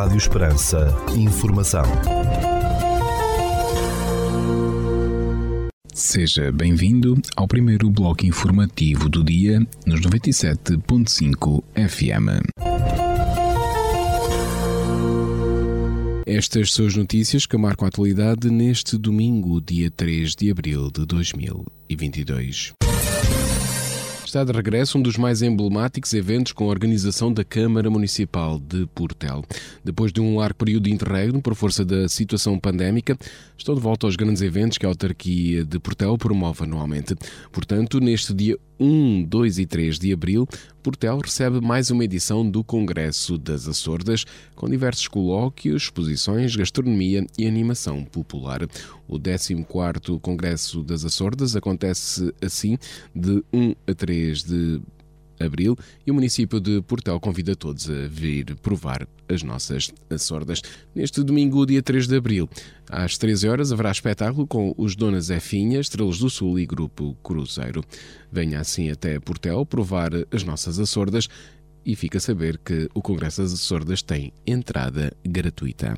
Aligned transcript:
Rádio 0.00 0.16
Esperança. 0.16 0.96
Informação. 1.14 1.84
Seja 5.92 6.50
bem-vindo 6.50 7.20
ao 7.36 7.46
primeiro 7.46 7.90
bloco 7.90 8.24
informativo 8.24 9.10
do 9.10 9.22
dia 9.22 9.60
nos 9.84 10.00
97.5 10.00 11.62
FM. 11.74 12.48
Estas 16.24 16.72
são 16.72 16.86
as 16.86 16.96
notícias 16.96 17.44
que 17.44 17.58
marcam 17.58 17.84
a 17.84 17.88
atualidade 17.88 18.48
neste 18.48 18.96
domingo, 18.96 19.60
dia 19.60 19.90
3 19.90 20.34
de 20.34 20.50
abril 20.50 20.90
de 20.90 21.04
2022. 21.04 22.72
Está 24.30 24.44
de 24.44 24.52
regresso 24.52 24.96
um 24.96 25.02
dos 25.02 25.16
mais 25.16 25.42
emblemáticos 25.42 26.14
eventos 26.14 26.52
com 26.52 26.62
a 26.62 26.68
organização 26.68 27.32
da 27.32 27.42
Câmara 27.42 27.90
Municipal 27.90 28.60
de 28.60 28.86
Portel. 28.94 29.44
Depois 29.84 30.12
de 30.12 30.20
um 30.20 30.36
largo 30.36 30.56
período 30.56 30.84
de 30.84 30.92
interregno 30.92 31.42
por 31.42 31.52
força 31.56 31.84
da 31.84 32.08
situação 32.08 32.56
pandémica, 32.56 33.18
estão 33.58 33.74
de 33.74 33.80
volta 33.80 34.06
aos 34.06 34.14
grandes 34.14 34.40
eventos 34.40 34.78
que 34.78 34.86
a 34.86 34.88
autarquia 34.88 35.64
de 35.64 35.80
Portel 35.80 36.16
promove 36.16 36.62
anualmente. 36.62 37.16
Portanto, 37.50 37.98
neste 37.98 38.32
dia 38.32 38.56
1, 38.80 39.24
2 39.24 39.58
e 39.58 39.66
3 39.66 39.98
de 39.98 40.12
abril, 40.12 40.48
Portel 40.82 41.18
recebe 41.18 41.60
mais 41.60 41.90
uma 41.90 42.02
edição 42.02 42.48
do 42.48 42.64
Congresso 42.64 43.36
das 43.36 43.68
Açordas, 43.68 44.24
com 44.56 44.66
diversos 44.66 45.06
colóquios, 45.06 45.82
exposições, 45.82 46.56
gastronomia 46.56 47.26
e 47.38 47.46
animação 47.46 48.02
popular. 48.02 48.62
O 49.06 49.18
14º 49.18 50.18
Congresso 50.18 50.82
das 50.82 51.04
Açordas 51.04 51.54
acontece 51.54 52.32
assim 52.40 52.78
de 53.14 53.44
1 53.52 53.74
a 53.86 53.94
3 53.94 54.42
de 54.44 54.80
abril 55.40 55.76
e 56.06 56.10
o 56.10 56.14
município 56.14 56.60
de 56.60 56.82
Portel 56.82 57.18
convida 57.18 57.56
todos 57.56 57.88
a 57.88 58.06
vir 58.08 58.54
provar 58.56 59.06
as 59.28 59.42
nossas 59.42 59.92
sordas. 60.18 60.60
Neste 60.94 61.22
domingo, 61.22 61.64
dia 61.64 61.82
3 61.82 62.06
de 62.06 62.16
abril, 62.16 62.48
às 62.88 63.16
13 63.16 63.48
horas, 63.48 63.72
haverá 63.72 63.90
espetáculo 63.90 64.46
com 64.46 64.74
os 64.76 64.94
Donas 64.94 65.30
Efinha, 65.30 65.80
Estrelas 65.80 66.18
do 66.18 66.28
Sul 66.28 66.58
e 66.58 66.66
Grupo 66.66 67.16
Cruzeiro. 67.22 67.82
Venha 68.30 68.60
assim 68.60 68.90
até 68.90 69.18
Portel 69.18 69.64
provar 69.64 70.10
as 70.30 70.44
nossas 70.44 70.78
açordas 70.78 71.28
e 71.84 71.96
fica 71.96 72.18
a 72.18 72.20
saber 72.20 72.58
que 72.58 72.88
o 72.94 73.00
Congresso 73.00 73.42
das 73.42 73.54
Açordas 73.54 74.02
tem 74.02 74.32
entrada 74.46 75.12
gratuita. 75.24 75.96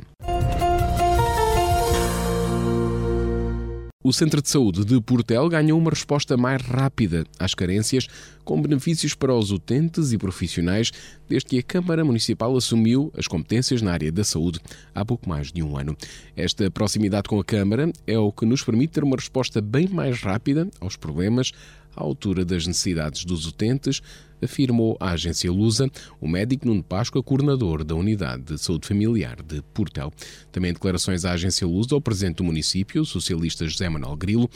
O 4.05 4.13
Centro 4.13 4.43
de 4.43 4.51
Saúde 4.51 4.85
de 4.85 5.01
Portel 5.01 5.49
ganhou 5.49 5.79
uma 5.79 5.91
resposta 5.91 6.37
mais 6.37 6.61
rápida 6.61 7.25
às 7.39 7.55
carências, 7.55 8.09
com 8.45 8.61
benefícios 8.61 9.15
para 9.15 9.33
os 9.33 9.53
utentes 9.53 10.11
e 10.13 10.19
profissionais, 10.19 10.91
desde 11.29 11.51
que 11.51 11.59
a 11.61 11.63
Câmara 11.63 12.05
Municipal 12.05 12.57
assumiu 12.57 13.13
as 13.17 13.29
competências 13.29 13.81
na 13.81 13.93
área 13.93 14.11
da 14.11 14.25
saúde 14.25 14.59
há 14.93 15.05
pouco 15.05 15.29
mais 15.29 15.53
de 15.53 15.63
um 15.63 15.79
ano. 15.79 15.97
Esta 16.37 16.69
proximidade 16.69 17.29
com 17.29 17.39
a 17.39 17.45
Câmara 17.45 17.93
é 18.05 18.19
o 18.19 18.33
que 18.33 18.45
nos 18.45 18.65
permite 18.65 18.95
ter 18.95 19.05
uma 19.05 19.15
resposta 19.15 19.61
bem 19.61 19.87
mais 19.89 20.21
rápida 20.21 20.69
aos 20.81 20.97
problemas, 20.97 21.53
à 21.97 22.03
altura 22.03 22.45
das 22.45 22.67
necessidades 22.67 23.25
dos 23.25 23.47
utentes, 23.47 24.01
afirmou 24.43 24.97
a 25.01 25.11
agência 25.11 25.51
Lusa 25.51 25.91
o 26.21 26.29
médico 26.29 26.67
Nuno 26.67 26.83
Páscoa, 26.83 27.23
coordenador 27.23 27.85
da 27.85 27.95
Unidade 27.95 28.43
de 28.43 28.59
Saúde 28.59 28.89
Familiar 28.89 29.41
de 29.43 29.63
Portel. 29.75 30.13
Também 30.51 30.73
declarações 30.73 31.25
à 31.25 31.33
agência 31.33 31.67
Lusa, 31.67 31.95
o 31.95 32.01
presidente 32.01 32.37
do 32.37 32.45
município, 32.45 33.03
o 33.03 33.07
socialista 33.07 33.67
José 33.67 33.89
Manuel 33.89 34.17
Grilo, 34.17 34.51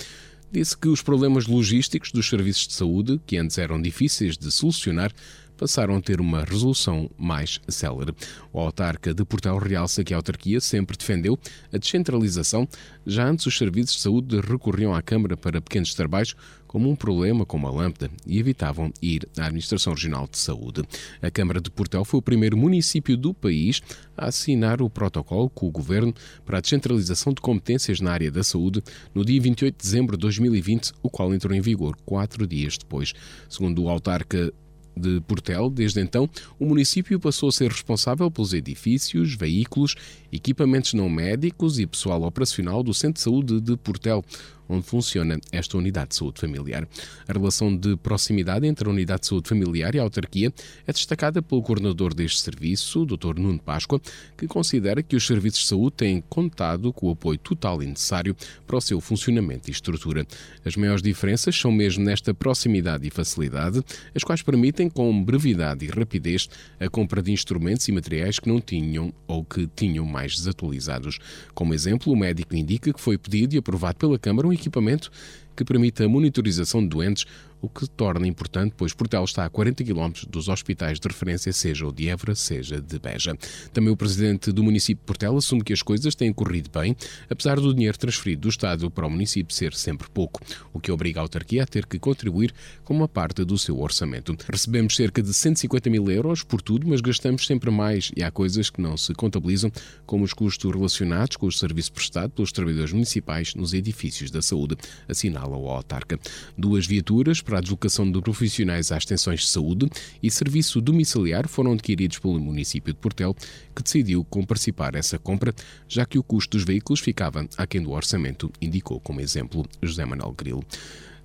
disse 0.50 0.76
que 0.76 0.88
os 0.88 1.02
problemas 1.02 1.46
logísticos 1.46 2.12
dos 2.12 2.28
serviços 2.28 2.66
de 2.68 2.74
saúde, 2.74 3.20
que 3.26 3.36
antes 3.36 3.58
eram 3.58 3.80
difíceis 3.80 4.36
de 4.36 4.50
solucionar, 4.50 5.12
passaram 5.56 5.96
a 5.96 6.00
ter 6.00 6.20
uma 6.20 6.44
resolução 6.44 7.10
mais 7.18 7.60
célere. 7.68 8.14
O 8.52 8.60
autarca 8.60 9.14
de 9.14 9.24
Portal 9.24 9.58
realça 9.58 10.04
que 10.04 10.14
a 10.14 10.16
autarquia 10.16 10.60
sempre 10.60 10.96
defendeu 10.96 11.38
a 11.72 11.78
descentralização, 11.78 12.68
já 13.06 13.28
antes 13.28 13.46
os 13.46 13.56
serviços 13.56 13.96
de 13.96 14.02
saúde 14.02 14.40
recorriam 14.40 14.94
à 14.94 15.02
Câmara 15.02 15.36
para 15.36 15.60
pequenos 15.60 15.94
trabalhos, 15.94 16.34
como 16.66 16.90
um 16.90 16.96
problema 16.96 17.46
com 17.46 17.56
uma 17.56 17.70
lâmpada, 17.70 18.10
e 18.26 18.38
evitavam 18.38 18.92
ir 19.00 19.26
à 19.38 19.46
Administração 19.46 19.94
Regional 19.94 20.28
de 20.30 20.36
Saúde. 20.38 20.82
A 21.22 21.30
Câmara 21.30 21.60
de 21.60 21.70
Portel 21.70 22.04
foi 22.04 22.18
o 22.18 22.22
primeiro 22.22 22.56
município 22.56 23.16
do 23.16 23.32
país 23.32 23.80
a 24.16 24.26
assinar 24.26 24.82
o 24.82 24.90
protocolo 24.90 25.48
com 25.48 25.68
o 25.68 25.70
Governo 25.70 26.12
para 26.44 26.58
a 26.58 26.60
descentralização 26.60 27.32
de 27.32 27.40
competências 27.40 28.00
na 28.00 28.12
área 28.12 28.30
da 28.30 28.42
saúde 28.42 28.82
no 29.14 29.24
dia 29.24 29.40
28 29.40 29.74
de 29.74 29.82
dezembro 29.82 30.16
de 30.16 30.20
2020, 30.22 30.92
o 31.02 31.08
qual 31.08 31.32
entrou 31.32 31.54
em 31.54 31.60
vigor 31.60 31.96
quatro 32.04 32.46
dias 32.46 32.76
depois. 32.76 33.14
Segundo 33.48 33.82
o 33.84 33.88
autarca 33.88 34.52
de 34.96 35.20
Portel, 35.20 35.68
desde 35.68 36.00
então, 36.00 36.28
o 36.58 36.64
município 36.64 37.20
passou 37.20 37.50
a 37.50 37.52
ser 37.52 37.70
responsável 37.70 38.30
pelos 38.30 38.54
edifícios, 38.54 39.34
veículos, 39.34 39.94
equipamentos 40.32 40.94
não 40.94 41.08
médicos 41.08 41.78
e 41.78 41.86
pessoal 41.86 42.22
operacional 42.22 42.82
do 42.82 42.94
Centro 42.94 43.14
de 43.14 43.20
Saúde 43.20 43.60
de 43.60 43.76
Portel, 43.76 44.24
onde 44.68 44.86
funciona 44.86 45.38
esta 45.52 45.76
unidade 45.76 46.10
de 46.10 46.16
saúde 46.16 46.40
familiar. 46.40 46.86
A 47.26 47.32
relação 47.32 47.74
de 47.74 47.96
proximidade 47.96 48.66
entre 48.66 48.88
a 48.88 48.92
unidade 48.92 49.22
de 49.22 49.26
saúde 49.28 49.48
familiar 49.48 49.94
e 49.94 49.98
a 49.98 50.02
autarquia 50.02 50.52
é 50.86 50.92
destacada 50.92 51.42
pelo 51.42 51.62
coordenador 51.62 52.14
deste 52.14 52.40
serviço, 52.40 53.04
Dr. 53.04 53.38
Nuno 53.38 53.58
Páscoa, 53.58 54.00
que 54.36 54.46
considera 54.46 55.02
que 55.02 55.16
os 55.16 55.26
serviços 55.26 55.60
de 55.60 55.66
saúde 55.66 55.96
têm 55.96 56.20
contado 56.28 56.92
com 56.92 57.08
o 57.08 57.10
apoio 57.10 57.38
total 57.38 57.82
e 57.82 57.86
necessário 57.86 58.36
para 58.66 58.76
o 58.76 58.80
seu 58.80 59.00
funcionamento 59.00 59.68
e 59.68 59.72
estrutura. 59.72 60.26
As 60.64 60.76
maiores 60.76 61.02
diferenças 61.02 61.56
são 61.56 61.70
mesmo 61.70 62.04
nesta 62.04 62.34
proximidade 62.34 63.06
e 63.06 63.10
facilidade, 63.10 63.82
as 64.14 64.24
quais 64.24 64.42
permitem, 64.42 64.88
com 64.88 65.24
brevidade 65.24 65.84
e 65.84 65.88
rapidez, 65.88 66.48
a 66.78 66.88
compra 66.88 67.22
de 67.22 67.32
instrumentos 67.32 67.86
e 67.88 67.92
materiais 67.92 68.38
que 68.38 68.48
não 68.48 68.60
tinham 68.60 69.12
ou 69.26 69.44
que 69.44 69.66
tinham 69.74 70.04
mais 70.04 70.36
desatualizados. 70.36 71.18
Como 71.54 71.74
exemplo, 71.74 72.12
o 72.12 72.16
médico 72.16 72.54
indica 72.54 72.92
que 72.92 73.00
foi 73.00 73.18
pedido 73.18 73.54
e 73.54 73.58
aprovado 73.58 73.98
pela 73.98 74.18
Câmara 74.18 74.48
um 74.48 74.52
equipamento 74.56 75.10
que 75.54 75.64
permite 75.64 76.02
a 76.02 76.08
monitorização 76.08 76.82
de 76.82 76.88
doentes 76.88 77.24
o 77.60 77.68
que 77.68 77.88
torna 77.88 78.26
importante, 78.26 78.74
pois 78.76 78.92
Portel 78.92 79.24
está 79.24 79.44
a 79.44 79.50
40 79.50 79.84
km 79.84 80.12
dos 80.28 80.48
hospitais 80.48 81.00
de 81.00 81.08
referência, 81.08 81.52
seja 81.52 81.86
o 81.86 81.92
de 81.92 82.08
Évora, 82.08 82.34
seja 82.34 82.80
de 82.80 82.98
Beja. 82.98 83.36
Também 83.72 83.92
o 83.92 83.96
presidente 83.96 84.52
do 84.52 84.62
município 84.62 85.00
de 85.02 85.06
Portel 85.06 85.36
assume 85.36 85.62
que 85.62 85.72
as 85.72 85.82
coisas 85.82 86.14
têm 86.14 86.32
corrido 86.32 86.70
bem, 86.70 86.96
apesar 87.30 87.58
do 87.58 87.74
dinheiro 87.74 87.98
transferido 87.98 88.42
do 88.42 88.48
Estado 88.48 88.90
para 88.90 89.06
o 89.06 89.10
município 89.10 89.54
ser 89.54 89.74
sempre 89.74 90.08
pouco, 90.08 90.40
o 90.72 90.80
que 90.80 90.92
obriga 90.92 91.20
a 91.20 91.22
autarquia 91.22 91.62
a 91.62 91.66
ter 91.66 91.86
que 91.86 91.98
contribuir 91.98 92.52
com 92.84 92.94
uma 92.94 93.08
parte 93.08 93.44
do 93.44 93.58
seu 93.58 93.80
orçamento. 93.80 94.36
Recebemos 94.50 94.94
cerca 94.94 95.22
de 95.22 95.32
150 95.32 95.90
mil 95.90 96.10
euros 96.10 96.42
por 96.42 96.60
tudo, 96.60 96.86
mas 96.86 97.00
gastamos 97.00 97.46
sempre 97.46 97.70
mais 97.70 98.10
e 98.16 98.22
há 98.22 98.30
coisas 98.30 98.70
que 98.70 98.80
não 98.80 98.96
se 98.96 99.14
contabilizam, 99.14 99.70
como 100.04 100.24
os 100.24 100.32
custos 100.32 100.70
relacionados 100.70 101.36
com 101.36 101.46
o 101.46 101.52
serviço 101.52 101.92
prestado 101.92 102.30
pelos 102.30 102.52
trabalhadores 102.52 102.92
municipais 102.92 103.54
nos 103.54 103.72
edifícios 103.72 104.30
da 104.30 104.42
saúde, 104.42 104.76
assinala 105.08 105.56
o 105.56 105.68
autarca. 105.68 106.18
Duas 106.56 106.86
viaturas 106.86 107.40
para 107.46 107.58
a 107.58 107.60
deslocação 107.60 108.10
de 108.10 108.20
profissionais 108.20 108.90
às 108.90 108.98
extensões 108.98 109.40
de 109.40 109.46
saúde 109.46 109.88
e 110.22 110.30
serviço 110.30 110.80
domiciliar 110.80 111.48
foram 111.48 111.72
adquiridos 111.72 112.18
pelo 112.18 112.38
município 112.40 112.92
de 112.92 112.98
Portel, 112.98 113.34
que 113.74 113.82
decidiu 113.82 114.24
comparticipar 114.24 114.96
essa 114.96 115.18
compra, 115.18 115.54
já 115.88 116.04
que 116.04 116.18
o 116.18 116.22
custo 116.22 116.56
dos 116.56 116.66
veículos 116.66 117.00
ficava 117.00 117.48
aquém 117.56 117.80
do 117.80 117.92
orçamento, 117.92 118.52
indicou 118.60 119.00
como 119.00 119.20
exemplo 119.20 119.64
José 119.80 120.04
Manuel 120.04 120.34
Grilo. 120.36 120.64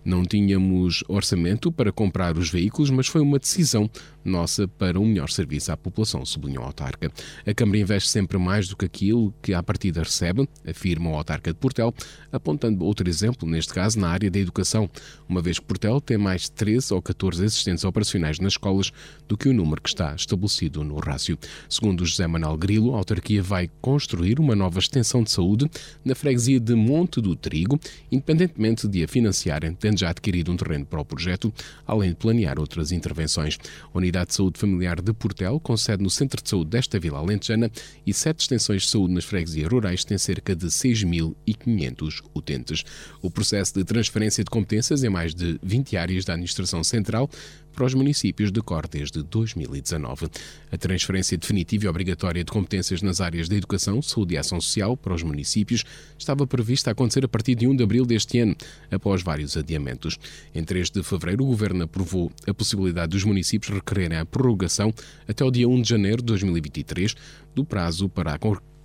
Não 0.03 0.23
tínhamos 0.23 1.03
orçamento 1.07 1.71
para 1.71 1.91
comprar 1.91 2.37
os 2.37 2.49
veículos, 2.49 2.89
mas 2.89 3.07
foi 3.07 3.21
uma 3.21 3.37
decisão 3.37 3.89
nossa 4.23 4.67
para 4.67 4.99
um 4.99 5.05
melhor 5.05 5.29
serviço 5.29 5.71
à 5.71 5.77
população, 5.77 6.25
sublinhou 6.25 6.63
a 6.63 6.67
autarca. 6.67 7.11
A 7.45 7.53
Câmara 7.53 7.79
investe 7.79 8.09
sempre 8.09 8.37
mais 8.37 8.67
do 8.67 8.75
que 8.75 8.85
aquilo 8.85 9.33
que 9.41 9.53
à 9.53 9.61
partida 9.61 10.01
recebe, 10.01 10.47
afirma 10.67 11.09
o 11.09 11.15
autarca 11.15 11.51
de 11.51 11.57
Portel, 11.57 11.93
apontando 12.31 12.85
outro 12.85 13.07
exemplo, 13.09 13.47
neste 13.47 13.73
caso 13.73 13.99
na 13.99 14.09
área 14.09 14.29
da 14.29 14.39
educação, 14.39 14.89
uma 15.27 15.41
vez 15.41 15.59
que 15.59 15.65
Portel 15.65 15.99
tem 15.99 16.17
mais 16.17 16.43
de 16.43 16.51
13 16.51 16.93
ou 16.93 17.01
14 17.01 17.45
assistentes 17.45 17.83
operacionais 17.83 18.39
nas 18.39 18.53
escolas 18.53 18.91
do 19.27 19.37
que 19.37 19.49
o 19.49 19.53
número 19.53 19.81
que 19.81 19.89
está 19.89 20.13
estabelecido 20.15 20.83
no 20.83 20.99
rácio. 20.99 21.37
Segundo 21.69 22.05
José 22.05 22.27
Manuel 22.27 22.57
Grilo, 22.57 22.93
a 22.93 22.97
autarquia 22.97 23.41
vai 23.41 23.69
construir 23.81 24.39
uma 24.39 24.55
nova 24.55 24.79
extensão 24.79 25.23
de 25.23 25.31
saúde 25.31 25.69
na 26.05 26.15
freguesia 26.15 26.59
de 26.59 26.75
Monte 26.75 27.21
do 27.21 27.35
Trigo, 27.35 27.79
independentemente 28.11 28.87
de 28.87 29.03
a 29.03 29.07
financiarem, 29.07 29.73
tendo 29.91 29.99
já 29.99 30.09
adquirido 30.09 30.51
um 30.51 30.57
terreno 30.57 30.85
para 30.85 31.01
o 31.01 31.05
projeto, 31.05 31.53
além 31.85 32.09
de 32.09 32.15
planear 32.15 32.59
outras 32.59 32.91
intervenções. 32.91 33.57
A 33.93 33.97
Unidade 33.97 34.29
de 34.29 34.35
Saúde 34.35 34.59
Familiar 34.59 35.01
de 35.01 35.13
Portel 35.13 35.59
concede 35.59 36.01
no 36.01 36.09
Centro 36.09 36.41
de 36.41 36.49
Saúde 36.49 36.71
desta 36.71 36.99
Vila 36.99 37.19
Alentejana 37.19 37.69
e 38.05 38.13
sete 38.13 38.41
extensões 38.41 38.83
de 38.83 38.89
saúde 38.89 39.13
nas 39.13 39.25
freguesias 39.25 39.69
rurais 39.69 40.03
têm 40.03 40.17
cerca 40.17 40.55
de 40.55 40.67
6.500 40.67 42.21
utentes. 42.33 42.83
O 43.21 43.29
processo 43.29 43.73
de 43.73 43.83
transferência 43.83 44.43
de 44.43 44.49
competências 44.49 45.03
em 45.03 45.09
mais 45.09 45.35
de 45.35 45.59
20 45.61 45.97
áreas 45.97 46.25
da 46.25 46.33
Administração 46.33 46.83
Central 46.83 47.29
para 47.71 47.85
os 47.85 47.93
municípios 47.93 48.51
decorre 48.51 48.87
desde 48.91 49.23
2019. 49.23 50.27
A 50.71 50.77
transferência 50.77 51.37
definitiva 51.37 51.85
e 51.85 51.87
obrigatória 51.87 52.43
de 52.43 52.51
competências 52.51 53.01
nas 53.01 53.21
áreas 53.21 53.47
da 53.49 53.55
educação, 53.55 54.01
saúde 54.01 54.35
e 54.35 54.37
ação 54.37 54.59
social 54.61 54.95
para 54.95 55.13
os 55.13 55.23
municípios 55.23 55.83
estava 56.17 56.45
prevista 56.45 56.89
a 56.89 56.93
acontecer 56.93 57.25
a 57.25 57.27
partir 57.27 57.55
de 57.55 57.67
1 57.67 57.75
de 57.75 57.83
abril 57.83 58.05
deste 58.05 58.39
ano, 58.39 58.55
após 58.89 59.21
vários 59.21 59.55
adiamentos. 59.57 60.17
Em 60.53 60.63
3 60.63 60.89
de 60.89 61.03
fevereiro, 61.03 61.43
o 61.43 61.47
Governo 61.47 61.83
aprovou 61.83 62.31
a 62.47 62.53
possibilidade 62.53 63.11
dos 63.11 63.23
municípios 63.23 63.73
requererem 63.73 64.17
a 64.17 64.25
prorrogação 64.25 64.93
até 65.27 65.43
o 65.43 65.51
dia 65.51 65.67
1 65.67 65.81
de 65.81 65.89
janeiro 65.89 66.17
de 66.17 66.25
2023 66.25 67.15
do 67.55 67.65
prazo 67.65 68.09
para 68.09 68.33
a 68.33 68.37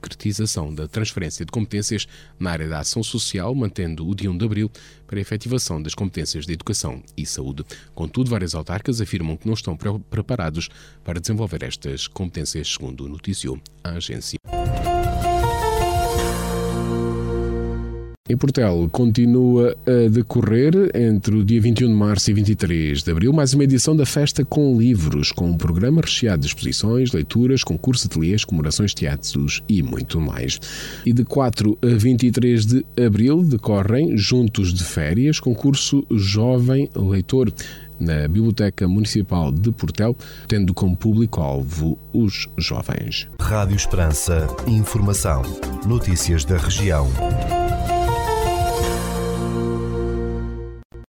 concretização 0.06 0.72
da 0.72 0.86
transferência 0.86 1.44
de 1.44 1.50
competências 1.50 2.06
na 2.38 2.52
área 2.52 2.68
da 2.68 2.78
ação 2.78 3.02
social, 3.02 3.52
mantendo 3.54 4.08
o 4.08 4.14
dia 4.14 4.30
1 4.30 4.38
de 4.38 4.44
abril 4.44 4.70
para 5.06 5.18
a 5.18 5.20
efetivação 5.20 5.82
das 5.82 5.94
competências 5.94 6.46
de 6.46 6.52
educação 6.52 7.02
e 7.16 7.26
saúde. 7.26 7.64
Contudo, 7.94 8.30
várias 8.30 8.54
autarcas 8.54 9.00
afirmam 9.00 9.36
que 9.36 9.46
não 9.46 9.54
estão 9.54 9.76
preparados 9.76 10.68
para 11.04 11.20
desenvolver 11.20 11.64
estas 11.64 12.06
competências, 12.06 12.72
segundo 12.72 13.08
noticiou 13.08 13.60
a 13.82 13.90
agência. 13.90 14.38
Em 18.28 18.36
Portel 18.36 18.88
continua 18.90 19.76
a 19.86 20.08
decorrer 20.08 20.90
entre 20.96 21.36
o 21.36 21.44
dia 21.44 21.60
21 21.60 21.86
de 21.86 21.94
março 21.94 22.28
e 22.28 22.34
23 22.34 23.04
de 23.04 23.10
abril 23.12 23.32
mais 23.32 23.54
uma 23.54 23.62
edição 23.62 23.94
da 23.94 24.04
Festa 24.04 24.44
com 24.44 24.76
Livros, 24.76 25.30
com 25.30 25.50
um 25.50 25.56
programa 25.56 26.00
recheado 26.00 26.40
de 26.40 26.48
exposições, 26.48 27.12
leituras, 27.12 27.62
concursos, 27.62 28.06
ateliês, 28.06 28.44
comemorações, 28.44 28.92
teatros 28.92 29.62
e 29.68 29.80
muito 29.80 30.20
mais. 30.20 30.58
E 31.06 31.12
de 31.12 31.24
4 31.24 31.78
a 31.80 31.86
23 31.86 32.66
de 32.66 32.86
abril 33.00 33.44
decorrem, 33.44 34.18
juntos 34.18 34.74
de 34.74 34.82
férias, 34.82 35.38
concurso 35.38 36.04
Jovem 36.10 36.90
Leitor 36.96 37.52
na 38.00 38.26
Biblioteca 38.26 38.88
Municipal 38.88 39.52
de 39.52 39.70
Portel, 39.70 40.16
tendo 40.48 40.74
como 40.74 40.96
público-alvo 40.96 41.96
os 42.12 42.48
jovens. 42.58 43.28
Rádio 43.40 43.76
Esperança, 43.76 44.48
informação, 44.66 45.42
notícias 45.86 46.44
da 46.44 46.58
região. 46.58 47.08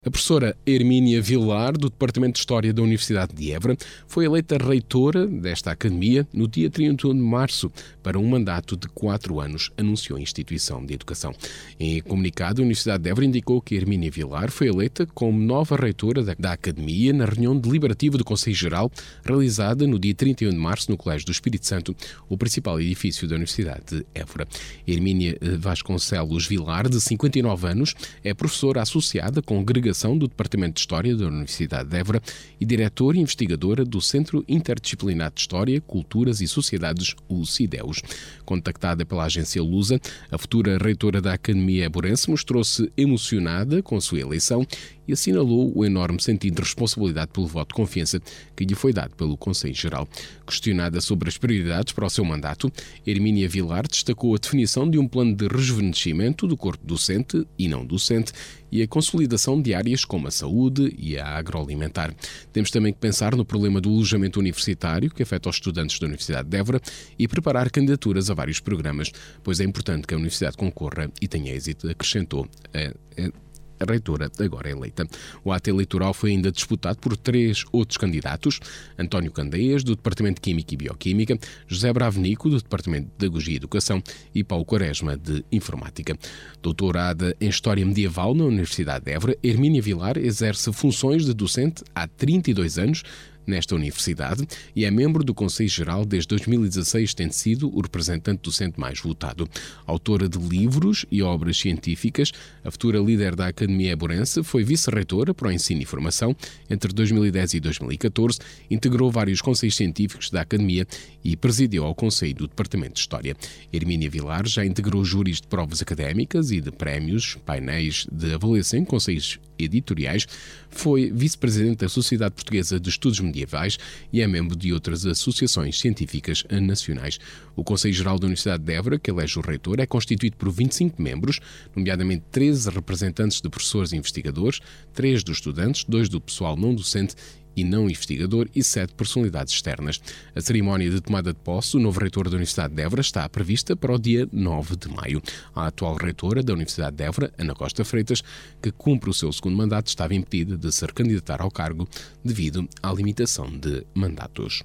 A 0.05 0.11
professora 0.11 0.55
Hermínia 0.67 1.19
Vilar, 1.19 1.73
do 1.73 1.89
Departamento 1.89 2.33
de 2.33 2.39
História 2.39 2.71
da 2.71 2.83
Universidade 2.83 3.33
de 3.33 3.51
Évora, 3.51 3.75
foi 4.07 4.25
eleita 4.25 4.55
reitora 4.55 5.25
desta 5.25 5.71
academia 5.71 6.27
no 6.31 6.47
dia 6.47 6.69
31 6.69 7.15
de 7.15 7.21
março 7.23 7.71
para 8.03 8.19
um 8.19 8.27
mandato 8.27 8.77
de 8.77 8.87
quatro 8.87 9.39
anos, 9.39 9.71
anunciou 9.75 10.19
a 10.19 10.21
instituição 10.21 10.85
de 10.85 10.93
educação. 10.93 11.33
Em 11.79 12.03
comunicado, 12.03 12.61
a 12.61 12.63
Universidade 12.63 13.01
de 13.01 13.09
Évora 13.09 13.25
indicou 13.25 13.59
que 13.59 13.73
Hermínia 13.73 14.11
Vilar 14.11 14.51
foi 14.51 14.67
eleita 14.67 15.07
como 15.07 15.39
nova 15.39 15.75
reitora 15.75 16.21
da 16.37 16.51
academia 16.51 17.11
na 17.11 17.25
reunião 17.25 17.57
deliberativa 17.57 18.15
do 18.15 18.23
Conselho 18.23 18.55
Geral, 18.55 18.91
realizada 19.25 19.87
no 19.87 19.97
dia 19.97 20.13
31 20.13 20.51
de 20.51 20.55
março 20.55 20.91
no 20.91 20.97
Colégio 20.97 21.25
do 21.25 21.31
Espírito 21.31 21.65
Santo, 21.65 21.95
o 22.29 22.37
principal 22.37 22.79
edifício 22.79 23.27
da 23.27 23.33
Universidade 23.33 23.81
de 23.87 24.05
Évora. 24.13 24.47
Hermínia 24.87 25.35
Vasconcelos 25.57 26.45
Vilar, 26.45 26.87
de 26.87 27.01
59 27.01 27.67
anos, 27.67 27.95
é 28.23 28.35
professora 28.35 28.83
associada 28.83 29.41
com 29.41 29.65
agregação 29.95 30.17
do 30.17 30.27
Departamento 30.27 30.73
de 30.73 30.79
História 30.81 31.15
da 31.15 31.25
Universidade 31.25 31.89
de 31.89 31.97
Évora 31.97 32.21
e 32.59 32.65
diretora 32.65 33.17
e 33.17 33.21
investigadora 33.21 33.85
do 33.85 34.01
Centro 34.01 34.43
Interdisciplinar 34.47 35.31
de 35.33 35.39
História, 35.39 35.79
Culturas 35.79 36.41
e 36.41 36.47
Sociedades, 36.47 37.15
o 37.29 37.45
CIDEUS. 37.45 38.01
Contactada 38.43 39.05
pela 39.05 39.23
agência 39.23 39.63
Lusa, 39.63 39.99
a 40.29 40.37
futura 40.37 40.77
reitora 40.77 41.21
da 41.21 41.33
Academia 41.33 41.85
Eborense 41.85 42.29
mostrou-se 42.29 42.91
emocionada 42.97 43.81
com 43.81 43.95
a 43.95 44.01
sua 44.01 44.19
eleição 44.19 44.67
e 45.07 45.13
assinalou 45.13 45.71
o 45.75 45.85
enorme 45.85 46.21
sentido 46.21 46.55
de 46.55 46.61
responsabilidade 46.61 47.31
pelo 47.31 47.47
voto 47.47 47.69
de 47.69 47.75
confiança 47.75 48.21
que 48.55 48.65
lhe 48.65 48.75
foi 48.75 48.93
dado 48.93 49.15
pelo 49.15 49.37
Conselho 49.37 49.73
Geral. 49.73 50.07
Questionada 50.45 51.01
sobre 51.01 51.29
as 51.29 51.37
prioridades 51.37 51.93
para 51.93 52.05
o 52.05 52.09
seu 52.09 52.23
mandato, 52.23 52.71
Hermínia 53.05 53.47
Vilar 53.47 53.87
destacou 53.87 54.35
a 54.35 54.37
definição 54.37 54.89
de 54.89 54.97
um 54.97 55.07
plano 55.07 55.35
de 55.35 55.47
rejuvenescimento 55.47 56.47
do 56.47 56.57
corpo 56.57 56.85
docente 56.85 57.45
e 57.57 57.67
não 57.67 57.85
docente 57.85 58.31
e 58.71 58.81
a 58.81 58.87
consolidação 58.87 59.61
de 59.61 59.73
áreas 59.73 60.03
como 60.03 60.27
a 60.27 60.31
saúde 60.31 60.93
e 60.97 61.17
a 61.17 61.37
agroalimentar. 61.37 62.13
Temos 62.51 62.71
também 62.71 62.91
que 62.91 62.99
pensar 62.99 63.35
no 63.35 63.45
problema 63.45 63.79
do 63.79 63.89
alojamento 63.89 64.39
universitário 64.39 65.09
que 65.09 65.23
afeta 65.23 65.49
os 65.49 65.55
estudantes 65.55 65.97
da 65.97 66.07
Universidade 66.07 66.49
de 66.49 66.57
Évora 66.57 66.81
e 67.17 67.27
preparar 67.27 67.69
candidaturas 67.69 68.29
a 68.29 68.33
vários 68.33 68.59
programas, 68.59 69.11
pois 69.43 69.59
é 69.59 69.63
importante 69.63 70.05
que 70.05 70.13
a 70.13 70.17
Universidade 70.17 70.57
concorra 70.57 71.09
e 71.21 71.27
tenha 71.27 71.53
êxito, 71.53 71.89
acrescentou 71.89 72.47
a 72.73 73.44
reitora 73.83 74.31
agora 74.39 74.69
eleita. 74.69 75.05
O 75.43 75.51
ato 75.51 75.69
eleitoral 75.69 76.13
foi 76.13 76.31
ainda 76.31 76.51
disputado 76.51 76.99
por 76.99 77.17
três 77.17 77.65
outros 77.71 77.97
candidatos: 77.97 78.59
António 78.97 79.31
Candeias, 79.31 79.83
do 79.83 79.95
Departamento 79.95 80.35
de 80.35 80.41
Química 80.41 80.73
e 80.73 80.77
Bioquímica, 80.77 81.37
José 81.67 81.91
Bravenico, 81.91 82.49
do 82.49 82.57
Departamento 82.57 83.05
de 83.05 83.11
Pedagogia 83.17 83.53
e 83.53 83.57
Educação 83.57 84.01
e 84.33 84.43
Paulo 84.43 84.65
Quaresma, 84.65 85.17
de 85.17 85.43
Informática. 85.51 86.17
Doutorada 86.61 87.35
em 87.41 87.49
História 87.49 87.85
Medieval 87.85 88.33
na 88.33 88.45
Universidade 88.45 89.05
de 89.05 89.11
Évora, 89.11 89.37
Hermínia 89.43 89.81
Vilar 89.81 90.17
exerce 90.17 90.71
funções 90.71 91.25
de 91.25 91.33
docente 91.33 91.83
há 91.93 92.07
32 92.07 92.77
anos 92.77 93.03
nesta 93.45 93.75
universidade 93.75 94.47
e 94.75 94.85
é 94.85 94.91
membro 94.91 95.23
do 95.23 95.33
Conselho 95.33 95.69
Geral 95.69 96.05
desde 96.05 96.29
2016, 96.29 97.13
tendo 97.13 97.31
sido 97.31 97.75
o 97.75 97.81
representante 97.81 98.41
docente 98.41 98.79
mais 98.79 98.99
votado. 98.99 99.47
Autora 99.85 100.27
de 100.27 100.37
livros 100.37 101.05
e 101.11 101.21
obras 101.21 101.57
científicas, 101.57 102.31
a 102.63 102.71
futura 102.71 102.99
líder 102.99 103.35
da 103.35 103.47
Academia 103.47 103.91
Eborense 103.91 104.43
foi 104.43 104.63
vice-reitora 104.63 105.33
para 105.33 105.49
o 105.49 105.51
ensino 105.51 105.81
e 105.81 105.85
formação 105.85 106.35
entre 106.69 106.93
2010 106.93 107.55
e 107.55 107.59
2014, 107.59 108.39
integrou 108.69 109.11
vários 109.11 109.41
conselhos 109.41 109.75
científicos 109.75 110.29
da 110.29 110.41
Academia 110.41 110.87
e 111.23 111.35
presidiu 111.35 111.85
ao 111.85 111.95
Conselho 111.95 112.35
do 112.35 112.47
Departamento 112.47 112.93
de 112.93 112.99
História. 112.99 113.35
Hermínia 113.71 114.09
Vilar 114.09 114.47
já 114.47 114.65
integrou 114.65 115.03
júris 115.03 115.41
de 115.41 115.47
provas 115.47 115.81
académicas 115.81 116.51
e 116.51 116.61
de 116.61 116.71
prémios, 116.71 117.37
painéis 117.45 118.07
de 118.11 118.33
avaliação 118.33 118.79
em 118.79 118.85
conselhos 118.85 119.39
editoriais, 119.57 120.27
foi 120.69 121.11
vice-presidente 121.11 121.77
da 121.77 121.89
Sociedade 121.89 122.35
Portuguesa 122.35 122.79
de 122.79 122.89
Estudos 122.89 123.19
Medievais 123.35 123.77
e 124.13 124.21
é 124.21 124.27
membro 124.27 124.55
de 124.55 124.71
outras 124.71 125.05
associações 125.05 125.77
científicas 125.77 126.45
nacionais. 126.49 127.19
O 127.55 127.63
Conselho 127.63 127.93
Geral 127.93 128.17
da 128.17 128.25
Universidade 128.25 128.63
de 128.63 128.73
Évora, 128.73 128.97
que 128.97 129.11
elege 129.11 129.37
o 129.37 129.41
reitor, 129.41 129.79
é 129.79 129.85
constituído 129.85 130.37
por 130.37 130.49
25 130.49 131.01
membros, 131.01 131.39
nomeadamente 131.75 132.23
13 132.31 132.69
representantes 132.69 133.41
de 133.41 133.49
professores 133.49 133.91
e 133.91 133.97
investigadores, 133.97 134.61
3 134.93 135.23
dos 135.23 135.37
estudantes, 135.37 135.83
2 135.83 136.07
do 136.07 136.21
pessoal 136.21 136.55
não 136.55 136.73
docente 136.73 137.15
e 137.55 137.63
não 137.63 137.85
investigador 137.85 138.47
e 138.55 138.63
sete 138.63 138.93
personalidades 138.93 139.53
externas. 139.53 140.01
A 140.35 140.41
cerimónia 140.41 140.89
de 140.89 141.01
tomada 141.01 141.33
de 141.33 141.39
posse 141.39 141.73
do 141.73 141.79
novo 141.79 141.99
reitor 141.99 142.25
da 142.25 142.35
Universidade 142.35 142.73
de 142.73 142.81
Évora 142.81 143.01
está 143.01 143.27
prevista 143.29 143.75
para 143.75 143.93
o 143.93 143.99
dia 143.99 144.27
9 144.31 144.75
de 144.75 144.89
maio. 144.89 145.21
A 145.55 145.67
atual 145.67 145.95
reitora 145.95 146.43
da 146.43 146.53
Universidade 146.53 146.95
de 146.97 147.03
Évora, 147.03 147.33
Ana 147.37 147.53
Costa 147.53 147.83
Freitas, 147.85 148.23
que 148.61 148.71
cumpre 148.71 149.09
o 149.09 149.13
seu 149.13 149.31
segundo 149.31 149.55
mandato, 149.55 149.87
estava 149.87 150.13
impedida 150.13 150.57
de 150.57 150.71
se 150.71 150.85
recandidatar 150.85 151.41
ao 151.41 151.51
cargo 151.51 151.87
devido 152.23 152.67
à 152.81 152.91
limitação 152.91 153.49
de 153.49 153.85
mandatos. 153.93 154.63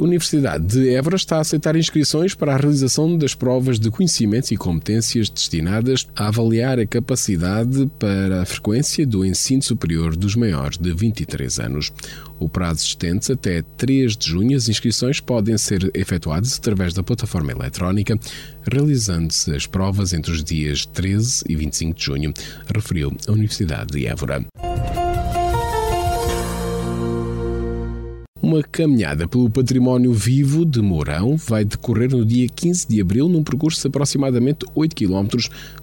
Universidade 0.00 0.64
de 0.66 0.94
Évora 0.94 1.16
está 1.16 1.36
a 1.36 1.40
aceitar 1.40 1.76
inscrições 1.76 2.34
para 2.34 2.54
a 2.54 2.56
realização 2.56 3.18
das 3.18 3.34
provas 3.34 3.78
de 3.78 3.90
conhecimentos 3.90 4.50
e 4.50 4.56
competências 4.56 5.28
destinadas 5.28 6.06
a 6.16 6.28
avaliar 6.28 6.78
a 6.78 6.86
capacidade 6.86 7.86
para 7.98 8.40
a 8.40 8.46
frequência 8.46 9.06
do 9.06 9.26
ensino 9.26 9.62
superior 9.62 10.16
dos 10.16 10.34
maiores 10.34 10.78
de 10.78 10.90
23 10.94 11.60
anos. 11.60 11.92
O 12.38 12.48
prazo 12.48 12.82
estende 12.82 13.30
até 13.30 13.60
3 13.76 14.16
de 14.16 14.30
junho. 14.30 14.56
As 14.56 14.70
inscrições 14.70 15.20
podem 15.20 15.58
ser 15.58 15.90
efetuadas 15.92 16.56
através 16.56 16.94
da 16.94 17.02
plataforma 17.02 17.52
eletrónica, 17.52 18.18
realizando-se 18.70 19.54
as 19.54 19.66
provas 19.66 20.14
entre 20.14 20.32
os 20.32 20.42
dias 20.42 20.86
13 20.86 21.44
e 21.46 21.54
25 21.54 21.98
de 21.98 22.04
junho, 22.04 22.32
referiu 22.74 23.14
a 23.28 23.32
Universidade 23.32 23.92
de 23.92 24.06
Évora. 24.06 24.46
Uma 28.50 28.64
caminhada 28.64 29.28
pelo 29.28 29.48
património 29.48 30.12
vivo 30.12 30.64
de 30.64 30.82
Mourão 30.82 31.36
vai 31.36 31.64
decorrer 31.64 32.10
no 32.10 32.26
dia 32.26 32.48
15 32.48 32.88
de 32.88 33.00
abril 33.00 33.28
num 33.28 33.44
percurso 33.44 33.80
de 33.80 33.86
aproximadamente 33.86 34.66
8 34.74 34.96
km, 34.96 35.28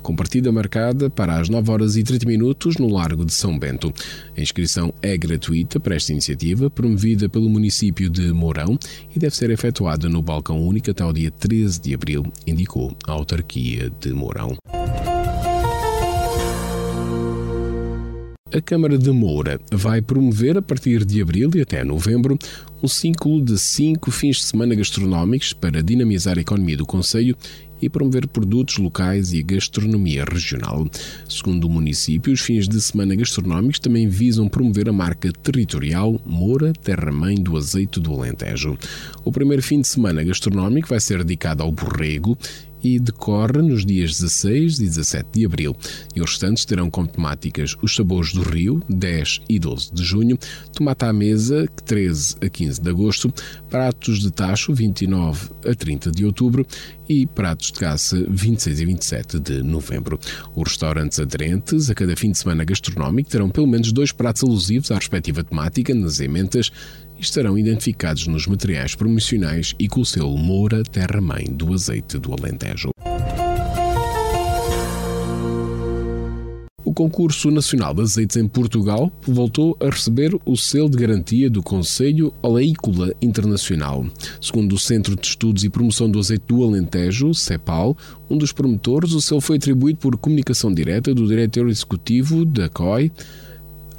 com 0.03 0.13
partida 0.13 0.51
marcada 0.51 1.09
para 1.09 1.39
as 1.39 1.47
9 1.47 1.71
horas 1.71 1.95
e 1.95 2.03
30 2.03 2.27
minutos 2.27 2.75
no 2.75 2.89
Largo 2.89 3.23
de 3.23 3.31
São 3.31 3.57
Bento. 3.57 3.93
A 4.35 4.41
inscrição 4.41 4.93
é 5.01 5.15
gratuita 5.15 5.79
para 5.79 5.95
esta 5.95 6.11
iniciativa, 6.11 6.69
promovida 6.69 7.29
pelo 7.29 7.49
município 7.49 8.09
de 8.09 8.33
Mourão 8.33 8.77
e 9.15 9.17
deve 9.17 9.33
ser 9.33 9.49
efetuada 9.49 10.09
no 10.09 10.21
balcão 10.21 10.61
único 10.61 10.91
até 10.91 11.05
o 11.05 11.13
dia 11.13 11.31
13 11.31 11.79
de 11.79 11.93
abril, 11.93 12.25
indicou 12.45 12.93
a 13.07 13.13
autarquia 13.13 13.89
de 14.01 14.11
Mourão. 14.11 14.57
A 18.53 18.61
Câmara 18.61 18.97
de 18.97 19.11
Moura 19.11 19.59
vai 19.69 20.01
promover, 20.01 20.57
a 20.57 20.61
partir 20.61 21.03
de 21.03 21.21
abril 21.21 21.51
e 21.53 21.61
até 21.61 21.83
novembro, 21.83 22.39
um 22.81 22.87
ciclo 22.87 23.43
de 23.43 23.59
cinco 23.59 24.09
fins 24.09 24.37
de 24.37 24.43
semana 24.43 24.73
gastronómicos 24.73 25.51
para 25.51 25.83
dinamizar 25.83 26.37
a 26.37 26.41
economia 26.41 26.77
do 26.77 26.85
Conselho 26.85 27.35
e 27.81 27.89
promover 27.89 28.25
produtos 28.25 28.77
locais 28.77 29.33
e 29.33 29.43
gastronomia 29.43 30.23
regional. 30.23 30.87
Segundo 31.27 31.65
o 31.65 31.69
município, 31.69 32.31
os 32.31 32.39
fins 32.39 32.69
de 32.69 32.79
semana 32.81 33.15
gastronómicos 33.15 33.79
também 33.79 34.07
visam 34.07 34.47
promover 34.47 34.87
a 34.87 34.93
marca 34.93 35.31
territorial 35.31 36.19
Moura 36.25 36.71
Terra 36.71 37.11
Mãe 37.11 37.35
do 37.35 37.57
Azeite 37.57 37.99
do 37.99 38.13
Alentejo. 38.13 38.77
O 39.25 39.31
primeiro 39.31 39.61
fim 39.61 39.81
de 39.81 39.87
semana 39.89 40.23
gastronómico 40.23 40.87
vai 40.87 41.01
ser 41.01 41.23
dedicado 41.23 41.63
ao 41.63 41.71
borrego 41.71 42.37
e 42.83 42.99
decorre 42.99 43.61
nos 43.61 43.85
dias 43.85 44.11
16 44.19 44.79
e 44.79 44.83
17 44.83 45.29
de 45.31 45.45
abril. 45.45 45.75
E 46.15 46.21
os 46.21 46.31
restantes 46.31 46.65
terão 46.65 46.89
como 46.89 47.07
temáticas 47.07 47.75
os 47.81 47.95
sabores 47.95 48.33
do 48.33 48.41
Rio, 48.41 48.81
10 48.89 49.41
e 49.49 49.59
12 49.59 49.93
de 49.93 50.03
junho, 50.03 50.37
tomate 50.73 51.05
à 51.05 51.13
mesa, 51.13 51.67
13 51.85 52.35
a 52.41 52.49
15 52.49 52.81
de 52.81 52.89
agosto, 52.89 53.33
pratos 53.69 54.19
de 54.19 54.31
tacho, 54.31 54.73
29 54.73 55.49
a 55.65 55.75
30 55.75 56.11
de 56.11 56.25
outubro 56.25 56.65
e 57.09 57.25
pratos 57.25 57.67
de 57.67 57.79
caça, 57.79 58.25
26 58.29 58.79
e 58.79 58.85
27 58.85 59.39
de 59.39 59.63
novembro. 59.63 60.19
Os 60.55 60.69
restaurantes 60.69 61.19
aderentes 61.19 61.89
a 61.89 61.95
cada 61.95 62.15
fim 62.15 62.31
de 62.31 62.37
semana 62.37 62.63
gastronómico 62.63 63.29
terão 63.29 63.49
pelo 63.49 63.67
menos 63.67 63.91
dois 63.91 64.11
pratos 64.11 64.43
alusivos 64.43 64.91
à 64.91 64.95
respectiva 64.95 65.43
temática 65.43 65.93
nas 65.93 66.19
ementas 66.19 66.71
estarão 67.19 67.57
identificados 67.57 68.27
nos 68.27 68.47
materiais 68.47 68.95
promocionais 68.95 69.73
e 69.79 69.87
com 69.87 70.01
o 70.01 70.05
selo 70.05 70.37
Moura 70.37 70.83
Terra 70.83 71.21
Mãe 71.21 71.45
do 71.45 71.73
Azeite 71.73 72.17
do 72.17 72.33
Alentejo. 72.33 72.89
O 76.87 76.93
Concurso 76.93 77.51
Nacional 77.51 77.93
de 77.93 78.01
Azeites 78.01 78.37
em 78.37 78.47
Portugal 78.47 79.11
voltou 79.21 79.75
a 79.81 79.89
receber 79.89 80.33
o 80.45 80.55
selo 80.55 80.89
de 80.89 80.97
garantia 80.97 81.49
do 81.49 81.61
Conselho 81.61 82.33
Oleícola 82.41 83.13
Internacional. 83.21 84.05
Segundo 84.39 84.73
o 84.73 84.79
Centro 84.79 85.13
de 85.13 85.27
Estudos 85.27 85.65
e 85.65 85.69
Promoção 85.69 86.09
do 86.09 86.17
Azeite 86.17 86.45
do 86.47 86.63
Alentejo, 86.63 87.33
CEPAL, 87.33 87.97
um 88.29 88.37
dos 88.37 88.53
promotores, 88.53 89.11
o 89.11 89.19
selo 89.19 89.41
foi 89.41 89.57
atribuído 89.57 89.99
por 89.99 90.15
comunicação 90.17 90.73
direta 90.73 91.13
do 91.13 91.27
diretor 91.27 91.67
executivo 91.67 92.45
da 92.45 92.69
COI, 92.69 93.11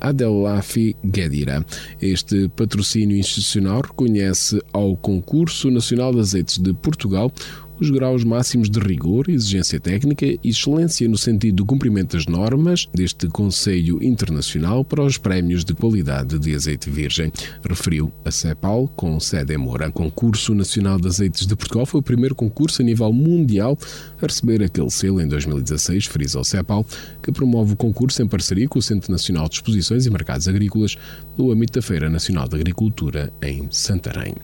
Adelafi 0.00 0.96
Guedira. 1.04 1.64
Este 2.00 2.48
patrocínio 2.48 3.16
institucional 3.16 3.82
reconhece 3.82 4.60
ao 4.72 4.96
Concurso 4.96 5.70
Nacional 5.70 6.14
de 6.14 6.20
Azeites 6.20 6.58
de 6.58 6.72
Portugal 6.74 7.32
os 7.80 7.90
graus 7.90 8.24
máximos 8.24 8.68
de 8.68 8.78
rigor, 8.78 9.28
exigência 9.28 9.78
técnica 9.78 10.26
e 10.26 10.38
excelência 10.44 11.08
no 11.08 11.16
sentido 11.16 11.56
do 11.56 11.66
cumprimento 11.66 12.16
das 12.16 12.26
normas 12.26 12.88
deste 12.92 13.28
Conselho 13.28 14.02
Internacional 14.02 14.84
para 14.84 15.02
os 15.02 15.18
prémios 15.18 15.64
de 15.64 15.74
qualidade 15.74 16.38
de 16.38 16.54
azeite 16.54 16.90
virgem, 16.90 17.32
referiu 17.68 18.12
a 18.24 18.30
CEPAL 18.30 18.88
com 18.96 19.18
sede 19.20 19.54
em 19.54 19.58
Moura. 19.58 19.88
O 19.88 19.92
Concurso 19.92 20.54
Nacional 20.54 20.98
de 20.98 21.08
Azeites 21.08 21.46
de 21.46 21.56
Portugal 21.56 21.86
foi 21.86 22.00
o 22.00 22.02
primeiro 22.02 22.34
concurso 22.34 22.82
a 22.82 22.84
nível 22.84 23.12
mundial 23.12 23.78
a 24.20 24.26
receber 24.26 24.62
aquele 24.62 24.90
selo 24.90 25.20
em 25.20 25.28
2016, 25.28 26.06
frisa 26.06 26.40
o 26.40 26.44
CEPAL, 26.44 26.84
que 27.22 27.32
promove 27.32 27.74
o 27.74 27.76
concurso 27.76 28.22
em 28.22 28.26
parceria 28.28 28.68
com 28.68 28.78
o 28.78 28.82
Centro 28.82 29.10
Nacional 29.12 29.48
de 29.48 29.56
Exposições 29.56 30.06
e 30.06 30.10
Mercados 30.10 30.48
Agrícolas 30.48 30.96
no 31.36 31.50
âmbito 31.52 31.74
da 31.74 31.82
Feira 31.82 32.10
Nacional 32.10 32.48
de 32.48 32.56
Agricultura 32.56 33.32
em 33.42 33.68
Santarém. 33.70 34.34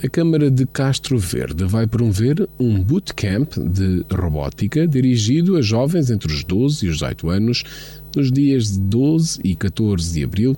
A 0.00 0.08
Câmara 0.08 0.48
de 0.48 0.64
Castro 0.64 1.18
Verde 1.18 1.64
vai 1.64 1.84
promover 1.84 2.48
um 2.56 2.80
bootcamp 2.80 3.54
de 3.56 4.04
robótica 4.14 4.86
dirigido 4.86 5.56
a 5.56 5.60
jovens 5.60 6.08
entre 6.08 6.32
os 6.32 6.44
12 6.44 6.86
e 6.86 6.88
os 6.88 6.98
18 6.98 7.28
anos 7.28 7.64
nos 8.14 8.30
dias 8.30 8.70
de 8.70 8.78
12 8.78 9.40
e 9.42 9.56
14 9.56 10.12
de 10.12 10.22
abril 10.22 10.56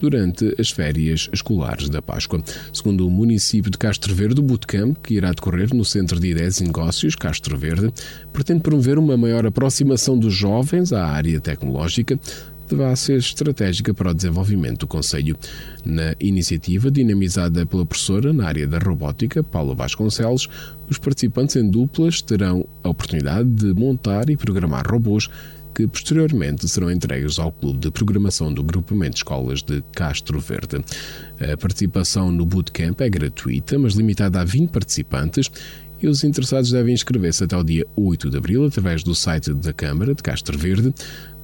durante 0.00 0.56
as 0.58 0.70
férias 0.70 1.28
escolares 1.32 1.88
da 1.88 2.02
Páscoa. 2.02 2.42
Segundo 2.72 3.06
o 3.06 3.10
município 3.10 3.70
de 3.70 3.78
Castro 3.78 4.12
Verde, 4.12 4.40
o 4.40 4.42
bootcamp, 4.42 4.96
que 5.04 5.14
irá 5.14 5.30
decorrer 5.30 5.72
no 5.72 5.84
Centro 5.84 6.18
de 6.18 6.28
Ideias 6.28 6.58
e 6.58 6.64
Negócios 6.64 7.14
Castro 7.14 7.56
Verde, 7.56 7.92
pretende 8.32 8.60
promover 8.60 8.98
uma 8.98 9.16
maior 9.16 9.46
aproximação 9.46 10.18
dos 10.18 10.34
jovens 10.34 10.92
à 10.92 11.06
área 11.06 11.40
tecnológica, 11.40 12.18
deverá 12.70 12.94
ser 12.96 13.18
estratégica 13.18 13.92
para 13.92 14.10
o 14.10 14.14
desenvolvimento 14.14 14.80
do 14.80 14.86
Conselho. 14.86 15.36
Na 15.84 16.14
iniciativa, 16.20 16.90
dinamizada 16.90 17.66
pela 17.66 17.84
professora 17.84 18.32
na 18.32 18.46
área 18.46 18.66
da 18.66 18.78
robótica, 18.78 19.42
Paula 19.42 19.74
Vasconcelos, 19.74 20.48
os 20.88 20.98
participantes 20.98 21.56
em 21.56 21.68
duplas 21.68 22.22
terão 22.22 22.66
a 22.82 22.88
oportunidade 22.88 23.48
de 23.48 23.74
montar 23.74 24.30
e 24.30 24.36
programar 24.36 24.86
robôs 24.86 25.28
que 25.74 25.86
posteriormente 25.86 26.68
serão 26.68 26.90
entregues 26.90 27.38
ao 27.38 27.52
Clube 27.52 27.78
de 27.78 27.90
Programação 27.90 28.52
do 28.52 28.62
Grupamento 28.62 29.12
de 29.12 29.18
Escolas 29.18 29.62
de 29.62 29.82
Castro 29.92 30.40
Verde. 30.40 30.84
A 31.40 31.56
participação 31.56 32.30
no 32.30 32.44
Bootcamp 32.44 33.00
é 33.00 33.08
gratuita, 33.08 33.78
mas 33.78 33.94
limitada 33.94 34.40
a 34.40 34.44
20 34.44 34.70
participantes 34.70 35.50
e 36.02 36.08
os 36.08 36.24
interessados 36.24 36.70
devem 36.70 36.94
inscrever-se 36.94 37.44
até 37.44 37.56
o 37.56 37.62
dia 37.62 37.86
8 37.94 38.30
de 38.30 38.36
abril 38.36 38.64
através 38.64 39.02
do 39.02 39.14
site 39.14 39.52
da 39.52 39.72
Câmara 39.72 40.14
de 40.14 40.22
Castro 40.22 40.58
Verde 40.58 40.94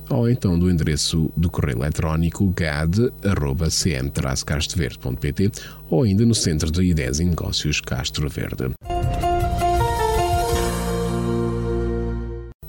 ou 0.08 0.28
então 0.28 0.58
do 0.58 0.68
endereço 0.70 1.30
do 1.36 1.50
correio 1.50 1.78
eletrónico 1.78 2.52
gad.cm-castroverde.pt 2.56 5.50
ou 5.90 6.02
ainda 6.02 6.24
no 6.24 6.34
Centro 6.34 6.70
de 6.70 6.82
Ideias 6.82 7.20
e 7.20 7.24
Negócios 7.24 7.80
Castro 7.80 8.28
Verde. 8.28 8.70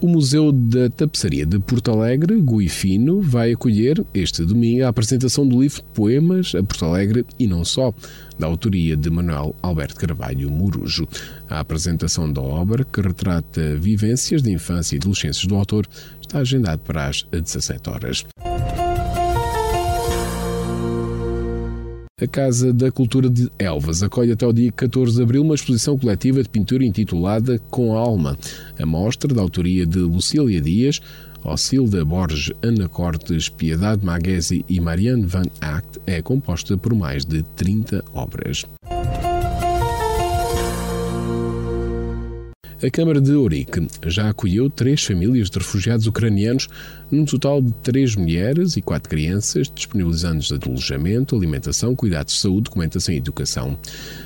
O 0.07 0.09
Museu 0.09 0.53
da 0.53 0.89
Tapeçaria 0.89 1.45
de 1.45 1.59
Porto 1.59 1.91
Alegre, 1.91 2.39
Guifino, 2.39 3.19
vai 3.19 3.51
acolher 3.51 4.05
este 4.13 4.45
domingo 4.45 4.85
a 4.85 4.87
apresentação 4.87 5.45
do 5.45 5.61
livro 5.61 5.83
poemas 5.93 6.55
a 6.55 6.63
Porto 6.63 6.85
Alegre 6.85 7.25
e 7.37 7.45
não 7.45 7.65
só, 7.65 7.93
da 8.39 8.47
autoria 8.47 8.95
de 8.95 9.09
Manuel 9.09 9.53
Alberto 9.61 9.97
Carvalho 9.97 10.49
Murujo. 10.49 11.05
A 11.49 11.59
apresentação 11.59 12.31
da 12.31 12.41
obra, 12.41 12.85
que 12.85 13.01
retrata 13.01 13.75
vivências 13.75 14.41
de 14.41 14.49
infância 14.49 14.95
e 14.95 14.97
adolescência 14.97 15.45
do 15.45 15.55
autor, 15.55 15.85
está 16.21 16.39
agendada 16.39 16.77
para 16.77 17.07
as 17.07 17.23
17 17.29 17.89
horas. 17.89 18.25
A 22.19 22.25
Casa 22.25 22.73
da 22.73 22.91
Cultura 22.91 23.29
de 23.29 23.47
Elvas 23.59 24.01
acolhe 24.01 24.31
até 24.31 24.47
o 24.47 24.51
dia 24.51 24.71
14 24.71 25.17
de 25.17 25.21
abril 25.21 25.43
uma 25.43 25.53
exposição 25.53 25.95
coletiva 25.99 26.41
de 26.41 26.49
pintura 26.49 26.83
intitulada 26.83 27.59
Com 27.69 27.95
a 27.95 27.99
Alma. 27.99 28.35
A 28.79 28.85
mostra, 28.87 29.31
da 29.31 29.39
autoria 29.39 29.85
de 29.85 29.99
Lucília 29.99 30.59
Dias, 30.59 30.99
Ocilda 31.43 32.03
Borges, 32.03 32.51
Ana 32.63 32.89
Cortes, 32.89 33.49
Piedade 33.49 34.03
Maguesi 34.03 34.65
e 34.67 34.79
Marianne 34.79 35.27
Van 35.27 35.45
Act, 35.61 35.99
é 36.07 36.19
composta 36.19 36.75
por 36.75 36.95
mais 36.95 37.23
de 37.23 37.43
30 37.55 38.03
obras. 38.11 38.65
A 42.79 42.91
Câmara 42.91 43.19
de 43.19 43.31
Ourique 43.31 43.87
já 44.05 44.29
acolheu 44.29 44.69
três 44.69 45.03
famílias 45.03 45.49
de 45.49 45.57
refugiados 45.57 46.05
ucranianos, 46.05 46.67
num 47.09 47.25
total 47.25 47.59
de 47.59 47.73
três 47.81 48.15
mulheres 48.15 48.77
e 48.77 48.83
quatro 48.83 49.09
crianças, 49.09 49.67
disponibilizando-lhes 49.73 50.51
alojamento, 50.51 51.35
alimentação, 51.35 51.95
cuidados 51.95 52.35
de 52.35 52.39
saúde, 52.39 52.65
documentação 52.65 53.15
e 53.15 53.17
educação. 53.17 53.79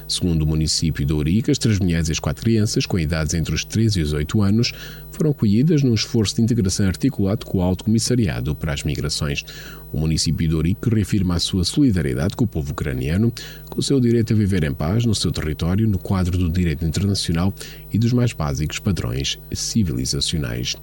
Segundo 0.05 0.41
o 0.41 0.45
município 0.45 1.05
de 1.05 1.13
Ourique, 1.13 1.49
as 1.49 1.57
três 1.57 1.79
mulheres 1.79 2.09
e 2.09 2.11
as 2.11 2.19
quatro 2.19 2.43
crianças, 2.43 2.85
com 2.85 2.99
idades 2.99 3.33
entre 3.35 3.55
os 3.55 3.63
13 3.63 4.01
e 4.01 4.03
os 4.03 4.11
8 4.11 4.41
anos, 4.41 4.73
foram 5.13 5.31
acolhidas 5.31 5.81
num 5.81 5.93
esforço 5.93 6.35
de 6.35 6.41
integração 6.41 6.87
articulado 6.87 7.45
com 7.45 7.59
o 7.59 7.61
Alto 7.61 7.85
Comissariado 7.85 8.53
para 8.53 8.73
as 8.73 8.83
Migrações. 8.83 9.45
O 9.91 9.99
município 9.99 10.47
de 10.47 10.55
Ourique 10.55 10.89
reafirma 10.89 11.35
a 11.35 11.39
sua 11.39 11.63
solidariedade 11.63 12.35
com 12.35 12.45
o 12.45 12.47
povo 12.47 12.71
ucraniano, 12.71 13.31
com 13.69 13.79
o 13.79 13.83
seu 13.83 13.99
direito 13.99 14.33
a 14.33 14.35
viver 14.35 14.63
em 14.63 14.73
paz 14.73 15.05
no 15.05 15.13
seu 15.13 15.31
território, 15.31 15.87
no 15.87 15.99
quadro 15.99 16.37
do 16.37 16.49
direito 16.49 16.85
internacional 16.85 17.53
e 17.91 17.97
dos 17.97 18.13
mais 18.13 18.33
básicos 18.33 18.79
padrões 18.79 19.39
civilizacionais. 19.51 20.75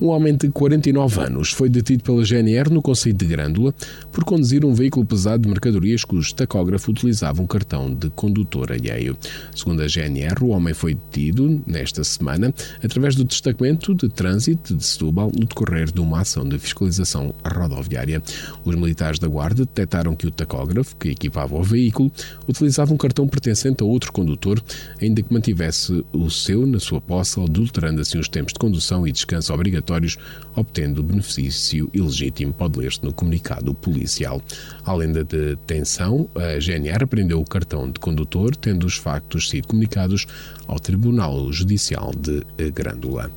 Um 0.00 0.06
homem 0.06 0.34
de 0.34 0.48
49 0.48 1.20
anos 1.20 1.50
foi 1.50 1.68
detido 1.68 2.02
pela 2.02 2.24
GNR 2.24 2.70
no 2.70 2.80
Conselho 2.80 3.14
de 3.14 3.26
Grândola 3.26 3.74
por 4.10 4.24
conduzir 4.24 4.64
um 4.64 4.72
veículo 4.72 5.04
pesado 5.04 5.42
de 5.42 5.48
mercadorias 5.50 6.04
cujo 6.04 6.34
tacógrafo 6.34 6.90
utilizava 6.90 7.42
um 7.42 7.46
cartão 7.46 7.92
de 7.92 8.08
condutor 8.08 8.72
alheio. 8.72 9.14
Segundo 9.54 9.82
a 9.82 9.86
GNR, 9.86 10.42
o 10.42 10.48
homem 10.48 10.72
foi 10.72 10.94
detido 10.94 11.62
nesta 11.66 12.02
semana 12.02 12.54
através 12.82 13.14
do 13.14 13.24
destacamento 13.24 13.94
de 13.94 14.08
trânsito 14.08 14.74
de 14.74 14.82
Setúbal 14.82 15.30
no 15.38 15.44
decorrer 15.44 15.92
de 15.92 16.00
uma 16.00 16.20
ação 16.20 16.48
de 16.48 16.58
fiscalização 16.58 17.34
rodoviária. 17.44 18.22
Os 18.64 18.74
militares 18.74 19.18
da 19.18 19.28
Guarda 19.28 19.66
detectaram 19.66 20.16
que 20.16 20.26
o 20.26 20.30
tacógrafo, 20.30 20.96
que 20.96 21.10
equipava 21.10 21.54
o 21.54 21.62
veículo, 21.62 22.10
utilizava 22.48 22.94
um 22.94 22.96
cartão 22.96 23.28
pertencente 23.28 23.82
a 23.82 23.86
outro 23.86 24.10
condutor, 24.12 24.62
ainda 24.98 25.20
que 25.20 25.30
mantivesse 25.30 26.02
o 26.10 26.30
seu 26.30 26.66
na 26.66 26.80
sua 26.80 27.02
posse, 27.02 27.38
adulterando 27.38 28.00
assim 28.00 28.18
os 28.18 28.30
tempos 28.30 28.54
de 28.54 28.58
condução 28.58 29.06
e 29.06 29.12
descanso 29.12 29.52
obrigatório 29.52 29.89
obrigatórios, 29.90 30.16
obtendo 30.54 31.02
benefício 31.02 31.90
ilegítimo, 31.92 32.52
pode 32.52 32.78
ler-se 32.78 33.02
no 33.04 33.12
comunicado 33.12 33.74
policial. 33.74 34.40
Além 34.84 35.12
da 35.12 35.22
detenção, 35.22 36.28
a 36.34 36.58
GNR 36.58 37.06
prendeu 37.06 37.40
o 37.40 37.44
cartão 37.44 37.90
de 37.90 37.98
condutor, 37.98 38.54
tendo 38.56 38.86
os 38.86 38.96
factos 38.96 39.50
sido 39.50 39.68
comunicados 39.68 40.26
ao 40.66 40.78
Tribunal 40.78 41.52
Judicial 41.52 42.12
de 42.16 42.70
Grândola. 42.70 43.30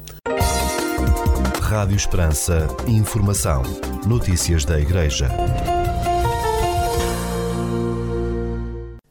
Rádio 1.62 1.96
Esperança. 1.96 2.68
Informação. 2.88 3.64
Notícias 4.06 4.64
da 4.64 4.80
Igreja. 4.80 5.30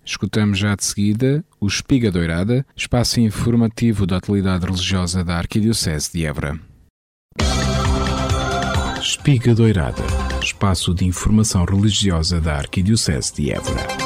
escutamos 0.05 0.59
já 0.59 0.77
de 0.77 0.85
seguida 0.85 1.45
o 1.59 1.67
Espiga 1.67 2.11
Doirada, 2.11 2.67
espaço 2.77 3.19
informativo 3.21 4.07
da 4.07 4.19
atualidade 4.19 4.67
religiosa 4.67 5.25
da 5.25 5.37
Arquidiocese 5.37 6.13
de 6.13 6.27
Évora. 6.27 6.72
Espiga 9.23 9.55
Doirada, 9.55 10.03
espaço 10.43 10.93
de 10.93 11.05
informação 11.05 11.65
religiosa 11.65 12.41
da 12.41 12.57
Arquidiocese 12.57 13.33
de 13.33 13.53
Évora. 13.53 14.02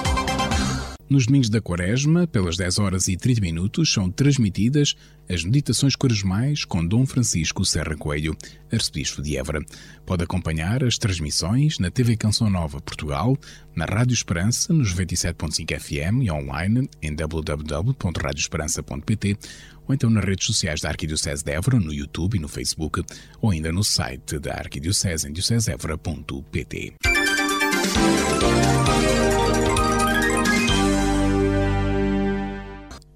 Nos 1.09 1.27
domingos 1.27 1.49
da 1.49 1.61
Quaresma, 1.61 2.27
pelas 2.27 2.57
10 2.57 2.81
horas 2.81 3.07
e 3.07 3.17
30 3.17 3.41
minutos, 3.41 3.93
são 3.93 4.11
transmitidas 4.11 4.97
as 5.29 5.45
meditações 5.45 5.95
quaresmais 5.95 6.65
com 6.65 6.85
Dom 6.85 7.07
Francisco 7.07 7.65
Serra 7.65 7.97
Coelho, 7.97 8.37
arcebispo 8.73 9.23
de 9.23 9.37
Évora. 9.37 9.65
Pode 10.05 10.25
acompanhar 10.25 10.83
as 10.83 10.99
transmissões 10.99 11.79
na 11.79 11.93
TV 11.93 12.17
Canção 12.17 12.51
Nova 12.51 12.81
Portugal, 12.81 13.39
na 13.75 13.85
Rádio 13.85 14.15
Esperança, 14.15 14.73
nos 14.73 14.93
97.5 14.95 15.79
FM 15.79 16.25
e 16.25 16.31
online 16.31 16.91
em 17.01 17.15
www.radioesperança.pt 17.15 19.39
ou 19.87 19.95
então 19.95 20.11
nas 20.11 20.25
redes 20.25 20.47
sociais 20.47 20.81
da 20.81 20.89
Arquidiocese 20.89 21.45
de 21.45 21.53
Évora, 21.53 21.79
no 21.79 21.93
YouTube 21.93 22.37
e 22.37 22.41
no 22.41 22.49
Facebook, 22.49 23.05
ou 23.41 23.53
ainda 23.53 23.71
no 23.71 23.85
site 23.85 24.41
da 24.41 24.55
Arquidiocese 24.55 25.29
em 25.29 25.33
diocesevora.pt. 25.33 26.95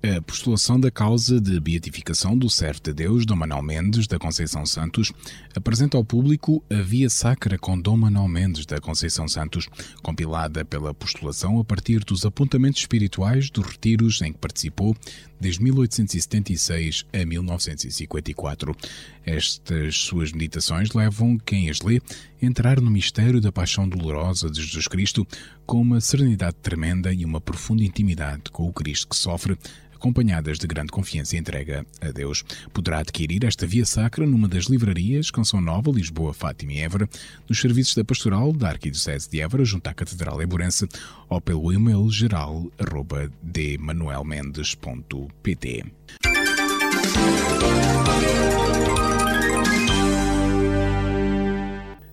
A 0.03 0.19
postulação 0.23 0.81
da 0.81 0.91
causa 0.91 1.39
de 1.39 1.61
beatificação 1.61 2.37
do 2.37 2.49
servo 2.49 2.81
de 2.83 2.95
Deus 2.95 3.27
Dom 3.27 3.37
Manuel 3.37 3.63
Mendes 3.63 4.07
da 4.07 4.19
Conceição 4.19 4.65
Santos 4.65 5.13
apresenta 5.55 5.99
ao 5.99 6.03
público 6.03 6.65
a 6.71 6.81
Via 6.81 7.11
Sacra 7.11 7.59
com 7.59 7.79
Dom 7.79 7.99
Manuel 7.99 8.27
Mendes 8.27 8.65
da 8.65 8.81
Conceição 8.81 9.29
Santos, 9.29 9.69
compilada 10.03 10.65
pela 10.65 10.95
postulação 10.95 11.61
a 11.61 11.65
partir 11.65 12.03
dos 12.03 12.25
apontamentos 12.25 12.81
espirituais 12.81 13.51
dos 13.51 13.67
retiros 13.67 14.23
em 14.23 14.33
que 14.33 14.39
participou 14.39 14.97
desde 15.39 15.63
1876 15.63 17.05
a 17.13 17.27
1954. 17.27 18.75
Estas 19.27 19.97
suas 19.99 20.33
meditações 20.33 20.95
levam 20.95 21.37
quem 21.37 21.69
as 21.69 21.83
lê 21.83 22.01
a 22.41 22.47
entrar 22.47 22.81
no 22.81 22.91
mistério 22.91 23.39
da 23.39 23.53
paixão 23.53 23.87
dolorosa 23.87 24.51
de 24.51 24.63
Jesus 24.63 24.89
Cristo 24.89 25.29
com 25.67 25.79
uma 25.79 26.01
serenidade 26.01 26.57
tremenda 26.63 27.13
e 27.13 27.23
uma 27.23 27.41
profunda 27.41 27.85
intimidade 27.85 28.45
com 28.51 28.67
o 28.67 28.73
Cristo 28.73 29.09
que 29.09 29.17
sofre 29.17 29.59
acompanhadas 30.01 30.59
de 30.59 30.67
grande 30.67 30.91
confiança 30.91 31.37
e 31.37 31.39
entrega 31.39 31.85
a 32.01 32.11
Deus. 32.11 32.43
Poderá 32.73 33.01
adquirir 33.01 33.45
esta 33.45 33.67
via 33.67 33.85
sacra 33.85 34.27
numa 34.27 34.49
das 34.49 34.65
livrarias 34.65 35.31
Canção 35.31 35.61
Nova, 35.61 35.91
Lisboa, 35.91 36.33
Fátima 36.33 36.73
e 36.73 36.79
Évora, 36.79 37.09
nos 37.47 37.61
serviços 37.61 37.95
da 37.95 38.03
Pastoral 38.03 38.51
da 38.53 38.71
Arquidiocese 38.71 39.29
de 39.29 39.41
Évora, 39.43 39.65
junto 39.65 39.87
à 39.87 39.95
Catedral 39.95 40.41
Eburense, 40.41 40.89
ou 41.29 41.41
pelo 41.41 41.71
e-mail 41.71 42.11
geral 42.11 42.65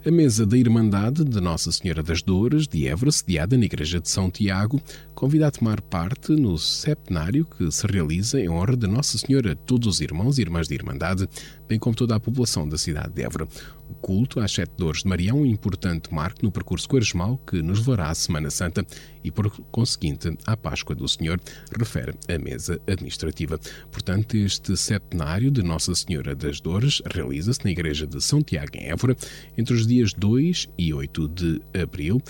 A 0.08 0.12
mesa 0.12 0.46
da 0.46 0.58
Irmandade 0.58 1.22
de 1.26 1.42
Nossa 1.42 1.70
Senhora 1.70 2.02
das 2.02 2.22
Dores 2.22 2.66
de 2.66 2.88
Évora, 2.88 3.12
sediada 3.12 3.58
na 3.58 3.66
Igreja 3.66 4.00
de 4.00 4.08
São 4.10 4.32
Tiago, 4.32 4.82
convida 5.14 5.48
a 5.48 5.52
tomar 5.52 5.82
parte 5.82 6.32
no 6.32 6.58
septenário 6.58 7.44
que 7.44 7.70
se 7.70 7.86
realiza 7.86 8.40
em 8.40 8.48
honra 8.48 8.78
de 8.78 8.88
Nossa 8.88 9.18
Senhora, 9.18 9.54
todos 9.54 9.86
os 9.86 10.00
irmãos 10.00 10.38
e 10.38 10.44
irmãs 10.44 10.70
de 10.70 10.76
Irmandade, 10.76 11.28
bem 11.67 11.77
como 11.77 11.95
toda 11.95 12.15
a 12.15 12.19
população 12.19 12.67
da 12.67 12.77
cidade 12.77 13.13
de 13.13 13.24
Évora. 13.24 13.47
O 13.89 13.93
culto 13.95 14.39
às 14.39 14.51
Sete 14.51 14.71
Dores 14.77 15.03
de 15.03 15.07
Maria 15.07 15.31
é 15.31 15.33
um 15.33 15.45
importante 15.45 16.13
marco 16.13 16.43
no 16.43 16.51
percurso 16.51 16.88
quaresmal 16.88 17.38
que 17.47 17.62
nos 17.62 17.79
levará 17.79 18.09
à 18.09 18.15
Semana 18.15 18.50
Santa 18.50 18.86
e, 19.24 19.31
por 19.31 19.50
conseguinte, 19.71 20.38
à 20.45 20.57
Páscoa 20.57 20.95
do 20.95 21.07
Senhor, 21.07 21.39
refere 21.77 22.13
a 22.27 22.38
mesa 22.38 22.81
administrativa. 22.88 23.59
Portanto, 23.91 24.36
este 24.36 24.75
septenário 24.75 25.50
de 25.50 25.63
Nossa 25.63 25.93
Senhora 25.95 26.36
das 26.36 26.59
Dores 26.59 27.01
realiza-se 27.05 27.63
na 27.63 27.71
Igreja 27.71 28.05
de 28.05 28.21
São 28.21 28.41
Tiago, 28.41 28.71
em 28.75 28.89
Évora, 28.89 29.15
entre 29.57 29.74
os 29.74 29.88
dias 29.88 30.13
2 30.13 30.69
e 30.77 30.93
8 30.93 31.27
de 31.29 31.62
abril 31.81 32.21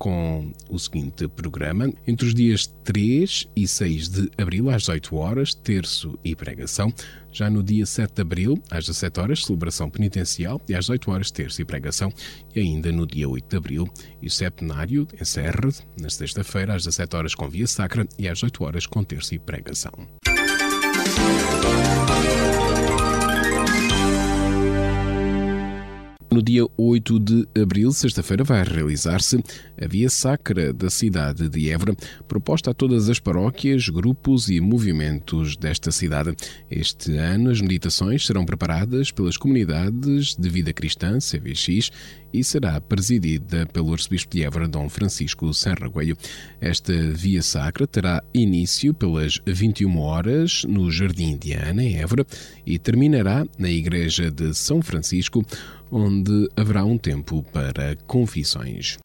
com 0.00 0.50
o 0.70 0.78
seguinte 0.78 1.28
programa. 1.28 1.92
Entre 2.06 2.26
os 2.26 2.34
dias 2.34 2.66
3 2.84 3.46
e 3.54 3.68
6 3.68 4.08
de 4.08 4.30
abril, 4.38 4.70
às 4.70 4.82
18 4.82 5.14
horas, 5.14 5.54
terço 5.54 6.18
e 6.24 6.34
pregação. 6.34 6.92
Já 7.30 7.50
no 7.50 7.62
dia 7.62 7.84
7 7.84 8.14
de 8.14 8.22
abril, 8.22 8.60
às 8.70 8.86
17 8.86 9.20
horas, 9.20 9.44
celebração 9.44 9.90
penitencial 9.90 10.58
e 10.66 10.74
às 10.74 10.86
18 10.86 11.10
horas, 11.10 11.30
terço 11.30 11.60
e 11.60 11.66
pregação. 11.66 12.10
E 12.56 12.60
ainda 12.60 12.90
no 12.90 13.06
dia 13.06 13.28
8 13.28 13.46
de 13.46 13.56
abril, 13.56 13.88
o 14.22 14.30
septenário 14.30 15.06
encerra 15.20 15.68
na 16.00 16.08
sexta-feira, 16.08 16.74
às 16.74 16.84
17 16.84 17.16
horas, 17.16 17.34
com 17.34 17.48
via 17.48 17.66
sacra 17.66 18.08
e 18.18 18.26
às 18.26 18.38
18 18.38 18.64
horas, 18.64 18.86
com 18.86 19.04
terço 19.04 19.34
e 19.34 19.38
pregação. 19.38 19.92
No 26.32 26.40
dia 26.40 26.64
8 26.76 27.18
de 27.18 27.48
abril, 27.60 27.90
sexta-feira, 27.90 28.44
vai 28.44 28.62
realizar-se 28.62 29.42
a 29.76 29.88
Via 29.88 30.08
Sacra 30.08 30.72
da 30.72 30.88
cidade 30.88 31.48
de 31.48 31.68
Évora, 31.68 31.96
proposta 32.28 32.70
a 32.70 32.74
todas 32.74 33.08
as 33.08 33.18
paróquias, 33.18 33.88
grupos 33.88 34.48
e 34.48 34.60
movimentos 34.60 35.56
desta 35.56 35.90
cidade. 35.90 36.32
Este 36.70 37.16
ano, 37.16 37.50
as 37.50 37.60
meditações 37.60 38.24
serão 38.24 38.46
preparadas 38.46 39.10
pelas 39.10 39.36
comunidades 39.36 40.36
de 40.36 40.48
vida 40.48 40.72
cristã, 40.72 41.18
CVX, 41.18 41.90
e 42.32 42.44
será 42.44 42.80
presidida 42.80 43.66
pelo 43.66 43.92
arcebispo 43.92 44.32
de 44.32 44.44
Évora, 44.44 44.68
Dom 44.68 44.88
Francisco 44.88 45.52
Serragueio. 45.52 46.16
Esta 46.60 46.92
Via 47.12 47.42
Sacra 47.42 47.88
terá 47.88 48.22
início 48.32 48.94
pelas 48.94 49.40
21 49.44 49.98
horas 49.98 50.62
no 50.62 50.92
Jardim 50.92 51.36
de 51.36 51.54
Ana, 51.54 51.82
em 51.82 51.96
Évora, 51.96 52.24
e 52.64 52.78
terminará 52.78 53.44
na 53.58 53.68
Igreja 53.68 54.30
de 54.30 54.54
São 54.54 54.80
Francisco, 54.80 55.44
onde 55.90 56.48
haverá 56.56 56.84
um 56.84 56.96
tempo 56.96 57.42
para 57.52 57.96
confissões. 58.06 58.98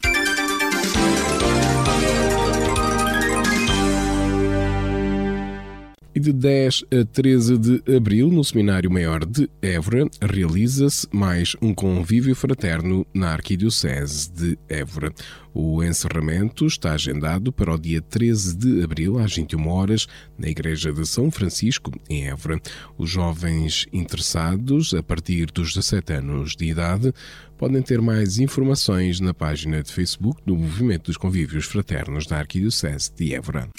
De 6.26 6.34
10 6.34 6.86
a 6.92 7.06
13 7.06 7.58
de 7.60 7.96
abril, 7.96 8.32
no 8.32 8.44
Seminário 8.44 8.90
Maior 8.90 9.24
de 9.24 9.48
Évora, 9.62 10.08
realiza-se 10.20 11.08
mais 11.12 11.56
um 11.62 11.72
convívio 11.72 12.34
fraterno 12.34 13.06
na 13.14 13.30
Arquidiocese 13.30 14.32
de 14.32 14.58
Évora. 14.68 15.14
O 15.54 15.84
encerramento 15.84 16.66
está 16.66 16.94
agendado 16.94 17.52
para 17.52 17.76
o 17.76 17.78
dia 17.78 18.02
13 18.02 18.58
de 18.58 18.84
abril, 18.84 19.20
às 19.20 19.36
21 19.36 19.68
horas, 19.68 20.08
na 20.36 20.50
Igreja 20.50 20.92
de 20.92 21.06
São 21.06 21.30
Francisco, 21.30 21.92
em 22.10 22.28
Évora. 22.28 22.60
Os 22.98 23.12
jovens 23.12 23.86
interessados, 23.94 24.96
a 24.96 25.04
partir 25.04 25.52
dos 25.52 25.76
17 25.76 26.12
anos 26.14 26.56
de 26.56 26.66
idade, 26.66 27.14
podem 27.56 27.84
ter 27.84 28.02
mais 28.02 28.40
informações 28.40 29.20
na 29.20 29.34
página 29.34 29.84
de 29.84 29.94
Facebook 29.94 30.42
do 30.44 30.56
Movimento 30.56 31.06
dos 31.06 31.18
Convívios 31.18 31.66
Fraternos 31.66 32.26
da 32.26 32.40
Arquidiocese 32.40 33.12
de 33.16 33.36
Évora. 33.36 33.70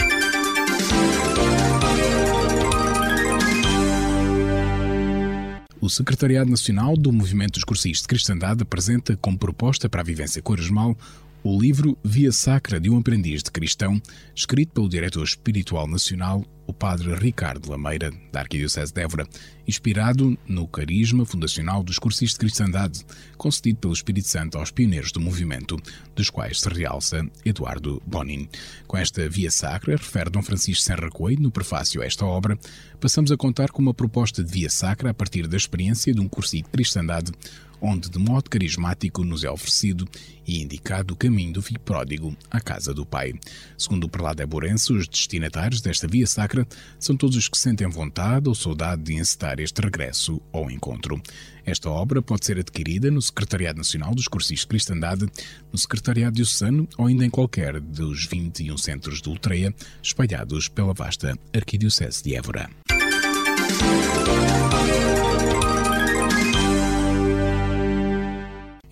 O 5.87 5.89
Secretariado 5.89 6.51
Nacional 6.51 6.97
do 6.97 7.13
Movimento 7.13 7.53
dos 7.53 7.65
de 8.01 8.09
Cristandade 8.09 8.61
apresenta 8.61 9.17
como 9.17 9.39
proposta 9.39 9.89
para 9.89 10.01
a 10.01 10.05
vivência 10.05 10.43
quaresmal 10.43 10.99
o 11.49 11.61
livro 11.61 11.97
Via 12.03 12.33
Sacra 12.33 12.81
de 12.81 12.91
um 12.91 12.99
Aprendiz 12.99 13.41
de 13.41 13.53
Cristão, 13.53 14.03
escrito 14.35 14.73
pelo 14.73 14.89
diretor 14.89 15.23
espiritual 15.23 15.87
nacional, 15.87 16.45
o 16.67 16.73
padre 16.73 17.15
Ricardo 17.15 17.71
Lameira, 17.71 18.11
da 18.33 18.41
Arquidiocese 18.41 18.93
de 18.93 19.01
Évora, 19.01 19.29
inspirado 19.69 20.37
no 20.49 20.67
carisma 20.67 21.25
fundacional 21.25 21.85
dos 21.85 22.01
cursis 22.01 22.33
de 22.33 22.39
cristandade, 22.39 23.07
concedido 23.37 23.79
pelo 23.79 23.93
Espírito 23.93 24.27
Santo 24.27 24.59
aos 24.59 24.73
pioneiros 24.73 25.13
do 25.13 25.21
movimento, 25.21 25.77
dos 26.17 26.31
quais 26.31 26.61
se 26.61 26.69
realça 26.69 27.25
Eduardo 27.45 28.03
Bonin. 28.05 28.49
Com 28.89 28.97
esta 28.97 29.29
Via 29.29 29.53
Sacra, 29.53 29.97
refere 29.97 30.31
Dom 30.31 30.43
Francisco 30.43 30.83
Serra 30.83 31.09
Coelho 31.11 31.43
no 31.43 31.53
prefácio 31.53 32.03
a 32.03 32.07
esta 32.07 32.27
obra, 32.27 32.59
passamos 33.01 33.31
a 33.31 33.37
contar 33.37 33.71
com 33.71 33.81
uma 33.81 33.95
proposta 33.95 34.43
de 34.43 34.51
Via 34.51 34.69
Sacra 34.69 35.11
a 35.11 35.15
partir 35.15 35.47
da 35.47 35.57
experiência 35.57 36.13
de 36.13 36.21
um 36.21 36.29
cursi 36.29 36.57
de 36.57 36.69
cristandade 36.69 37.31
onde 37.81 38.09
de 38.09 38.19
modo 38.19 38.51
carismático 38.51 39.25
nos 39.25 39.45
é 39.45 39.51
oferecido 39.51 40.09
e 40.47 40.63
indicado 40.63 41.15
o 41.15 41.17
caminho 41.17 41.53
do 41.53 41.63
filho 41.63 41.81
pródigo 41.81 42.37
à 42.51 42.61
casa 42.61 42.95
do 42.95 43.05
pai. 43.05 43.35
Segundo 43.77 44.05
o 44.05 44.09
prelado 44.09 44.43
Eborense, 44.43 44.93
os 44.93 45.09
destinatários 45.09 45.81
desta 45.81 46.07
via 46.07 46.27
sacra 46.27 46.67
são 46.99 47.17
todos 47.17 47.37
os 47.37 47.49
que 47.49 47.59
sentem 47.59 47.89
vontade 47.89 48.49
ou 48.49 48.55
saudade 48.55 49.03
de 49.03 49.15
encetar 49.15 49.59
este 49.61 49.81
regresso 49.81 50.41
ou 50.53 50.71
encontro. 50.71 51.21
Esta 51.65 51.91
obra 51.91 52.23
pode 52.23 52.47
ser 52.47 52.59
adquirida 52.59 53.11
no 53.11 53.21
Secretariado 53.21 53.79
Nacional 53.79 54.15
dos 54.15 54.29
Cursis 54.29 54.61
de 54.61 54.67
Cristandade, 54.69 55.27
no 55.73 55.79
Secretariado 55.79 56.37
Diocesano 56.37 56.89
ou 56.97 57.07
ainda 57.07 57.25
em 57.25 57.31
qualquer 57.31 57.81
dos 57.81 58.25
21 58.27 58.79
centros 58.79 59.21
de 59.21 59.29
Ultreia 59.29 59.75
espalhados 60.03 60.69
pela 60.69 60.95
vasta 60.95 61.37
Arquidiocese 61.53 62.23
de 62.23 62.37
Évora. 62.37 62.71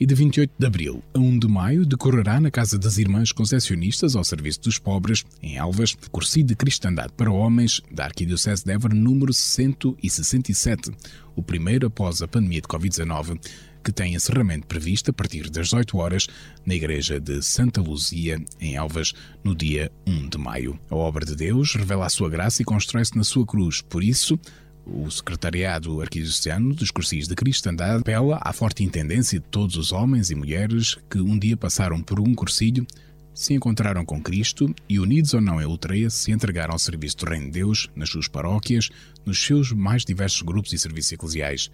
E 0.05 0.07
de 0.07 0.15
28 0.15 0.53
de 0.59 0.67
abril 0.67 1.03
a 1.15 1.19
1 1.19 1.39
de 1.39 1.49
maio 1.49 1.87
decorrerá 1.87 2.39
na 2.39 2.51
Casa 2.51 2.79
das 2.79 2.99
Irmãs 2.99 3.33
Concessionistas 3.33 4.15
ao 4.15 4.23
Serviço 4.23 4.61
dos 4.61 4.79
Pobres, 4.79 5.25
em 5.43 5.57
Elvas, 5.57 5.97
curso 6.13 6.43
de 6.43 6.55
Cristandade 6.55 7.15
para 7.17 7.33
Homens 7.33 7.81
da 7.91 8.05
Arquidiocese 8.05 8.67
de 8.67 8.73
Évora 8.73 8.95
número 8.95 9.33
167, 9.33 10.91
o 11.35 11.43
primeiro 11.43 11.87
após 11.87 12.21
a 12.21 12.29
pandemia 12.29 12.61
de 12.61 12.69
Covid-19 12.69 13.41
que 13.83 13.93
tem 13.93 14.15
encerramento 14.15 14.67
previsto 14.67 15.11
a 15.11 15.15
partir 15.15 15.49
das 15.49 15.69
18 15.69 15.97
horas 15.97 16.27
na 16.67 16.75
Igreja 16.75 17.19
de 17.19 17.43
Santa 17.43 17.81
Luzia, 17.81 18.43
em 18.61 18.75
Elvas, 18.75 19.15
no 19.43 19.55
dia 19.55 19.91
1 20.07 20.29
de 20.29 20.37
maio. 20.39 20.79
A 20.91 20.97
obra 20.97 21.25
de 21.25 21.35
Deus 21.35 21.75
revela 21.75 22.05
a 22.05 22.11
sua 22.11 22.29
graça 22.29 22.61
e 22.61 22.65
constrói-se 22.65 23.17
na 23.17 23.25
sua 23.25 23.47
cruz. 23.47 23.81
Por 23.81 24.03
isso, 24.03 24.39
o 24.87 25.11
Secretariado 25.11 26.01
Arquidiocesano 26.01 26.75
dos 26.75 26.91
Cursis 26.91 27.27
de 27.27 27.35
Cristandade 27.35 28.01
apela 28.01 28.39
à 28.43 28.53
forte 28.53 28.85
intendência 28.85 29.41
de 29.41 29.47
todos 29.47 29.77
os 29.77 29.93
homens 29.93 30.31
e 30.31 30.35
mulheres 30.35 30.97
que 31.11 31.19
um 31.19 31.39
dia 31.39 31.57
passaram 31.57 32.03
por 32.03 32.21
um 32.21 32.35
cursilho, 32.35 32.87
se 33.35 33.55
encontraram 33.55 34.05
com 34.05 34.23
Cristo 34.23 34.73
e, 34.89 35.01
unidos 35.01 35.35
ou 35.35 35.41
não 35.41 35.61
em 35.61 35.65
Ultreia, 35.65 36.09
se 36.11 36.31
entregaram 36.31 36.73
ao 36.73 36.79
serviço 36.79 37.17
do 37.19 37.27
Reino 37.27 37.47
de 37.47 37.53
Deus 37.53 37.91
nas 37.97 38.11
suas 38.11 38.29
paróquias, 38.29 38.91
nos 39.25 39.43
seus 39.43 39.73
mais 39.73 40.05
diversos 40.05 40.43
grupos 40.43 40.73
e 40.73 40.79
serviços 40.79 41.13
eclesiais 41.13 41.71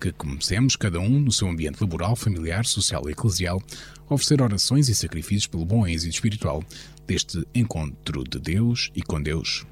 que 0.00 0.12
comecemos, 0.12 0.76
cada 0.76 1.00
um 1.00 1.18
no 1.18 1.32
seu 1.32 1.48
ambiente 1.48 1.80
laboral, 1.80 2.14
familiar, 2.14 2.66
social 2.66 3.08
e 3.08 3.12
eclesial, 3.12 3.62
a 4.08 4.14
oferecer 4.14 4.42
orações 4.42 4.88
e 4.88 4.94
sacrifícios 4.94 5.46
pelo 5.46 5.64
bom 5.64 5.86
êxito 5.86 6.14
espiritual 6.14 6.62
deste 7.06 7.46
encontro 7.54 8.24
de 8.24 8.38
Deus 8.38 8.90
e 8.94 9.02
com 9.02 9.22
Deus. 9.22 9.66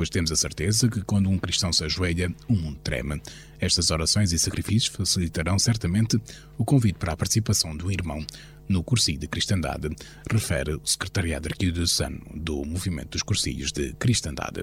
Pois 0.00 0.08
temos 0.08 0.32
a 0.32 0.36
certeza 0.36 0.88
que 0.88 1.02
quando 1.02 1.28
um 1.28 1.36
cristão 1.36 1.70
se 1.74 1.84
ajoelha, 1.84 2.34
o 2.48 2.54
mundo 2.54 2.78
treme. 2.82 3.20
Estas 3.60 3.90
orações 3.90 4.32
e 4.32 4.38
sacrifícios 4.38 4.86
facilitarão 4.86 5.58
certamente 5.58 6.18
o 6.56 6.64
convite 6.64 6.98
para 6.98 7.12
a 7.12 7.16
participação 7.18 7.76
do 7.76 7.92
irmão 7.92 8.24
no 8.66 8.82
cursilho 8.82 9.18
de 9.18 9.28
cristandade, 9.28 9.94
refere 10.32 10.72
o 10.72 10.80
Secretariado 10.86 11.48
Arquidiocesano 11.48 12.18
do 12.34 12.64
Movimento 12.64 13.10
dos 13.10 13.22
Cursilhos 13.22 13.72
de 13.72 13.92
Cristandade. 13.92 14.62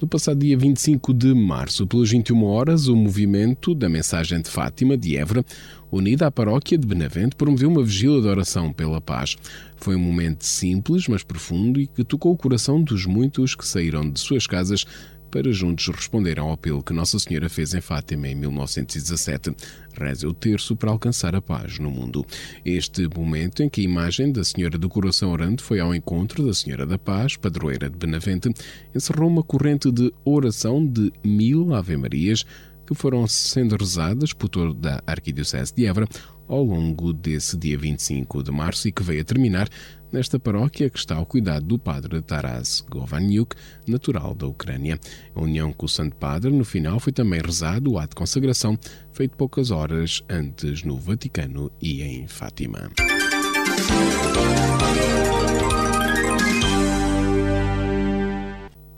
No 0.00 0.08
passado 0.08 0.40
dia 0.40 0.56
25 0.56 1.12
de 1.12 1.34
março, 1.34 1.86
pelas 1.86 2.08
21 2.08 2.42
horas, 2.44 2.88
o 2.88 2.96
movimento 2.96 3.74
da 3.74 3.86
Mensagem 3.86 4.40
de 4.40 4.48
Fátima 4.48 4.96
de 4.96 5.14
Évora, 5.14 5.44
unida 5.92 6.26
à 6.26 6.30
paróquia 6.30 6.78
de 6.78 6.86
Benavente, 6.86 7.36
promoveu 7.36 7.68
uma 7.68 7.84
vigília 7.84 8.18
de 8.22 8.26
oração 8.26 8.72
pela 8.72 8.98
paz. 8.98 9.36
Foi 9.76 9.94
um 9.94 9.98
momento 9.98 10.42
simples, 10.46 11.06
mas 11.06 11.22
profundo 11.22 11.78
e 11.78 11.86
que 11.86 12.02
tocou 12.02 12.32
o 12.32 12.36
coração 12.36 12.82
dos 12.82 13.04
muitos 13.04 13.54
que 13.54 13.66
saíram 13.66 14.10
de 14.10 14.18
suas 14.18 14.46
casas 14.46 14.86
para 15.30 15.52
juntos 15.52 15.86
responder 15.88 16.38
ao 16.38 16.52
apelo 16.52 16.82
que 16.82 16.92
Nossa 16.92 17.18
Senhora 17.18 17.48
fez 17.48 17.72
em 17.72 17.80
Fátima 17.80 18.28
em 18.28 18.34
1917. 18.34 19.54
Reze 19.94 20.26
o 20.26 20.34
terço 20.34 20.74
para 20.74 20.90
alcançar 20.90 21.34
a 21.34 21.40
paz 21.40 21.78
no 21.78 21.90
mundo. 21.90 22.26
Este 22.64 23.08
momento 23.08 23.62
em 23.62 23.68
que 23.68 23.80
a 23.80 23.84
imagem 23.84 24.32
da 24.32 24.42
Senhora 24.42 24.76
do 24.76 24.88
Coração 24.88 25.30
Orante 25.30 25.62
foi 25.62 25.78
ao 25.78 25.94
encontro 25.94 26.44
da 26.44 26.52
Senhora 26.52 26.84
da 26.84 26.98
Paz, 26.98 27.36
padroeira 27.36 27.88
de 27.88 27.96
Benavente, 27.96 28.50
encerrou 28.94 29.28
uma 29.28 29.42
corrente 29.42 29.90
de 29.90 30.12
oração 30.24 30.84
de 30.84 31.12
mil 31.24 31.74
Ave-Marias 31.74 32.44
que 32.86 32.94
foram 32.94 33.24
sendo 33.28 33.76
rezadas 33.76 34.32
por 34.32 34.48
toda 34.48 35.00
a 35.06 35.12
Arquidiocese 35.12 35.72
de 35.72 35.86
Évora 35.86 36.08
ao 36.50 36.64
longo 36.64 37.12
desse 37.12 37.56
dia 37.56 37.78
25 37.78 38.42
de 38.42 38.50
março 38.50 38.88
e 38.88 38.92
que 38.92 39.04
veio 39.04 39.20
a 39.20 39.24
terminar 39.24 39.68
nesta 40.10 40.36
paróquia 40.36 40.90
que 40.90 40.98
está 40.98 41.14
ao 41.14 41.24
cuidado 41.24 41.64
do 41.64 41.78
padre 41.78 42.20
Taras 42.20 42.84
Govanyuk, 42.90 43.54
natural 43.86 44.34
da 44.34 44.48
Ucrânia. 44.48 44.98
A 45.32 45.40
união 45.40 45.72
com 45.72 45.86
o 45.86 45.88
Santo 45.88 46.16
Padre, 46.16 46.50
no 46.50 46.64
final, 46.64 46.98
foi 46.98 47.12
também 47.12 47.40
rezado 47.40 47.92
o 47.92 47.98
ato 48.00 48.10
de 48.10 48.16
consagração, 48.16 48.76
feito 49.12 49.36
poucas 49.36 49.70
horas 49.70 50.24
antes 50.28 50.82
no 50.82 50.96
Vaticano 50.98 51.70
e 51.80 52.02
em 52.02 52.26
Fátima. 52.26 52.90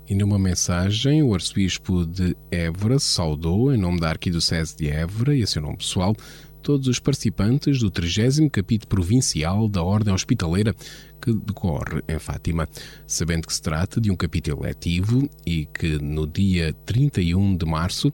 E 0.09 0.15
numa 0.15 0.39
mensagem, 0.39 1.23
o 1.23 1.35
arcebispo 1.35 2.07
de 2.07 2.35
Évora 2.51 2.99
saudou, 2.99 3.75
em 3.75 3.79
nome 3.79 4.01
da 4.01 4.09
Arquidiocese 4.09 4.75
de 4.75 4.89
Évora 4.89 5.35
e 5.35 5.43
a 5.43 5.47
seu 5.47 5.61
nome 5.61 5.77
pessoal, 5.77 6.15
todos 6.63 6.87
os 6.87 7.01
participantes 7.01 7.81
do 7.81 7.91
30 7.91 8.49
capítulo 8.51 8.89
provincial 8.89 9.69
da 9.69 9.83
Ordem 9.83 10.15
Hospitaleira 10.15 10.75
que 11.21 11.35
decorre 11.35 12.03
em 12.09 12.19
Fátima, 12.19 12.69
sabendo 13.07 13.47
que 13.47 13.55
se 13.55 13.61
trata 13.61 14.01
de 14.01 14.11
um 14.11 14.17
capítulo 14.17 14.65
eletivo 14.65 15.29
e 15.45 15.67
que 15.67 15.99
no 16.01 16.27
dia 16.27 16.73
31 16.87 17.57
de 17.57 17.67
março 17.67 18.13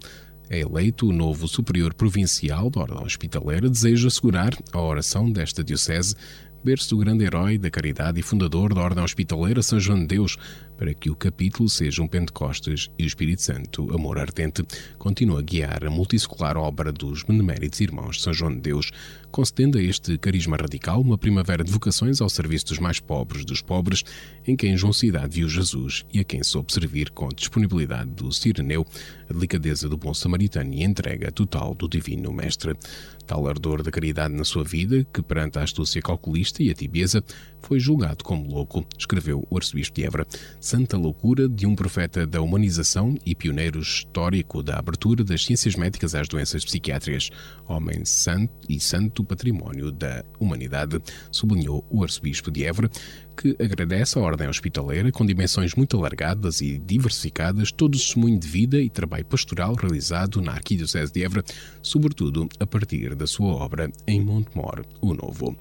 é 0.50 0.61
eleito 0.61 1.06
o 1.06 1.12
novo 1.12 1.46
superior 1.46 1.92
provincial 1.92 2.70
da 2.70 2.80
Ordem 2.80 3.04
Hospitaleira, 3.04 3.68
deseja 3.68 4.08
assegurar 4.08 4.56
a 4.72 4.80
oração 4.80 5.30
desta 5.30 5.62
diocese 5.62 6.16
berço 6.64 6.90
do 6.90 6.98
grande 6.98 7.24
herói 7.24 7.56
da 7.56 7.70
caridade 7.70 8.18
e 8.18 8.22
fundador 8.22 8.74
da 8.74 8.80
Ordem 8.80 9.04
Hospitaleira 9.04 9.62
São 9.62 9.78
João 9.78 10.00
de 10.00 10.06
Deus, 10.06 10.37
para 10.78 10.94
que 10.94 11.10
o 11.10 11.16
capítulo 11.16 11.68
seja 11.68 12.00
um 12.00 12.06
Pentecostes 12.06 12.88
e 12.96 13.02
o 13.02 13.06
Espírito 13.06 13.42
Santo, 13.42 13.92
amor 13.92 14.16
ardente, 14.16 14.64
continue 14.96 15.38
a 15.38 15.42
guiar 15.42 15.84
a 15.84 15.90
multissecular 15.90 16.56
obra 16.56 16.92
dos 16.92 17.24
beneméritos 17.24 17.80
irmãos 17.80 18.16
de 18.16 18.22
São 18.22 18.32
João 18.32 18.54
de 18.54 18.60
Deus, 18.60 18.92
concedendo 19.32 19.76
a 19.76 19.82
este 19.82 20.16
carisma 20.16 20.56
radical 20.56 21.00
uma 21.00 21.18
primavera 21.18 21.64
de 21.64 21.72
vocações 21.72 22.20
ao 22.20 22.30
serviço 22.30 22.66
dos 22.66 22.78
mais 22.78 23.00
pobres 23.00 23.44
dos 23.44 23.60
pobres, 23.60 24.04
em 24.46 24.54
quem 24.54 24.76
João 24.76 24.92
Cidade 24.92 25.34
viu 25.34 25.48
Jesus 25.48 26.06
e 26.14 26.20
a 26.20 26.24
quem 26.24 26.44
soube 26.44 26.72
servir 26.72 27.10
com 27.10 27.28
disponibilidade 27.28 28.10
do 28.10 28.32
Sireneu, 28.32 28.86
a 29.28 29.32
delicadeza 29.32 29.88
do 29.88 29.96
bom 29.96 30.14
samaritano 30.14 30.72
e 30.72 30.82
a 30.82 30.86
entrega 30.86 31.32
total 31.32 31.74
do 31.74 31.88
Divino 31.88 32.32
Mestre. 32.32 32.74
Tal 33.26 33.46
ardor 33.46 33.82
da 33.82 33.90
caridade 33.90 34.32
na 34.32 34.44
sua 34.44 34.64
vida, 34.64 35.06
que 35.12 35.20
perante 35.20 35.58
a 35.58 35.62
astúcia 35.62 36.00
calculista 36.00 36.62
e 36.62 36.70
a 36.70 36.74
tibieza, 36.74 37.22
foi 37.60 37.78
julgado 37.78 38.24
como 38.24 38.48
louco, 38.48 38.86
escreveu 38.96 39.46
o 39.50 39.56
arcebispo 39.56 39.96
de 39.96 40.04
Évora. 40.04 40.26
Santa 40.68 40.98
loucura 40.98 41.48
de 41.48 41.66
um 41.66 41.74
profeta 41.74 42.26
da 42.26 42.42
humanização 42.42 43.16
e 43.24 43.35
pioneiro 43.35 43.81
histórico 43.81 44.62
da 44.62 44.78
abertura 44.78 45.24
das 45.24 45.42
ciências 45.42 45.74
médicas 45.74 46.14
às 46.14 46.28
doenças 46.28 46.62
psiquiátricas. 46.62 47.31
Homem 47.66 48.04
santo 48.04 48.52
e 48.68 48.78
santo 48.78 49.24
património 49.24 49.90
da 49.90 50.22
humanidade, 50.38 51.00
sublinhou 51.33 51.87
o 51.88 52.02
arcebispo 52.02 52.50
de 52.50 52.64
Évora, 52.64 52.90
que 53.35 53.57
agradece 53.59 54.18
à 54.18 54.20
Ordem 54.20 54.46
Hospitaleira, 54.46 55.11
com 55.11 55.24
dimensões 55.24 55.74
muito 55.74 55.96
alargadas 55.96 56.61
e 56.61 56.76
diversificadas, 56.76 57.72
todo 57.72 57.94
o 57.94 57.98
testemunho 57.98 58.38
de 58.38 58.46
vida 58.46 58.78
e 58.78 58.90
trabalho 58.90 59.24
pastoral 59.24 59.74
realizado 59.74 60.42
na 60.42 60.52
Arquidiocese 60.52 61.11
de 61.11 61.24
Évora, 61.24 61.44
sobretudo 61.81 62.46
a 62.61 62.66
partir 62.66 63.14
da 63.14 63.26
sua 63.26 63.54
obra 63.54 63.90
em 64.07 64.20
Montemor, 64.20 64.85
o 65.00 65.14
Novo. 65.14 65.57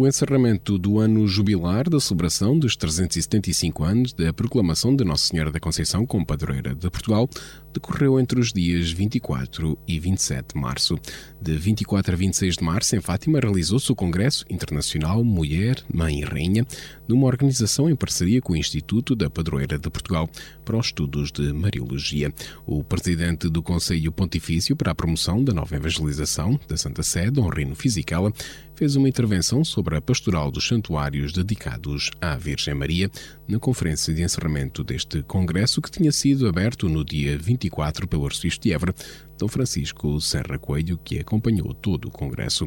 O 0.00 0.08
encerramento 0.08 0.78
do 0.78 0.98
ano 0.98 1.28
jubilar 1.28 1.86
da 1.86 2.00
celebração 2.00 2.58
dos 2.58 2.74
375 2.74 3.84
anos 3.84 4.14
da 4.14 4.32
proclamação 4.32 4.96
de 4.96 5.04
Nossa 5.04 5.26
Senhora 5.26 5.52
da 5.52 5.60
Conceição 5.60 6.06
como 6.06 6.24
padroeira 6.24 6.74
de 6.74 6.88
Portugal 6.88 7.28
decorreu 7.70 8.18
entre 8.18 8.40
os 8.40 8.50
dias 8.50 8.90
24 8.90 9.78
e 9.86 10.00
27 10.00 10.54
de 10.54 10.60
março. 10.60 10.98
De 11.40 11.54
24 11.54 12.14
a 12.14 12.16
26 12.16 12.56
de 12.56 12.64
março, 12.64 12.96
em 12.96 13.00
Fátima, 13.00 13.40
realizou-se 13.40 13.92
o 13.92 13.94
Congresso 13.94 14.44
Internacional 14.48 15.22
Mulher, 15.22 15.76
Mãe 15.92 16.20
e 16.20 16.24
Rainha, 16.24 16.66
numa 17.06 17.26
organização 17.26 17.88
em 17.88 17.94
parceria 17.94 18.40
com 18.40 18.54
o 18.54 18.56
Instituto 18.56 19.14
da 19.14 19.28
Padroeira 19.28 19.78
de 19.78 19.90
Portugal 19.90 20.28
para 20.64 20.78
os 20.78 20.86
estudos 20.86 21.30
de 21.30 21.52
Mariologia. 21.52 22.32
O 22.66 22.82
presidente 22.82 23.48
do 23.48 23.62
Conselho 23.62 24.10
Pontifício 24.10 24.74
para 24.74 24.92
a 24.92 24.94
Promoção 24.94 25.44
da 25.44 25.52
Nova 25.52 25.76
Evangelização 25.76 26.58
da 26.66 26.76
Santa 26.76 27.02
Sé, 27.02 27.30
Dom 27.30 27.48
Rino 27.48 27.74
Fisichella, 27.74 28.32
fez 28.80 28.96
uma 28.96 29.10
intervenção 29.10 29.62
sobre 29.62 29.94
a 29.94 30.00
pastoral 30.00 30.50
dos 30.50 30.66
santuários 30.66 31.34
dedicados 31.34 32.10
à 32.18 32.34
Virgem 32.34 32.72
Maria 32.72 33.10
na 33.46 33.58
conferência 33.58 34.14
de 34.14 34.22
encerramento 34.22 34.82
deste 34.82 35.22
congresso 35.22 35.82
que 35.82 35.90
tinha 35.90 36.10
sido 36.10 36.48
aberto 36.48 36.88
no 36.88 37.04
dia 37.04 37.36
24 37.36 38.08
pelo 38.08 38.24
arcebispo 38.24 38.62
de 38.62 38.72
Évora, 38.72 38.94
Dom 39.36 39.48
Francisco 39.48 40.18
Serra 40.18 40.58
Coelho, 40.58 40.98
que 41.04 41.18
acompanhou 41.18 41.74
todo 41.74 42.08
o 42.08 42.10
congresso. 42.10 42.66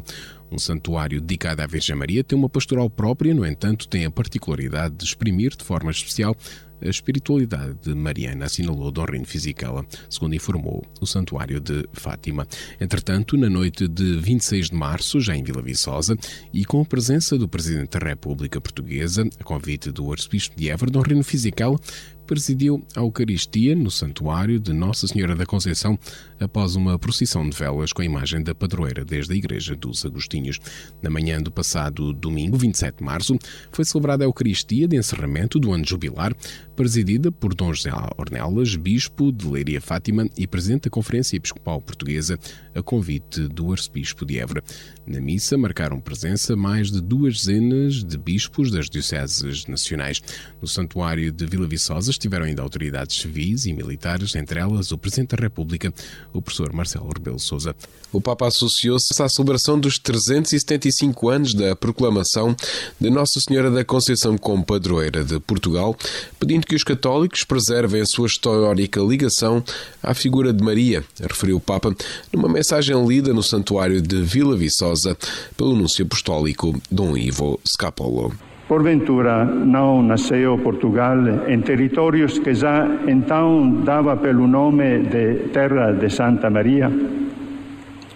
Um 0.52 0.58
santuário 0.58 1.20
dedicado 1.20 1.62
à 1.62 1.66
Virgem 1.66 1.96
Maria 1.96 2.22
tem 2.22 2.38
uma 2.38 2.48
pastoral 2.48 2.88
própria, 2.88 3.34
no 3.34 3.44
entanto, 3.44 3.88
tem 3.88 4.04
a 4.04 4.10
particularidade 4.10 4.94
de 4.94 5.04
exprimir 5.04 5.56
de 5.56 5.64
forma 5.64 5.90
especial 5.90 6.36
a 6.82 6.88
espiritualidade 6.88 7.74
de 7.82 7.94
Mariana, 7.94 8.46
assinalou 8.46 8.90
Dom 8.90 9.04
Rino 9.04 9.24
Fisichella, 9.24 9.84
segundo 10.08 10.34
informou 10.34 10.84
o 11.00 11.06
Santuário 11.06 11.60
de 11.60 11.86
Fátima. 11.92 12.46
Entretanto, 12.80 13.36
na 13.36 13.48
noite 13.48 13.88
de 13.88 14.16
26 14.18 14.70
de 14.70 14.76
março, 14.76 15.20
já 15.20 15.36
em 15.36 15.42
Vila 15.42 15.62
Viçosa, 15.62 16.16
e 16.52 16.64
com 16.64 16.80
a 16.80 16.84
presença 16.84 17.38
do 17.38 17.48
Presidente 17.48 17.98
da 17.98 18.06
República 18.06 18.60
Portuguesa, 18.60 19.28
a 19.38 19.44
convite 19.44 19.90
do 19.90 20.10
Arcebispo 20.12 20.56
de 20.56 20.70
Évora, 20.70 20.90
Dom 20.90 21.02
Rino 21.02 21.24
Fisichella 21.24 21.78
presidiu 22.26 22.84
a 22.96 23.00
Eucaristia 23.00 23.74
no 23.74 23.90
Santuário 23.90 24.58
de 24.58 24.72
Nossa 24.72 25.06
Senhora 25.06 25.36
da 25.36 25.46
Conceição 25.46 25.98
após 26.40 26.74
uma 26.74 26.98
procissão 26.98 27.48
de 27.48 27.56
velas 27.56 27.92
com 27.92 28.02
a 28.02 28.04
imagem 28.04 28.42
da 28.42 28.54
padroeira 28.54 29.04
desde 29.04 29.32
a 29.32 29.36
Igreja 29.36 29.76
dos 29.76 30.04
Agostinhos. 30.04 30.58
Na 31.02 31.10
manhã 31.10 31.40
do 31.40 31.50
passado 31.50 32.12
domingo, 32.12 32.56
27 32.56 32.98
de 32.98 33.04
março, 33.04 33.38
foi 33.70 33.84
celebrada 33.84 34.24
a 34.24 34.26
Eucaristia 34.26 34.88
de 34.88 34.96
encerramento 34.96 35.58
do 35.58 35.72
ano 35.72 35.84
jubilar, 35.84 36.34
presidida 36.74 37.30
por 37.30 37.54
Dom 37.54 37.72
José 37.72 37.90
Ornelas, 38.16 38.74
bispo 38.74 39.30
de 39.30 39.46
Leiria 39.46 39.80
Fátima 39.80 40.28
e 40.36 40.46
presidente 40.46 40.84
da 40.84 40.90
Conferência 40.90 41.36
Episcopal 41.36 41.80
Portuguesa, 41.80 42.38
a 42.74 42.82
convite 42.82 43.46
do 43.48 43.70
arcebispo 43.70 44.24
de 44.24 44.38
Évora. 44.38 44.62
Na 45.06 45.20
missa 45.20 45.56
marcaram 45.56 46.00
presença 46.00 46.56
mais 46.56 46.90
de 46.90 47.00
duas 47.00 47.44
dezenas 47.44 48.02
de 48.02 48.16
bispos 48.16 48.70
das 48.70 48.88
dioceses 48.88 49.66
nacionais. 49.66 50.22
No 50.60 50.66
santuário 50.66 51.30
de 51.30 51.46
Vila 51.46 51.66
Viçosa 51.66 52.13
estiveram 52.14 52.46
ainda 52.46 52.62
autoridades 52.62 53.20
civis 53.20 53.66
e 53.66 53.72
militares, 53.72 54.34
entre 54.34 54.58
elas 54.58 54.90
o 54.92 54.98
Presidente 54.98 55.36
da 55.36 55.42
República, 55.42 55.92
o 56.32 56.40
professor 56.40 56.72
Marcelo 56.72 57.10
Rebelo 57.12 57.38
Sousa. 57.38 57.74
O 58.12 58.20
Papa 58.20 58.46
associou-se 58.46 59.20
à 59.20 59.28
celebração 59.28 59.78
dos 59.78 59.98
375 59.98 61.28
anos 61.28 61.54
da 61.54 61.74
proclamação 61.74 62.54
de 63.00 63.10
Nossa 63.10 63.40
Senhora 63.40 63.70
da 63.70 63.84
Conceição 63.84 64.38
como 64.38 64.64
padroeira 64.64 65.24
de 65.24 65.40
Portugal, 65.40 65.96
pedindo 66.38 66.66
que 66.66 66.76
os 66.76 66.84
católicos 66.84 67.44
preservem 67.44 68.00
a 68.00 68.06
sua 68.06 68.26
histórica 68.26 69.00
ligação 69.00 69.62
à 70.02 70.14
figura 70.14 70.52
de 70.52 70.62
Maria, 70.62 71.04
referiu 71.20 71.56
o 71.56 71.60
Papa 71.60 71.94
numa 72.32 72.48
mensagem 72.48 73.06
lida 73.06 73.34
no 73.34 73.42
santuário 73.42 74.00
de 74.00 74.22
Vila 74.22 74.56
Viçosa 74.56 75.16
pelo 75.56 75.74
nuncio 75.74 76.04
apostólico 76.04 76.80
Dom 76.90 77.16
Ivo 77.16 77.60
Scapolo. 77.66 78.32
Porventura 78.74 79.44
não 79.44 80.02
nasceu 80.02 80.58
Portugal 80.58 81.16
em 81.46 81.60
territórios 81.60 82.40
que 82.40 82.52
já 82.54 82.84
então 83.06 83.70
dava 83.84 84.16
pelo 84.16 84.48
nome 84.48 84.98
de 84.98 85.48
Terra 85.52 85.92
de 85.92 86.10
Santa 86.10 86.50
Maria? 86.50 86.90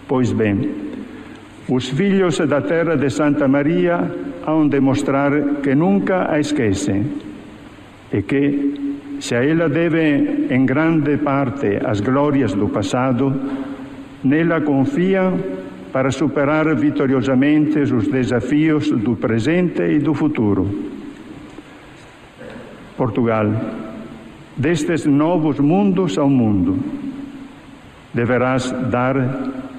Pois 0.09 0.33
bem, 0.33 0.69
os 1.69 1.89
filhos 1.91 2.39
da 2.39 2.61
Terra 2.61 2.97
de 2.97 3.09
Santa 3.09 3.47
Maria 3.47 4.11
hão 4.49 4.67
de 4.67 4.81
mostrar 4.81 5.31
que 5.63 5.77
nunca 5.77 6.29
a 6.29 6.41
esquecem 6.41 7.07
e 8.13 8.21
que, 8.23 8.99
se 9.21 9.37
a 9.37 9.45
ela 9.45 9.69
devem 9.69 10.49
em 10.51 10.67
grande 10.67 11.19
parte 11.19 11.79
as 11.87 12.01
glórias 12.01 12.53
do 12.53 12.69
passado, 12.69 13.33
nela 14.25 14.61
confiam 14.61 15.39
para 15.93 16.11
superar 16.11 16.75
vitoriosamente 16.75 17.79
os 17.79 18.09
desafios 18.09 18.91
do 18.91 19.17
presente 19.17 19.83
e 19.83 19.99
do 19.99 20.15
futuro. 20.15 20.69
Portugal, 22.97 23.47
destes 24.57 25.07
novos 25.07 25.59
mundos 25.61 26.19
ao 26.19 26.29
mundo, 26.29 26.79
deverás 28.13 28.71
dar 28.91 29.17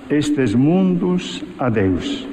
estes 0.10 0.56
mundos 0.56 1.43
a 1.60 1.69
Deus. 1.69 2.28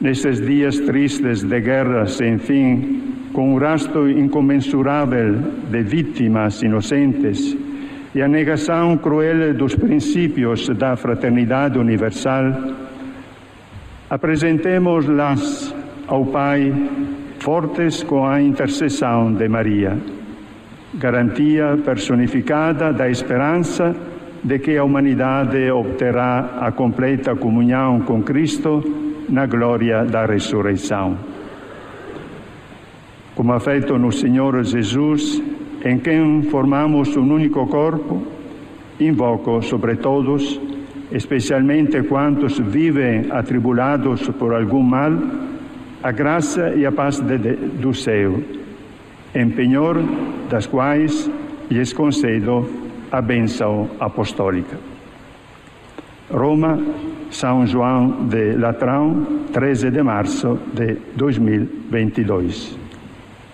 Nestes 0.00 0.40
dias 0.40 0.78
tristes 0.78 1.42
de 1.42 1.60
guerra 1.60 2.06
sem 2.06 2.38
fim, 2.38 3.30
com 3.32 3.54
um 3.54 3.58
rasto 3.58 4.08
incomensurável 4.08 5.34
de 5.70 5.82
vítimas 5.82 6.62
inocentes, 6.62 7.56
e 8.14 8.22
a 8.22 8.28
negação 8.28 8.96
cruel 8.96 9.54
dos 9.54 9.74
princípios 9.74 10.68
da 10.70 10.96
fraternidade 10.96 11.78
universal, 11.78 12.44
apresentemos-las 14.08 15.74
ao 16.06 16.24
Pai 16.26 16.72
fortes 17.38 18.02
com 18.02 18.26
a 18.26 18.40
intercessão 18.40 19.32
de 19.32 19.48
Maria, 19.48 19.98
garantia 20.94 21.78
personificada 21.84 22.92
da 22.92 23.08
esperança 23.08 23.94
de 24.42 24.58
que 24.58 24.76
a 24.76 24.84
humanidade 24.84 25.70
obterá 25.70 26.58
a 26.60 26.72
completa 26.72 27.36
comunhão 27.36 28.00
com 28.00 28.22
Cristo 28.22 28.82
na 29.28 29.46
glória 29.46 30.04
da 30.04 30.24
ressurreição. 30.24 31.18
Como 33.34 33.52
ha 33.52 33.60
feito 33.60 33.98
no 33.98 34.10
Senhor 34.10 34.64
Jesus, 34.64 35.42
em 35.88 35.98
quem 35.98 36.42
formamos 36.42 37.16
um 37.16 37.32
único 37.32 37.66
corpo, 37.66 38.22
invoco 39.00 39.62
sobre 39.62 39.96
todos, 39.96 40.60
especialmente 41.10 42.02
quantos 42.02 42.58
vivem 42.58 43.30
atribulados 43.30 44.28
por 44.38 44.54
algum 44.54 44.82
mal, 44.82 45.12
a 46.02 46.12
graça 46.12 46.74
e 46.76 46.84
a 46.84 46.92
paz 46.92 47.20
de, 47.20 47.38
de, 47.38 47.52
do 47.80 47.94
céu, 47.94 48.38
em 49.34 49.48
penhor 49.48 49.96
das 50.50 50.66
quais 50.66 51.30
lhes 51.70 51.94
concedo 51.94 52.68
a 53.10 53.22
bênção 53.22 53.88
apostólica. 53.98 54.76
Roma, 56.30 56.78
São 57.30 57.66
João 57.66 58.26
de 58.26 58.52
Latrão, 58.58 59.26
13 59.54 59.90
de 59.90 60.02
março 60.02 60.58
de 60.74 60.98
2022. 61.16 62.78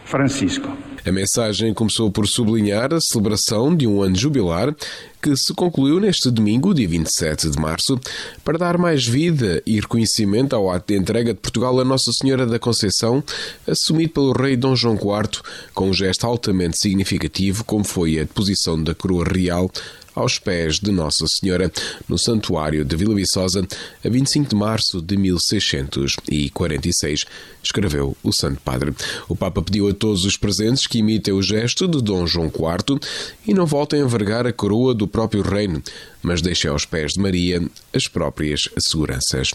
Francisco. 0.05 0.84
A 1.07 1.12
mensagem 1.12 1.75
começou 1.75 2.11
por 2.11 2.27
sublinhar 2.27 2.95
a 2.95 2.99
celebração 2.99 3.77
de 3.77 3.87
um 3.87 4.01
ano 4.01 4.17
jubilar 4.17 4.75
que 5.23 5.37
se 5.37 5.53
concluiu 5.53 6.01
neste 6.01 6.31
domingo, 6.31 6.73
dia 6.73 6.88
27 6.88 7.51
de 7.51 7.59
março, 7.59 8.01
para 8.43 8.57
dar 8.57 8.79
mais 8.79 9.07
vida 9.07 9.62
e 9.67 9.79
reconhecimento 9.79 10.57
ao 10.57 10.71
ato 10.71 10.95
de 10.95 10.99
entrega 10.99 11.35
de 11.35 11.40
Portugal 11.40 11.79
a 11.79 11.85
Nossa 11.85 12.11
Senhora 12.11 12.47
da 12.47 12.59
Conceição, 12.59 13.23
assumido 13.67 14.14
pelo 14.14 14.33
rei 14.33 14.57
Dom 14.57 14.75
João 14.75 14.95
IV, 14.95 15.43
com 15.75 15.90
um 15.90 15.93
gesto 15.93 16.27
altamente 16.27 16.79
significativo, 16.79 17.64
como 17.64 17.85
foi 17.85 18.19
a 18.19 18.23
deposição 18.23 18.83
da 18.83 18.95
coroa 18.95 19.25
real 19.25 19.71
aos 20.14 20.38
pés 20.38 20.79
de 20.79 20.90
Nossa 20.90 21.27
Senhora, 21.27 21.70
no 22.09 22.18
Santuário 22.18 22.85
de 22.85 22.96
Vila 22.96 23.14
Viçosa, 23.14 23.66
a 24.05 24.09
25 24.09 24.50
de 24.50 24.57
março 24.57 25.03
de 25.03 25.16
1646, 25.16 27.24
escreveu 27.62 28.16
o 28.22 28.33
Santo 28.33 28.61
Padre. 28.62 28.94
O 29.29 29.35
Papa 29.35 29.62
pediu 29.62 29.88
a 29.88 29.94
todos 29.94 30.24
os 30.24 30.37
presentes 30.37 30.87
que 30.87 30.98
imitem 30.98 31.35
o 31.35 31.42
gesto 31.42 31.88
de 31.88 32.03
Dom 32.03 32.27
João 32.27 32.46
IV 32.46 33.00
e 33.46 33.55
não 33.55 33.66
voltem 33.66 34.03
a 34.03 34.07
vergar 34.07 34.46
a 34.46 34.53
coroa 34.53 34.94
do 34.94 35.09
próprio 35.09 35.42
reino, 35.42 35.83
mas 36.24 36.42
deixem 36.42 36.70
aos 36.70 36.84
pés 36.84 37.12
de 37.12 37.20
Maria 37.20 37.62
as 37.92 38.08
próprias 38.08 38.68
seguranças. 38.78 39.50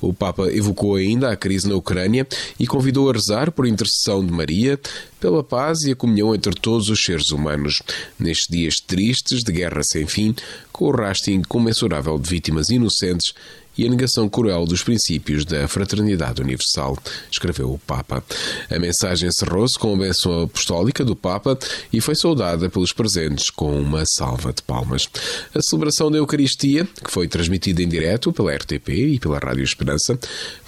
O 0.00 0.14
Papa 0.14 0.50
evocou 0.50 0.96
ainda 0.96 1.30
a 1.30 1.36
crise 1.36 1.68
na 1.68 1.74
Ucrânia 1.74 2.26
e 2.58 2.66
convidou 2.66 3.10
a 3.10 3.12
rezar 3.12 3.50
por 3.50 3.66
intercessão 3.66 4.24
de 4.24 4.32
Maria 4.32 4.78
pela 5.20 5.44
paz 5.44 5.82
e 5.82 5.92
a 5.92 5.96
comunhão 5.96 6.34
entre 6.34 6.52
todos 6.52 6.88
os 6.88 7.02
seres 7.02 7.30
humanos, 7.30 7.80
nestes 8.18 8.48
dias 8.48 8.76
tristes 8.80 9.44
de 9.44 9.52
guerra 9.52 9.82
sem 9.82 10.06
fim, 10.06 10.34
com 10.72 10.86
o 10.86 10.90
rastro 10.90 11.32
incomensurável 11.32 12.18
de 12.18 12.28
vítimas 12.28 12.70
inocentes 12.70 13.32
e 13.76 13.86
a 13.86 13.90
negação 13.90 14.28
cruel 14.28 14.64
dos 14.64 14.82
princípios 14.82 15.44
da 15.44 15.66
fraternidade 15.68 16.42
universal, 16.42 16.98
escreveu 17.30 17.72
o 17.72 17.78
Papa. 17.78 18.22
A 18.70 18.78
mensagem 18.78 19.28
encerrou-se 19.28 19.78
com 19.78 19.94
a 19.94 19.96
bênção 19.96 20.42
apostólica 20.42 21.04
do 21.04 21.16
Papa 21.16 21.58
e 21.92 22.00
foi 22.00 22.14
saudada 22.14 22.68
pelos 22.68 22.92
presentes 22.92 23.50
com 23.50 23.80
uma 23.80 24.04
salva 24.06 24.52
de 24.52 24.62
palmas. 24.62 25.08
A 25.54 25.60
celebração 25.60 26.10
da 26.10 26.18
Eucaristia, 26.18 26.86
que 27.02 27.10
foi 27.10 27.28
transmitida 27.28 27.82
em 27.82 27.88
direto 27.88 28.32
pela 28.32 28.54
RTP 28.54 28.88
e 28.88 29.18
pela 29.18 29.38
Rádio 29.38 29.64
Esperança, 29.64 30.18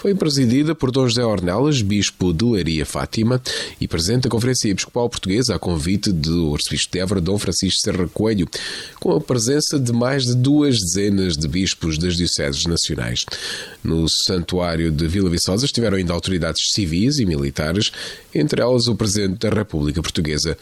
foi 0.04 0.14
presidida 0.14 0.74
por 0.74 0.90
Dom 0.90 1.08
José 1.08 1.24
Ornelas, 1.24 1.80
bispo 1.80 2.34
de 2.34 2.44
Leiria 2.44 2.84
Fátima, 2.84 3.40
e 3.80 3.88
presente 3.88 4.26
a 4.26 4.30
Conferência 4.30 4.68
Episcopal 4.68 5.08
Portuguesa 5.08 5.54
a 5.54 5.58
convite 5.58 6.12
do 6.12 6.52
arcebispo 6.52 6.92
de 6.92 6.98
Évora, 6.98 7.22
Dom 7.22 7.38
Francisco 7.38 7.80
Serra 7.80 8.06
Coelho, 8.12 8.46
com 9.00 9.12
a 9.12 9.20
presença 9.22 9.80
de 9.80 9.94
mais 9.94 10.26
de 10.26 10.34
duas 10.34 10.78
dezenas 10.78 11.38
de 11.38 11.48
bispos 11.48 11.96
das 11.96 12.18
dioceses 12.18 12.66
nacionais. 12.66 13.24
No 13.82 14.06
santuário 14.06 14.90
de 14.90 15.08
Vila 15.08 15.30
Viçosa 15.30 15.64
estiveram 15.64 15.96
ainda 15.96 16.12
autoridades 16.12 16.72
civis 16.72 17.18
e 17.18 17.24
militares, 17.24 17.90
entre 18.34 18.60
elas 18.60 18.86
o 18.88 18.94
Presidente 18.94 19.38
da 19.38 19.48
República 19.48 20.02
Portuguesa, 20.02 20.58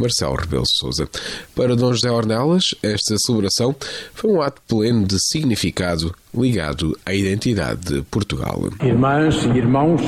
Marcelo 0.00 0.34
Rebelo 0.34 0.64
Sousa. 0.66 1.08
Para 1.54 1.76
Dom 1.76 1.92
José 1.92 2.10
Ornelas, 2.10 2.74
esta 2.82 3.16
celebração 3.18 3.74
foi 4.14 4.30
um 4.30 4.40
ato 4.40 4.60
pleno 4.66 5.06
de 5.06 5.18
significado 5.20 6.14
ligado 6.34 6.96
à 7.04 7.14
identidade 7.14 7.80
de 7.80 8.02
Portugal. 8.02 8.68
Irmãs 8.82 9.44
e 9.44 9.58
irmãos, 9.58 10.00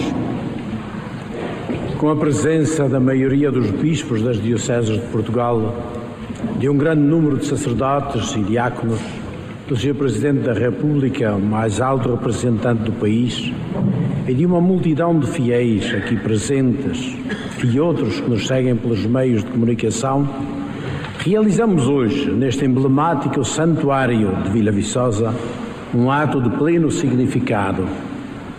com 1.98 2.10
a 2.10 2.16
presença 2.16 2.88
da 2.88 2.98
maioria 2.98 3.50
dos 3.50 3.70
bispos 3.70 4.22
das 4.22 4.42
dioceses 4.42 5.00
de 5.00 5.06
Portugal, 5.08 5.76
de 6.58 6.68
um 6.68 6.76
grande 6.76 7.02
número 7.02 7.36
de 7.38 7.46
sacerdotes 7.46 8.34
e 8.34 8.42
diáconos, 8.42 9.00
do 9.68 9.76
Sr. 9.76 9.94
Presidente 9.94 10.40
da 10.40 10.52
República, 10.52 11.34
o 11.34 11.40
mais 11.40 11.80
alto 11.80 12.10
representante 12.10 12.82
do 12.82 12.92
país, 12.92 13.52
e 14.26 14.34
de 14.34 14.46
uma 14.46 14.60
multidão 14.60 15.18
de 15.18 15.26
fiéis 15.26 15.92
aqui 15.94 16.16
presentes 16.16 17.16
e 17.64 17.80
outros 17.80 18.20
que 18.20 18.30
nos 18.30 18.46
seguem 18.46 18.76
pelos 18.76 19.04
meios 19.04 19.42
de 19.42 19.50
comunicação, 19.50 20.28
realizamos 21.18 21.88
hoje, 21.88 22.30
neste 22.30 22.64
emblemático 22.64 23.44
santuário 23.44 24.34
de 24.44 24.50
Vila 24.50 24.70
Viçosa, 24.70 25.34
um 25.94 26.10
ato 26.10 26.40
de 26.40 26.50
pleno 26.50 26.90
significado, 26.90 27.86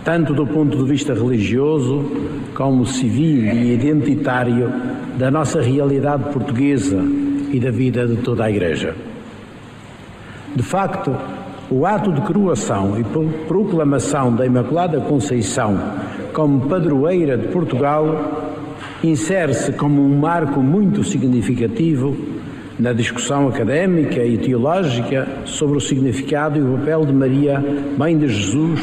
tanto 0.04 0.34
do 0.34 0.46
ponto 0.46 0.76
de 0.76 0.84
vista 0.84 1.14
religioso 1.14 2.04
como 2.54 2.86
civil 2.86 3.52
e 3.52 3.72
identitário 3.72 4.70
da 5.18 5.30
nossa 5.30 5.60
realidade 5.60 6.24
portuguesa 6.32 7.02
e 7.50 7.58
da 7.58 7.70
vida 7.70 8.06
de 8.06 8.16
toda 8.16 8.44
a 8.44 8.50
Igreja. 8.50 8.94
De 10.54 10.62
facto, 10.62 11.16
o 11.70 11.86
ato 11.86 12.12
de 12.12 12.20
coroação 12.20 12.98
e 12.98 13.04
proclamação 13.46 14.34
da 14.34 14.44
Imaculada 14.44 15.00
Conceição 15.00 15.78
como 16.32 16.68
padroeira 16.68 17.38
de 17.38 17.48
Portugal 17.48 18.52
insere-se 19.02 19.72
como 19.72 20.02
um 20.02 20.18
marco 20.18 20.60
muito 20.60 21.04
significativo 21.04 22.16
na 22.78 22.92
discussão 22.92 23.48
académica 23.48 24.24
e 24.24 24.36
teológica 24.36 25.28
sobre 25.44 25.76
o 25.76 25.80
significado 25.80 26.58
e 26.58 26.62
o 26.62 26.78
papel 26.78 27.04
de 27.06 27.12
Maria, 27.12 27.64
Mãe 27.96 28.18
de 28.18 28.28
Jesus, 28.28 28.80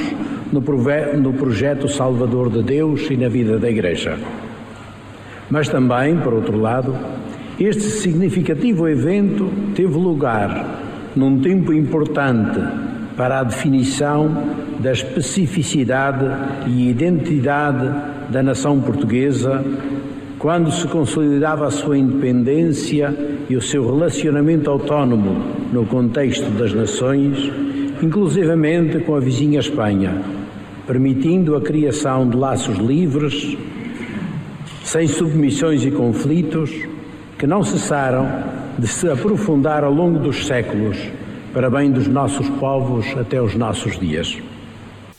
no, 0.52 0.62
no 0.62 1.34
projeto 1.34 1.88
salvador 1.88 2.50
de 2.50 2.64
Deus 2.64 3.10
e 3.10 3.18
na 3.18 3.28
vida 3.28 3.60
da 3.60 3.70
Igreja. 3.70 4.18
Mas 5.50 5.68
também, 5.68 6.18
por 6.18 6.34
outro 6.34 6.58
lado, 6.58 6.96
este 7.60 7.82
significativo 7.82 8.88
evento 8.88 9.52
teve 9.76 9.98
lugar 9.98 10.81
num 11.16 11.40
tempo 11.40 11.74
importante 11.74 12.60
para 13.18 13.40
a 13.40 13.44
definição 13.44 14.32
da 14.80 14.92
especificidade 14.92 16.26
e 16.68 16.90
identidade 16.90 17.90
da 18.30 18.42
nação 18.42 18.80
portuguesa, 18.80 19.64
quando 20.40 20.72
se 20.72 20.88
consolidava 20.88 21.68
a 21.68 21.72
sua 21.72 21.98
independência 21.98 23.14
e 23.50 23.56
o 23.56 23.62
seu 23.62 23.86
relacionamento 23.86 24.72
autónomo 24.72 25.38
no 25.72 25.86
contexto 25.86 26.50
das 26.52 26.74
nações, 26.74 27.52
inclusivamente 28.02 29.00
com 29.00 29.16
a 29.16 29.20
vizinha 29.20 29.60
Espanha, 29.60 30.22
permitindo 30.88 31.56
a 31.56 31.62
criação 31.62 32.28
de 32.28 32.38
laços 32.38 32.78
livres, 32.78 33.56
sem 34.84 35.08
submissões 35.08 35.86
e 35.86 35.92
conflitos, 35.92 36.72
que 37.38 37.46
não 37.46 37.64
cessaram 37.64 38.61
de 38.78 38.88
se 38.88 39.10
aprofundar 39.10 39.84
ao 39.84 39.94
longo 39.94 40.20
dos 40.20 40.46
séculos, 40.46 40.98
para 41.54 41.70
bem 41.70 41.92
dos 41.92 42.08
nossos 42.08 42.48
povos 42.52 43.06
até 43.18 43.42
os 43.42 43.56
nossos 43.56 44.00
dias. 44.00 44.38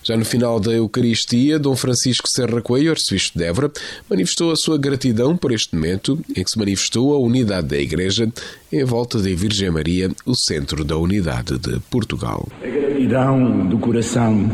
Já 0.05 0.17
no 0.17 0.25
final 0.25 0.59
da 0.59 0.73
Eucaristia, 0.73 1.61
Dom 1.61 1.77
Francisco 1.77 2.29
Serra 2.29 2.61
Coelho, 2.61 2.91
arcebispo 2.91 3.39
de 3.39 3.45
Évora, 3.45 3.71
manifestou 4.11 4.51
a 4.51 4.57
sua 4.57 4.77
gratidão 4.77 5.37
por 5.37 5.53
este 5.53 5.77
momento 5.77 6.19
em 6.35 6.43
que 6.43 6.51
se 6.51 6.59
manifestou 6.59 7.15
a 7.15 7.19
unidade 7.19 7.69
da 7.69 7.79
Igreja 7.79 8.29
em 8.73 8.85
volta 8.85 9.19
da 9.19 9.31
Virgem 9.31 9.71
Maria, 9.71 10.11
o 10.27 10.35
centro 10.35 10.85
da 10.85 10.97
unidade 10.97 11.57
de 11.57 11.79
Portugal. 11.89 12.49
A 12.61 12.67
gratidão 12.67 13.69
do 13.69 13.79
coração 13.79 14.51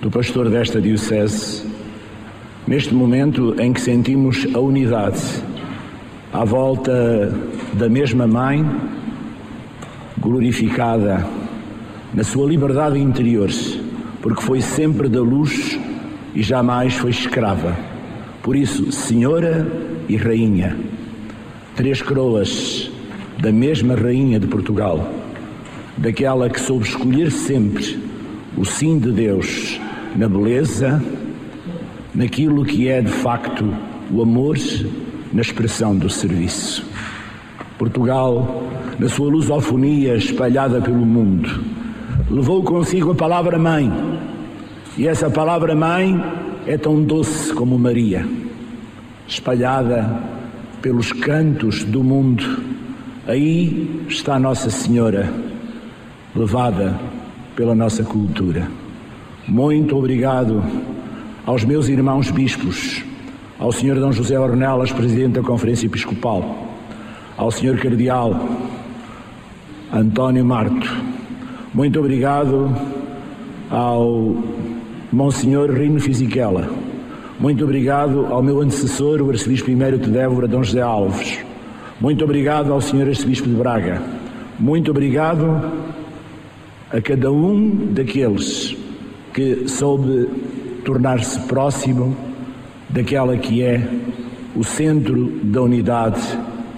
do 0.00 0.10
pastor 0.10 0.50
desta 0.50 0.80
Diocese, 0.80 1.62
neste 2.66 2.92
momento 2.92 3.54
em 3.60 3.72
que 3.72 3.80
sentimos 3.80 4.48
a 4.52 4.58
unidade 4.58 5.22
à 6.32 6.44
volta 6.44 7.32
da 7.72 7.88
mesma 7.88 8.26
Mãe, 8.26 8.64
glorificada 10.18 11.26
na 12.12 12.22
sua 12.22 12.46
liberdade 12.46 12.98
interior, 12.98 13.48
porque 14.20 14.42
foi 14.42 14.60
sempre 14.60 15.08
da 15.08 15.20
luz 15.20 15.78
e 16.34 16.42
jamais 16.42 16.94
foi 16.94 17.10
escrava. 17.10 17.76
Por 18.42 18.54
isso, 18.54 18.92
Senhora 18.92 19.66
e 20.08 20.16
Rainha, 20.16 20.76
três 21.74 22.02
coroas 22.02 22.90
da 23.38 23.50
mesma 23.50 23.94
Rainha 23.94 24.38
de 24.38 24.46
Portugal, 24.46 25.10
daquela 25.96 26.50
que 26.50 26.60
soube 26.60 26.86
escolher 26.86 27.30
sempre 27.30 27.98
o 28.56 28.64
sim 28.64 28.98
de 28.98 29.10
Deus 29.10 29.80
na 30.14 30.28
beleza, 30.28 31.02
naquilo 32.14 32.64
que 32.64 32.88
é 32.88 33.00
de 33.00 33.10
facto 33.10 33.74
o 34.10 34.20
amor, 34.20 34.58
na 35.32 35.40
expressão 35.40 35.96
do 35.96 36.10
serviço. 36.10 36.91
Portugal, 37.82 38.62
na 38.96 39.08
sua 39.08 39.28
lusofonia 39.28 40.14
espalhada 40.14 40.80
pelo 40.80 41.04
mundo, 41.04 41.50
levou 42.30 42.62
consigo 42.62 43.10
a 43.10 43.14
palavra 43.16 43.58
mãe. 43.58 43.92
E 44.96 45.08
essa 45.08 45.28
palavra 45.28 45.74
mãe 45.74 46.22
é 46.64 46.78
tão 46.78 47.02
doce 47.02 47.52
como 47.52 47.76
Maria, 47.76 48.24
espalhada 49.26 50.08
pelos 50.80 51.12
cantos 51.12 51.82
do 51.82 52.04
mundo. 52.04 52.44
Aí 53.26 54.04
está 54.08 54.38
Nossa 54.38 54.70
Senhora, 54.70 55.28
levada 56.36 56.96
pela 57.56 57.74
nossa 57.74 58.04
cultura. 58.04 58.68
Muito 59.48 59.96
obrigado 59.96 60.62
aos 61.44 61.64
meus 61.64 61.88
irmãos 61.88 62.30
bispos, 62.30 63.02
ao 63.58 63.72
Sr. 63.72 63.96
D. 63.96 64.12
José 64.12 64.38
Ornelas, 64.38 64.92
Presidente 64.92 65.32
da 65.32 65.42
Conferência 65.42 65.86
Episcopal, 65.86 66.61
ao 67.36 67.50
Sr. 67.50 67.78
Cardeal 67.80 68.48
António 69.92 70.44
Marto. 70.44 70.88
Muito 71.74 71.98
obrigado 71.98 72.74
ao 73.70 74.36
Monsenhor 75.12 75.70
Rino 75.70 76.00
Fisichella. 76.00 76.68
Muito 77.38 77.64
obrigado 77.64 78.26
ao 78.26 78.42
meu 78.42 78.60
antecessor, 78.60 79.20
o 79.20 79.30
Arcebispo 79.30 79.70
Emérito 79.70 80.10
de 80.10 80.18
Évora, 80.18 80.46
D. 80.46 80.56
José 80.56 80.80
Alves. 80.80 81.38
Muito 82.00 82.24
obrigado 82.24 82.72
ao 82.72 82.80
Sr. 82.80 83.08
Arcebispo 83.08 83.48
de 83.48 83.54
Braga. 83.54 84.02
Muito 84.58 84.90
obrigado 84.90 85.70
a 86.90 87.00
cada 87.00 87.32
um 87.32 87.92
daqueles 87.92 88.76
que 89.32 89.66
soube 89.66 90.28
tornar-se 90.84 91.40
próximo 91.40 92.16
daquela 92.88 93.36
que 93.36 93.62
é 93.62 93.82
o 94.54 94.62
centro 94.62 95.40
da 95.42 95.62
unidade 95.62 96.20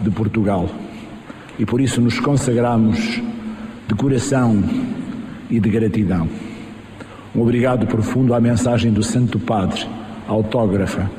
de 0.00 0.10
Portugal. 0.10 0.68
E 1.58 1.64
por 1.64 1.80
isso 1.80 2.00
nos 2.00 2.18
consagramos 2.20 3.20
de 3.86 3.94
coração 3.94 4.62
e 5.50 5.60
de 5.60 5.68
gratidão. 5.68 6.28
Um 7.34 7.42
obrigado 7.42 7.86
profundo 7.86 8.34
à 8.34 8.40
mensagem 8.40 8.92
do 8.92 9.02
Santo 9.02 9.38
Padre, 9.38 9.86
autógrafa, 10.26 11.10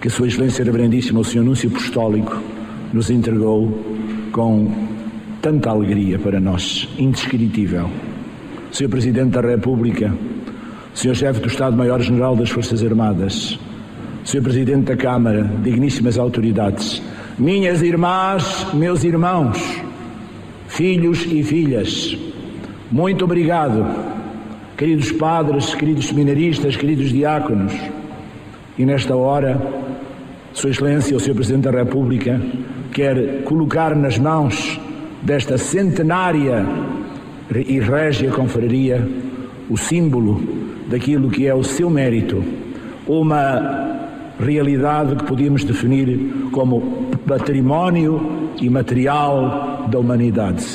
que 0.00 0.08
a 0.08 0.10
Sua 0.10 0.28
Excelência 0.28 0.64
Reverendíssima, 0.64 1.20
o 1.20 1.24
Senhor 1.24 1.42
Anúncio 1.42 1.68
Apostólico, 1.68 2.40
nos 2.92 3.10
entregou 3.10 3.70
com 4.32 4.70
tanta 5.40 5.70
alegria 5.70 6.18
para 6.18 6.40
nós, 6.40 6.88
indescritível. 6.98 7.90
Senhor 8.72 8.90
Presidente 8.90 9.30
da 9.30 9.40
República, 9.40 10.14
Senhor 10.94 11.14
Chefe 11.14 11.40
do 11.40 11.48
Estado-Maior-General 11.48 12.36
das 12.36 12.50
Forças 12.50 12.84
Armadas, 12.84 13.58
Senhor 14.24 14.42
Presidente 14.42 14.84
da 14.84 14.96
Câmara, 14.96 15.50
digníssimas 15.62 16.18
autoridades, 16.18 17.02
minhas 17.40 17.80
irmãs, 17.80 18.66
meus 18.74 19.02
irmãos, 19.02 19.56
filhos 20.68 21.24
e 21.24 21.42
filhas, 21.42 22.14
muito 22.92 23.24
obrigado, 23.24 23.86
queridos 24.76 25.10
padres, 25.12 25.74
queridos 25.74 26.06
seminaristas, 26.06 26.76
queridos 26.76 27.08
diáconos, 27.08 27.72
e 28.78 28.84
nesta 28.84 29.16
hora, 29.16 29.58
Sua 30.52 30.68
Excelência, 30.68 31.16
o 31.16 31.20
Senhor 31.20 31.34
Presidente 31.34 31.64
da 31.64 31.70
República, 31.70 32.38
quer 32.92 33.42
colocar 33.44 33.96
nas 33.96 34.18
mãos 34.18 34.78
desta 35.22 35.56
centenária 35.56 36.66
e 37.50 37.80
régia 37.80 38.30
confraria 38.32 39.08
o 39.70 39.78
símbolo 39.78 40.42
daquilo 40.90 41.30
que 41.30 41.46
é 41.46 41.54
o 41.54 41.64
seu 41.64 41.88
mérito, 41.88 42.44
uma 43.06 43.98
realidade 44.38 45.16
que 45.16 45.24
podíamos 45.24 45.64
definir 45.64 46.50
como 46.52 47.09
património 47.30 48.50
imaterial 48.60 49.86
da 49.88 50.00
humanidade, 50.00 50.66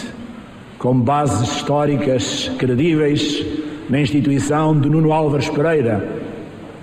com 0.80 0.98
bases 0.98 1.50
históricas 1.50 2.50
credíveis 2.58 3.46
na 3.90 4.00
instituição 4.00 4.80
de 4.80 4.90
Nuno 4.90 5.12
Álvares 5.12 5.50
Pereira, 5.50 6.22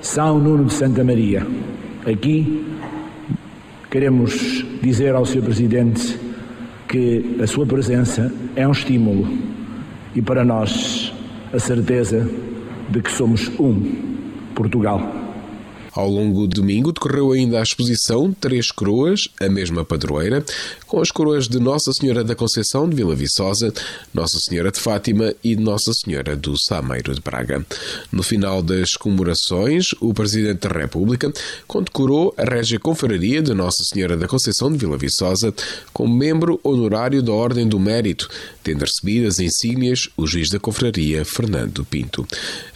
São 0.02 0.38
Nuno 0.38 0.66
de 0.66 0.74
Santa 0.74 1.02
Maria. 1.02 1.46
Aqui 2.04 2.66
queremos 3.90 4.62
dizer 4.82 5.14
ao 5.14 5.24
Sr. 5.24 5.40
Presidente 5.40 6.20
que 6.86 7.38
a 7.42 7.46
sua 7.46 7.64
presença 7.64 8.30
é 8.54 8.68
um 8.68 8.72
estímulo 8.72 9.26
e 10.14 10.20
para 10.20 10.44
nós 10.44 11.14
a 11.50 11.58
certeza 11.58 12.28
de 12.90 13.00
que 13.00 13.10
somos 13.10 13.50
um 13.58 13.90
Portugal. 14.54 15.21
Ao 15.94 16.08
longo 16.08 16.46
do 16.46 16.62
domingo 16.62 16.90
decorreu 16.90 17.32
ainda 17.32 17.60
a 17.60 17.62
exposição 17.62 18.32
Três 18.32 18.70
Coroas, 18.70 19.28
a 19.38 19.48
mesma 19.48 19.84
padroeira, 19.84 20.42
com 20.86 21.00
as 21.00 21.10
coroas 21.10 21.48
de 21.48 21.58
Nossa 21.58 21.92
Senhora 21.92 22.24
da 22.24 22.34
Conceição 22.34 22.88
de 22.88 22.96
Vila 22.96 23.14
Viçosa, 23.14 23.72
Nossa 24.12 24.38
Senhora 24.38 24.70
de 24.70 24.80
Fátima 24.80 25.34
e 25.44 25.54
Nossa 25.54 25.92
Senhora 25.92 26.34
do 26.34 26.54
Sameiro 26.58 27.14
de 27.14 27.20
Braga. 27.20 27.64
No 28.10 28.22
final 28.22 28.62
das 28.62 28.94
comemorações, 28.94 29.88
o 30.00 30.14
Presidente 30.14 30.66
da 30.66 30.70
República 30.70 31.30
condecorou 31.66 32.34
a 32.38 32.44
Régia 32.44 32.80
Confraria 32.80 33.42
de 33.42 33.52
Nossa 33.52 33.84
Senhora 33.84 34.16
da 34.16 34.26
Conceição 34.26 34.72
de 34.72 34.78
Vila 34.78 34.96
Viçosa 34.96 35.52
como 35.92 36.16
membro 36.16 36.58
honorário 36.62 37.22
da 37.22 37.32
Ordem 37.32 37.68
do 37.68 37.78
Mérito, 37.78 38.30
tendo 38.62 38.80
recebido 38.80 39.28
as 39.28 39.38
insígnias 39.38 40.08
o 40.16 40.26
juiz 40.26 40.48
da 40.48 40.58
Confraria, 40.58 41.24
Fernando 41.24 41.84
Pinto. 41.84 42.26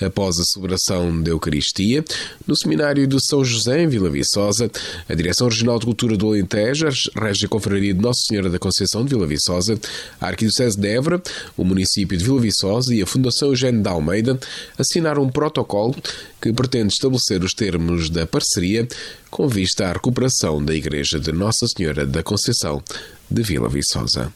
Após 0.01 0.39
a 0.39 0.45
celebração 0.45 1.23
da 1.23 1.31
Eucaristia, 1.31 2.05
no 2.47 2.57
Seminário 2.57 3.06
de 3.07 3.25
São 3.25 3.45
José, 3.45 3.83
em 3.83 3.89
Vila 3.89 4.11
Viçosa, 4.11 4.71
a 5.09 5.15
Direção 5.15 5.49
Regional 5.49 5.79
de 5.79 5.87
Cultura 5.87 6.17
do 6.17 6.29
Alentejo, 6.29 6.87
a 6.87 7.21
Régia 7.21 7.49
Confraria 7.49 7.95
de 7.95 8.01
Nossa 8.01 8.21
Senhora 8.27 8.51
da 8.51 8.59
Conceição 8.59 9.05
de 9.05 9.15
Vila 9.15 9.27
Viçosa, 9.27 9.79
a 10.21 10.27
Arquidiocese 10.27 10.79
de 10.79 10.89
Évora, 10.89 11.23
o 11.57 11.65
município 11.65 12.17
de 12.17 12.25
Vila 12.25 12.41
Viçosa 12.41 12.95
e 12.95 13.03
a 13.03 13.07
Fundação 13.07 13.49
Eugênio 13.49 13.83
de 13.83 13.89
Almeida 13.89 14.39
assinaram 14.79 15.23
um 15.23 15.31
protocolo 15.31 15.95
que 16.41 16.53
pretende 16.53 16.93
estabelecer 16.93 17.43
os 17.43 17.55
termos 17.55 18.11
da 18.11 18.27
parceria 18.27 18.87
com 19.31 19.49
vista 19.49 19.87
à 19.87 19.93
recuperação 19.93 20.65
da 20.65 20.75
Igreja 20.75 21.19
de 21.19 21.33
Nossa 21.33 21.67
Senhora 21.67 22.07
da 22.07 22.23
Conceição 22.23 22.83
de 23.31 23.43
Vila 23.43 23.69
Viçosa. 23.69 24.33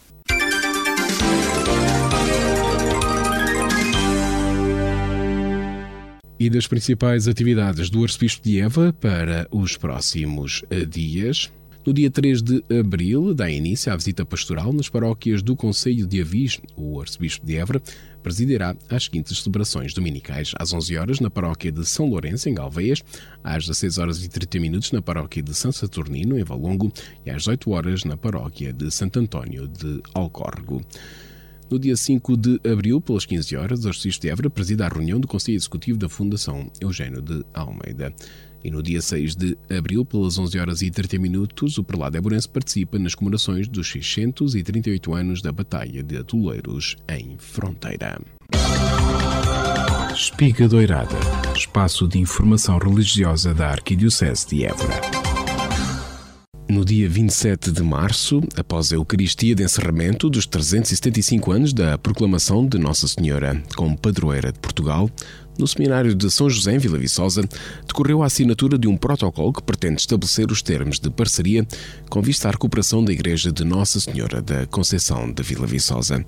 E 6.41 6.49
das 6.49 6.67
principais 6.67 7.29
atividades 7.29 7.91
do 7.91 8.03
Arcebispo 8.03 8.43
de 8.43 8.59
Eva 8.59 8.95
para 8.99 9.47
os 9.51 9.77
próximos 9.77 10.65
eh, 10.71 10.87
dias. 10.87 11.53
No 11.85 11.93
dia 11.93 12.11
3 12.11 12.41
de 12.41 12.65
abril, 12.81 13.35
dá 13.35 13.51
início 13.51 13.93
à 13.93 13.97
visita 13.97 14.25
pastoral 14.25 14.73
nas 14.73 14.89
paróquias 14.89 15.43
do 15.43 15.55
Conselho 15.55 16.07
de 16.07 16.19
Avis. 16.19 16.59
O 16.75 16.99
Arcebispo 16.99 17.45
de 17.45 17.57
Évora 17.57 17.83
presidirá 18.23 18.75
as 18.89 19.05
seguintes 19.05 19.37
celebrações 19.37 19.93
dominicais 19.93 20.53
às 20.59 20.73
11 20.73 20.97
horas 20.97 21.21
na 21.21 21.29
paróquia 21.29 21.71
de 21.71 21.85
São 21.85 22.09
Lourenço, 22.09 22.49
em 22.49 22.55
Galveias, 22.55 23.03
às 23.45 23.67
16 23.67 23.99
horas 23.99 24.25
e 24.25 24.29
30 24.31 24.61
minutos 24.61 24.93
na 24.93 25.03
paróquia 25.03 25.43
de 25.43 25.55
São 25.55 25.71
Saturnino, 25.71 26.39
em 26.39 26.43
Valongo, 26.43 26.91
e 27.27 27.29
às 27.29 27.43
18 27.43 27.71
horas 27.71 28.05
na 28.05 28.17
paróquia 28.17 28.73
de 28.73 28.91
Santo 28.91 29.19
António 29.19 29.69
de 29.69 30.01
Alcórrego. 30.15 30.81
No 31.71 31.79
dia 31.79 31.97
5 31.97 32.37
de 32.37 32.61
abril, 32.69 33.01
pelas 33.01 33.25
15 33.25 33.57
horas, 33.57 33.85
o 33.85 33.89
Arcebispo 33.89 34.23
de 34.23 34.29
Évora 34.29 34.51
presida 34.51 34.85
a 34.85 34.89
reunião 34.89 35.21
do 35.21 35.29
Conselho 35.29 35.55
Executivo 35.55 35.97
da 35.97 36.09
Fundação 36.09 36.69
Eugênio 36.81 37.23
de 37.23 37.45
Almeida. 37.55 38.13
E 38.65 38.73
no 38.73 38.83
dia 38.83 39.01
6 39.01 39.37
de 39.37 39.57
abril, 39.71 40.05
pelas 40.05 40.37
11 40.37 40.59
horas 40.59 40.83
e 40.83 40.91
30 40.91 41.19
minutos, 41.21 41.79
o 41.79 41.85
prelado 41.85 42.17
Eburense 42.17 42.49
participa 42.49 42.99
nas 42.99 43.15
comemorações 43.15 43.69
dos 43.69 43.89
638 43.89 45.15
anos 45.15 45.41
da 45.41 45.53
Batalha 45.53 46.03
de 46.03 46.17
Atoleiros 46.17 46.97
em 47.09 47.37
Fronteira. 47.39 48.21
Espiga 50.13 50.69
Doirada, 50.69 51.17
espaço 51.55 52.09
de 52.09 52.19
informação 52.19 52.79
religiosa 52.79 53.55
da 53.55 53.69
Arquidiocese 53.69 54.49
de 54.49 54.65
Évora. 54.65 55.20
No 56.71 56.85
dia 56.85 57.09
27 57.09 57.73
de 57.73 57.83
março, 57.83 58.41
após 58.57 58.93
a 58.93 58.95
Eucaristia 58.95 59.57
de 59.57 59.65
encerramento 59.65 60.31
dos 60.31 60.47
375 60.47 61.51
anos 61.51 61.73
da 61.73 61.99
proclamação 61.99 62.65
de 62.65 62.79
Nossa 62.79 63.09
Senhora 63.09 63.61
como 63.75 63.99
padroeira 63.99 64.53
de 64.53 64.59
Portugal, 64.61 65.11
no 65.61 65.69
seminário 65.69 66.15
de 66.15 66.31
São 66.31 66.49
José, 66.49 66.75
em 66.75 66.79
Vila 66.79 66.99
Viçosa, 66.99 67.47
decorreu 67.87 68.23
a 68.23 68.27
assinatura 68.27 68.79
de 68.79 68.89
um 68.89 68.97
protocolo 68.97 69.53
que 69.53 69.63
pretende 69.63 70.01
estabelecer 70.01 70.51
os 70.51 70.63
termos 70.63 70.99
de 70.99 71.11
parceria 71.11 71.67
com 72.09 72.23
vista 72.23 72.49
à 72.49 72.51
recuperação 72.51 73.05
da 73.05 73.13
Igreja 73.13 73.53
de 73.53 73.63
Nossa 73.63 74.01
Senhora 74.01 74.41
da 74.41 74.67
Conceição 74.67 75.31
de 75.31 75.43
Vila 75.43 75.67
Viçosa. 75.67 76.25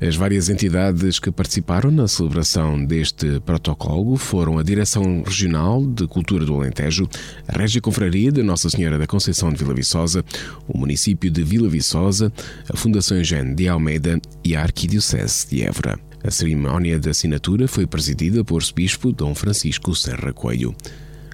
As 0.00 0.14
várias 0.14 0.50
entidades 0.50 1.18
que 1.18 1.30
participaram 1.30 1.90
na 1.90 2.06
celebração 2.06 2.84
deste 2.84 3.40
protocolo 3.40 4.16
foram 4.16 4.58
a 4.58 4.62
Direção 4.62 5.22
Regional 5.22 5.86
de 5.86 6.06
Cultura 6.06 6.44
do 6.44 6.54
Alentejo, 6.54 7.08
a 7.48 7.58
Régia 7.58 7.80
Confraria 7.80 8.30
de 8.30 8.42
Nossa 8.42 8.68
Senhora 8.68 8.98
da 8.98 9.06
Conceição 9.06 9.50
de 9.50 9.56
Vila 9.56 9.74
Viçosa, 9.74 10.22
o 10.68 10.76
município 10.76 11.30
de 11.30 11.42
Vila 11.42 11.68
Viçosa, 11.68 12.30
a 12.70 12.76
Fundação 12.76 13.16
Eugênio 13.16 13.56
de 13.56 13.68
Almeida 13.68 14.20
e 14.44 14.54
a 14.54 14.62
Arquidiocese 14.62 15.48
de 15.48 15.62
Évora. 15.62 15.98
A 16.26 16.30
cerimónia 16.32 16.98
de 16.98 17.08
assinatura 17.08 17.68
foi 17.68 17.86
presidida 17.86 18.42
por 18.42 18.60
Bispo 18.74 19.12
Dom 19.12 19.32
Francisco 19.32 19.94
Serra 19.94 20.32
Coelho. 20.32 20.74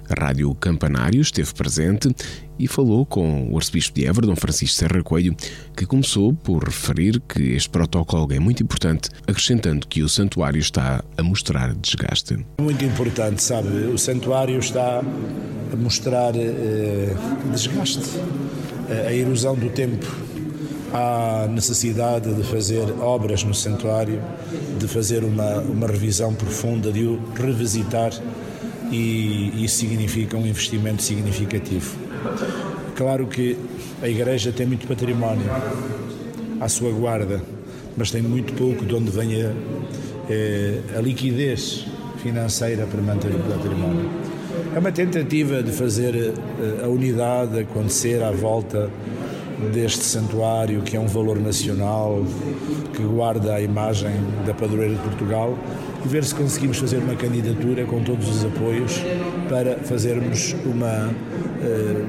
A 0.07 0.25
Rádio 0.25 0.53
Campanário 0.53 1.19
esteve 1.19 1.51
presente 1.51 2.13
e 2.59 2.67
falou 2.67 3.03
com 3.03 3.51
o 3.51 3.57
arcebispo 3.57 3.95
de 3.95 4.05
Évora, 4.05 4.27
Dom 4.27 4.35
Francisco 4.35 4.77
Serra 4.77 5.01
Coelho, 5.01 5.35
que 5.75 5.87
começou 5.87 6.31
por 6.31 6.63
referir 6.65 7.19
que 7.21 7.41
este 7.53 7.69
protocolo 7.69 8.31
é 8.31 8.37
muito 8.37 8.61
importante, 8.61 9.09
acrescentando 9.25 9.87
que 9.87 10.03
o 10.03 10.07
santuário 10.07 10.59
está 10.59 11.03
a 11.17 11.23
mostrar 11.23 11.73
desgaste. 11.73 12.45
Muito 12.61 12.85
importante, 12.85 13.41
sabe? 13.41 13.69
O 13.87 13.97
santuário 13.97 14.59
está 14.59 14.99
a 14.99 15.75
mostrar 15.75 16.35
eh, 16.35 17.15
desgaste, 17.51 17.99
a 19.07 19.11
erosão 19.11 19.55
do 19.55 19.71
tempo 19.71 20.05
há 20.93 21.47
necessidade 21.49 22.31
de 22.33 22.43
fazer 22.43 22.83
obras 23.01 23.43
no 23.43 23.53
santuário, 23.53 24.21
de 24.77 24.87
fazer 24.87 25.23
uma, 25.23 25.59
uma 25.59 25.87
revisão 25.87 26.33
profunda, 26.33 26.91
de 26.91 27.03
o 27.05 27.19
revisitar 27.35 28.11
e 28.91 29.63
isso 29.63 29.77
significa 29.77 30.37
um 30.37 30.45
investimento 30.45 31.01
significativo. 31.01 31.97
Claro 32.95 33.25
que 33.25 33.57
a 34.01 34.07
Igreja 34.07 34.51
tem 34.51 34.67
muito 34.67 34.87
património 34.87 35.49
à 36.61 36.69
sua 36.69 36.91
guarda, 36.91 37.41
mas 37.97 38.11
tem 38.11 38.21
muito 38.21 38.53
pouco 38.53 38.85
de 38.85 38.93
onde 38.93 39.09
venha 39.09 39.51
eh, 40.29 40.79
a 40.95 41.01
liquidez 41.01 41.87
financeira 42.21 42.85
para 42.85 43.01
manter 43.01 43.31
o 43.31 43.39
património. 43.39 44.09
É 44.75 44.79
uma 44.79 44.91
tentativa 44.91 45.63
de 45.63 45.71
fazer 45.71 46.15
eh, 46.15 46.83
a 46.83 46.87
unidade 46.87 47.59
acontecer 47.59 48.21
à 48.21 48.31
volta 48.31 48.91
deste 49.71 50.03
santuário 50.03 50.81
que 50.81 50.95
é 50.95 50.99
um 50.99 51.07
valor 51.07 51.39
nacional, 51.39 52.23
que 52.93 53.03
guarda 53.03 53.55
a 53.55 53.61
imagem 53.61 54.11
da 54.45 54.53
padroeira 54.53 54.95
de 54.95 55.01
Portugal 55.01 55.57
e 56.03 56.07
ver 56.07 56.23
se 56.23 56.35
conseguimos 56.35 56.77
fazer 56.77 56.97
uma 56.97 57.15
candidatura 57.15 57.85
com 57.85 58.03
todos 58.03 58.27
os 58.27 58.45
apoios 58.45 58.99
para 59.49 59.77
fazermos 59.79 60.55
uma 60.65 61.09
uh, 61.09 62.05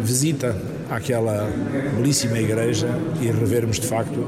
visita 0.00 0.56
àquela 0.90 1.50
belíssima 1.96 2.38
igreja 2.38 2.88
e 3.20 3.26
revermos 3.26 3.80
de 3.80 3.86
facto 3.86 4.26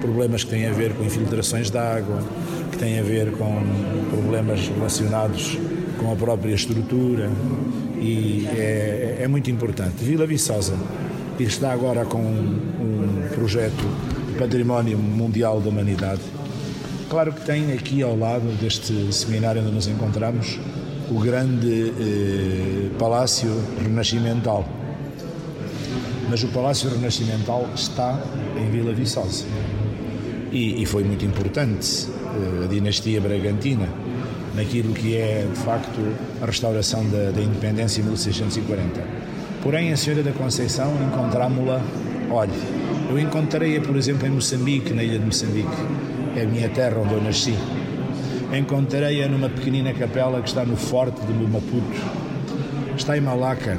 problemas 0.00 0.44
que 0.44 0.50
têm 0.50 0.66
a 0.66 0.72
ver 0.72 0.94
com 0.94 1.04
infiltrações 1.04 1.70
de 1.70 1.78
água, 1.78 2.22
que 2.70 2.78
têm 2.78 2.98
a 2.98 3.02
ver 3.02 3.32
com 3.32 3.62
problemas 4.10 4.68
relacionados 4.68 5.58
com 5.98 6.12
a 6.12 6.16
própria 6.16 6.54
estrutura 6.54 7.28
e 8.00 8.46
é, 8.56 9.18
é 9.20 9.28
muito 9.28 9.50
importante. 9.50 10.04
Vila 10.04 10.26
Viçosa 10.26 10.74
e 11.38 11.44
está 11.44 11.72
agora 11.72 12.04
com 12.04 12.18
um, 12.18 13.28
projeto 13.32 13.84
de 14.26 14.38
património 14.38 14.98
mundial 14.98 15.60
da 15.60 15.68
humanidade. 15.68 16.20
Claro 17.08 17.32
que 17.32 17.42
tem 17.42 17.72
aqui 17.72 18.02
ao 18.02 18.18
lado 18.18 18.46
deste 18.60 19.12
seminário 19.12 19.62
onde 19.62 19.70
nos 19.70 19.86
encontramos 19.86 20.58
o 21.10 21.20
grande 21.20 21.92
eh, 21.98 22.90
Palácio 22.98 23.50
Renascimental. 23.82 24.68
Mas 26.28 26.42
o 26.42 26.48
Palácio 26.48 26.90
Renascimental 26.90 27.66
está 27.74 28.20
em 28.56 28.70
Vila 28.70 28.92
Viçosa. 28.92 29.46
E, 30.52 30.82
e 30.82 30.86
foi 30.86 31.04
muito 31.04 31.24
importante 31.24 32.08
eh, 32.10 32.64
a 32.64 32.66
dinastia 32.66 33.20
Bragantina 33.20 33.88
naquilo 34.54 34.92
que 34.92 35.16
é, 35.16 35.46
de 35.50 35.58
facto, 35.60 36.00
a 36.42 36.46
restauração 36.46 37.08
da, 37.08 37.30
da 37.30 37.40
independência 37.40 38.00
em 38.00 38.04
1640 38.04 39.27
Porém, 39.62 39.92
a 39.92 39.96
Senhora 39.96 40.22
da 40.22 40.32
Conceição 40.32 40.94
encontramos-la, 41.02 41.80
olha, 42.30 42.52
eu 43.10 43.18
encontrei-a, 43.18 43.80
por 43.80 43.96
exemplo, 43.96 44.26
em 44.26 44.30
Moçambique, 44.30 44.92
na 44.92 45.02
ilha 45.02 45.18
de 45.18 45.24
Moçambique, 45.24 45.76
é 46.36 46.42
a 46.42 46.46
minha 46.46 46.68
terra 46.68 46.98
onde 47.00 47.14
eu 47.14 47.22
nasci. 47.22 47.54
Encontrei-a 48.56 49.28
numa 49.28 49.48
pequenina 49.48 49.92
capela 49.92 50.40
que 50.40 50.48
está 50.48 50.64
no 50.64 50.76
forte 50.76 51.20
de 51.22 51.32
Maputo, 51.32 52.00
está 52.96 53.16
em 53.16 53.20
Malaca, 53.20 53.78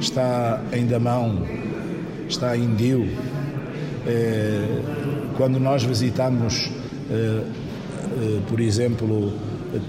está 0.00 0.60
em 0.72 0.86
Damão, 0.86 1.46
está 2.28 2.56
em 2.56 2.74
Dio. 2.74 3.08
É, 4.06 4.80
quando 5.36 5.60
nós 5.60 5.84
visitamos, 5.84 6.70
é, 7.10 7.14
é, 7.14 7.42
por 8.48 8.60
exemplo, 8.60 9.32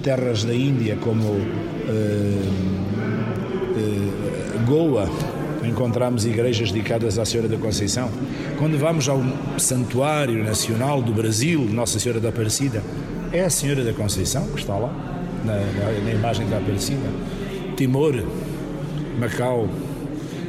terras 0.03 0.43
da 0.43 0.53
Índia 0.53 0.97
como 0.97 1.23
Goa, 4.65 5.09
encontramos 5.63 6.25
igrejas 6.25 6.71
dedicadas 6.71 7.17
à 7.17 7.25
Senhora 7.25 7.47
da 7.47 7.57
Conceição. 7.57 8.09
Quando 8.57 8.77
vamos 8.77 9.07
ao 9.09 9.21
Santuário 9.57 10.43
Nacional 10.43 11.01
do 11.01 11.11
Brasil, 11.11 11.61
Nossa 11.61 11.99
Senhora 11.99 12.19
da 12.19 12.29
Aparecida, 12.29 12.83
é 13.31 13.43
a 13.43 13.49
Senhora 13.49 13.83
da 13.83 13.93
Conceição 13.93 14.47
que 14.47 14.59
está 14.59 14.75
lá, 14.75 14.91
na, 15.45 15.53
na, 15.55 16.05
na 16.05 16.11
imagem 16.11 16.47
da 16.49 16.57
Aparecida. 16.57 17.07
Timor, 17.75 18.23
Macau, 19.19 19.69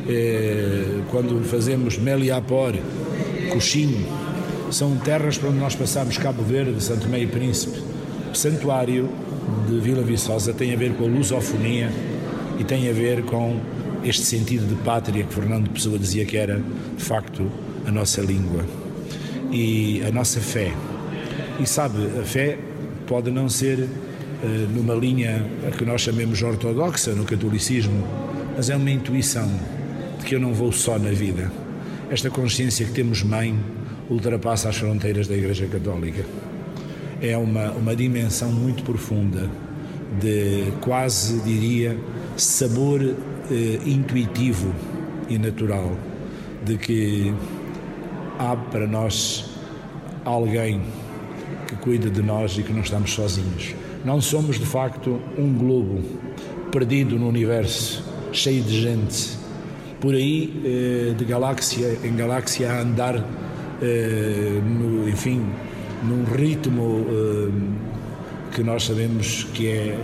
eh, 0.09 1.01
quando 1.11 1.45
fazemos 1.45 1.99
Meliapor, 1.99 2.75
Coxinho, 3.53 4.07
são 4.71 4.97
terras 4.97 5.39
para 5.39 5.49
onde 5.49 5.59
nós 5.59 5.75
passamos 5.75 6.17
Cabo 6.19 6.43
Verde, 6.43 6.83
Santo 6.83 7.09
Meio 7.09 7.29
Príncipe. 7.29 7.81
O 8.33 8.37
santuário 8.37 9.09
de 9.69 9.79
Vila 9.81 10.03
Viçosa 10.03 10.53
tem 10.53 10.73
a 10.73 10.77
ver 10.77 10.95
com 10.95 11.05
a 11.05 11.09
lusofonia 11.09 11.91
e 12.61 12.65
tem 12.65 12.91
a 12.91 12.93
ver 12.93 13.23
com 13.23 13.59
este 14.05 14.23
sentido 14.23 14.67
de 14.67 14.75
pátria 14.83 15.25
que 15.25 15.35
Fernando 15.35 15.71
Pessoa 15.71 15.99
dizia 15.99 16.27
que 16.27 16.37
era, 16.37 16.63
de 16.95 17.03
facto, 17.03 17.51
a 17.87 17.91
nossa 17.91 18.21
língua 18.21 18.67
e 19.51 20.03
a 20.07 20.13
nossa 20.13 20.41
fé. 20.41 20.71
E 21.59 21.67
sabe, 21.67 21.97
a 22.21 22.23
fé 22.23 22.59
pode 23.07 23.31
não 23.31 23.49
ser 23.49 23.79
uh, 23.79 23.89
numa 24.75 24.95
linha 24.95 25.43
que 25.79 25.87
nós 25.87 26.03
chamemos 26.03 26.43
ortodoxa 26.43 27.15
no 27.15 27.25
catolicismo, 27.25 28.07
mas 28.55 28.69
é 28.69 28.77
uma 28.77 28.91
intuição 28.91 29.51
de 30.19 30.27
que 30.27 30.35
eu 30.35 30.41
não 30.41 30.53
vou 30.53 30.71
só 30.71 30.99
na 30.99 31.11
vida. 31.11 31.51
Esta 32.11 32.29
consciência 32.29 32.85
que 32.85 32.93
temos 32.93 33.23
mãe 33.23 33.59
ultrapassa 34.11 34.69
as 34.69 34.77
fronteiras 34.77 35.27
da 35.27 35.35
Igreja 35.35 35.67
Católica. 35.67 36.27
É 37.23 37.39
uma, 37.39 37.71
uma 37.71 37.97
dimensão 37.97 38.53
muito 38.53 38.83
profunda 38.83 39.49
de 40.21 40.73
quase, 40.83 41.41
diria, 41.41 41.97
sabor 42.41 43.03
eh, 43.03 43.79
intuitivo 43.85 44.75
e 45.29 45.39
natural 45.39 45.97
de 46.65 46.77
que 46.77 47.35
há 48.39 48.57
para 48.57 48.87
nós 48.87 49.51
alguém 50.25 50.81
que 51.67 51.77
cuida 51.77 52.11
de 52.11 52.23
nós 52.23 52.57
e 52.59 52.63
que 52.63 52.73
não 52.73 52.81
estamos 52.81 53.13
sozinhos. 53.13 53.75
Não 54.05 54.21
somos 54.21 54.59
de 54.59 54.65
facto 54.65 55.21
um 55.37 55.53
globo 55.53 56.03
perdido 56.73 57.19
no 57.19 57.29
universo, 57.29 58.03
cheio 58.33 58.63
de 58.63 58.81
gente, 58.81 59.39
por 60.01 60.15
aí 60.15 60.63
eh, 60.65 61.15
de 61.15 61.25
galáxia 61.25 61.99
em 62.03 62.17
galáxia 62.17 62.73
a 62.73 62.81
andar 62.81 63.23
eh, 63.83 64.61
enfim, 65.09 65.45
num 66.03 66.25
ritmo 66.25 67.07
eh, 67.07 68.55
que 68.55 68.63
nós 68.63 68.85
sabemos 68.85 69.45
que 69.53 69.69
é 69.69 69.99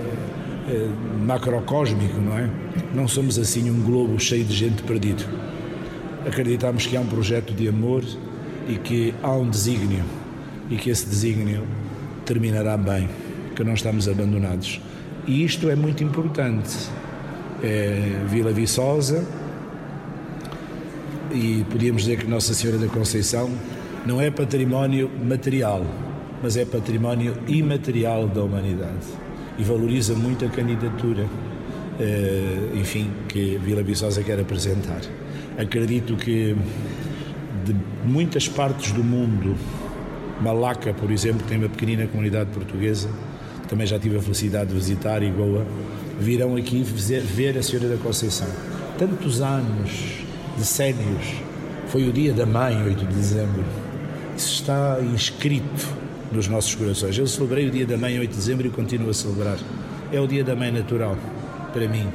macrocósmico, 1.24 2.20
não 2.20 2.36
é? 2.36 2.50
Não 2.94 3.06
somos 3.06 3.38
assim 3.38 3.70
um 3.70 3.82
globo 3.82 4.18
cheio 4.18 4.44
de 4.44 4.54
gente 4.54 4.82
perdido. 4.82 5.24
Acreditamos 6.26 6.86
que 6.86 6.96
há 6.96 7.00
um 7.00 7.06
projeto 7.06 7.52
de 7.54 7.68
amor 7.68 8.04
e 8.68 8.76
que 8.76 9.14
há 9.22 9.32
um 9.32 9.48
desígnio 9.48 10.04
e 10.68 10.76
que 10.76 10.90
esse 10.90 11.06
desígnio 11.06 11.62
terminará 12.24 12.76
bem, 12.76 13.08
que 13.54 13.62
não 13.62 13.74
estamos 13.74 14.08
abandonados. 14.08 14.80
E 15.26 15.44
isto 15.44 15.70
é 15.70 15.76
muito 15.76 16.02
importante. 16.02 16.76
É 17.62 18.20
Vila 18.28 18.52
Viçosa, 18.52 19.26
e 21.32 21.64
podíamos 21.70 22.02
dizer 22.02 22.18
que 22.18 22.26
Nossa 22.26 22.52
Senhora 22.54 22.78
da 22.78 22.86
Conceição 22.86 23.50
não 24.04 24.20
é 24.20 24.30
património 24.30 25.10
material, 25.24 25.84
mas 26.42 26.56
é 26.56 26.64
património 26.64 27.34
imaterial 27.48 28.28
da 28.28 28.42
humanidade 28.42 29.25
e 29.58 29.62
valoriza 29.62 30.14
muito 30.14 30.44
a 30.44 30.48
candidatura, 30.48 31.26
eh, 31.98 32.70
enfim, 32.74 33.10
que 33.28 33.58
Vila 33.58 33.82
Viçosa 33.82 34.22
quer 34.22 34.38
apresentar. 34.38 35.00
Acredito 35.58 36.16
que 36.16 36.54
de 37.64 37.74
muitas 38.04 38.48
partes 38.48 38.92
do 38.92 39.02
mundo, 39.02 39.56
Malaca, 40.40 40.92
por 40.92 41.10
exemplo, 41.10 41.46
tem 41.48 41.58
uma 41.58 41.68
pequenina 41.68 42.06
comunidade 42.06 42.50
portuguesa, 42.50 43.08
também 43.68 43.86
já 43.86 43.98
tive 43.98 44.16
a 44.16 44.22
felicidade 44.22 44.68
de 44.70 44.74
visitar 44.74 45.22
e 45.22 45.30
Goa, 45.30 45.66
virão 46.20 46.56
aqui 46.56 46.82
ver 46.82 47.58
a 47.58 47.62
Senhora 47.62 47.88
da 47.88 47.96
Conceição. 47.96 48.48
Tantos 48.98 49.40
anos 49.40 50.24
decénios. 50.56 51.34
Foi 51.88 52.08
o 52.08 52.12
dia 52.12 52.32
da 52.32 52.46
mãe, 52.46 52.82
8 52.82 53.06
de 53.06 53.14
dezembro. 53.14 53.64
Isso 54.36 54.54
está 54.54 54.98
inscrito 55.00 56.05
nos 56.32 56.48
nossos 56.48 56.74
corações. 56.74 57.16
Eu 57.16 57.26
celebrei 57.26 57.68
o 57.68 57.70
dia 57.70 57.86
da 57.86 57.96
mãe, 57.96 58.18
8 58.18 58.30
de 58.30 58.36
dezembro, 58.36 58.66
e 58.66 58.70
continuo 58.70 59.10
a 59.10 59.14
celebrar. 59.14 59.58
É 60.12 60.20
o 60.20 60.26
dia 60.26 60.44
da 60.44 60.54
mãe 60.54 60.70
natural, 60.70 61.16
para 61.72 61.88
mim 61.88 62.06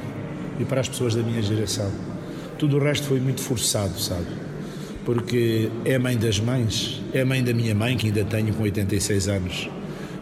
e 0.58 0.64
para 0.64 0.80
as 0.80 0.88
pessoas 0.88 1.14
da 1.14 1.22
minha 1.22 1.42
geração. 1.42 1.90
Tudo 2.58 2.76
o 2.76 2.80
resto 2.80 3.06
foi 3.06 3.20
muito 3.20 3.40
forçado, 3.40 3.98
sabe? 3.98 4.26
Porque 5.04 5.68
é 5.84 5.98
mãe 5.98 6.16
das 6.16 6.38
mães, 6.38 7.02
é 7.12 7.24
mãe 7.24 7.42
da 7.42 7.52
minha 7.52 7.74
mãe, 7.74 7.96
que 7.96 8.06
ainda 8.06 8.24
tenho 8.24 8.54
com 8.54 8.62
86 8.62 9.28
anos. 9.28 9.68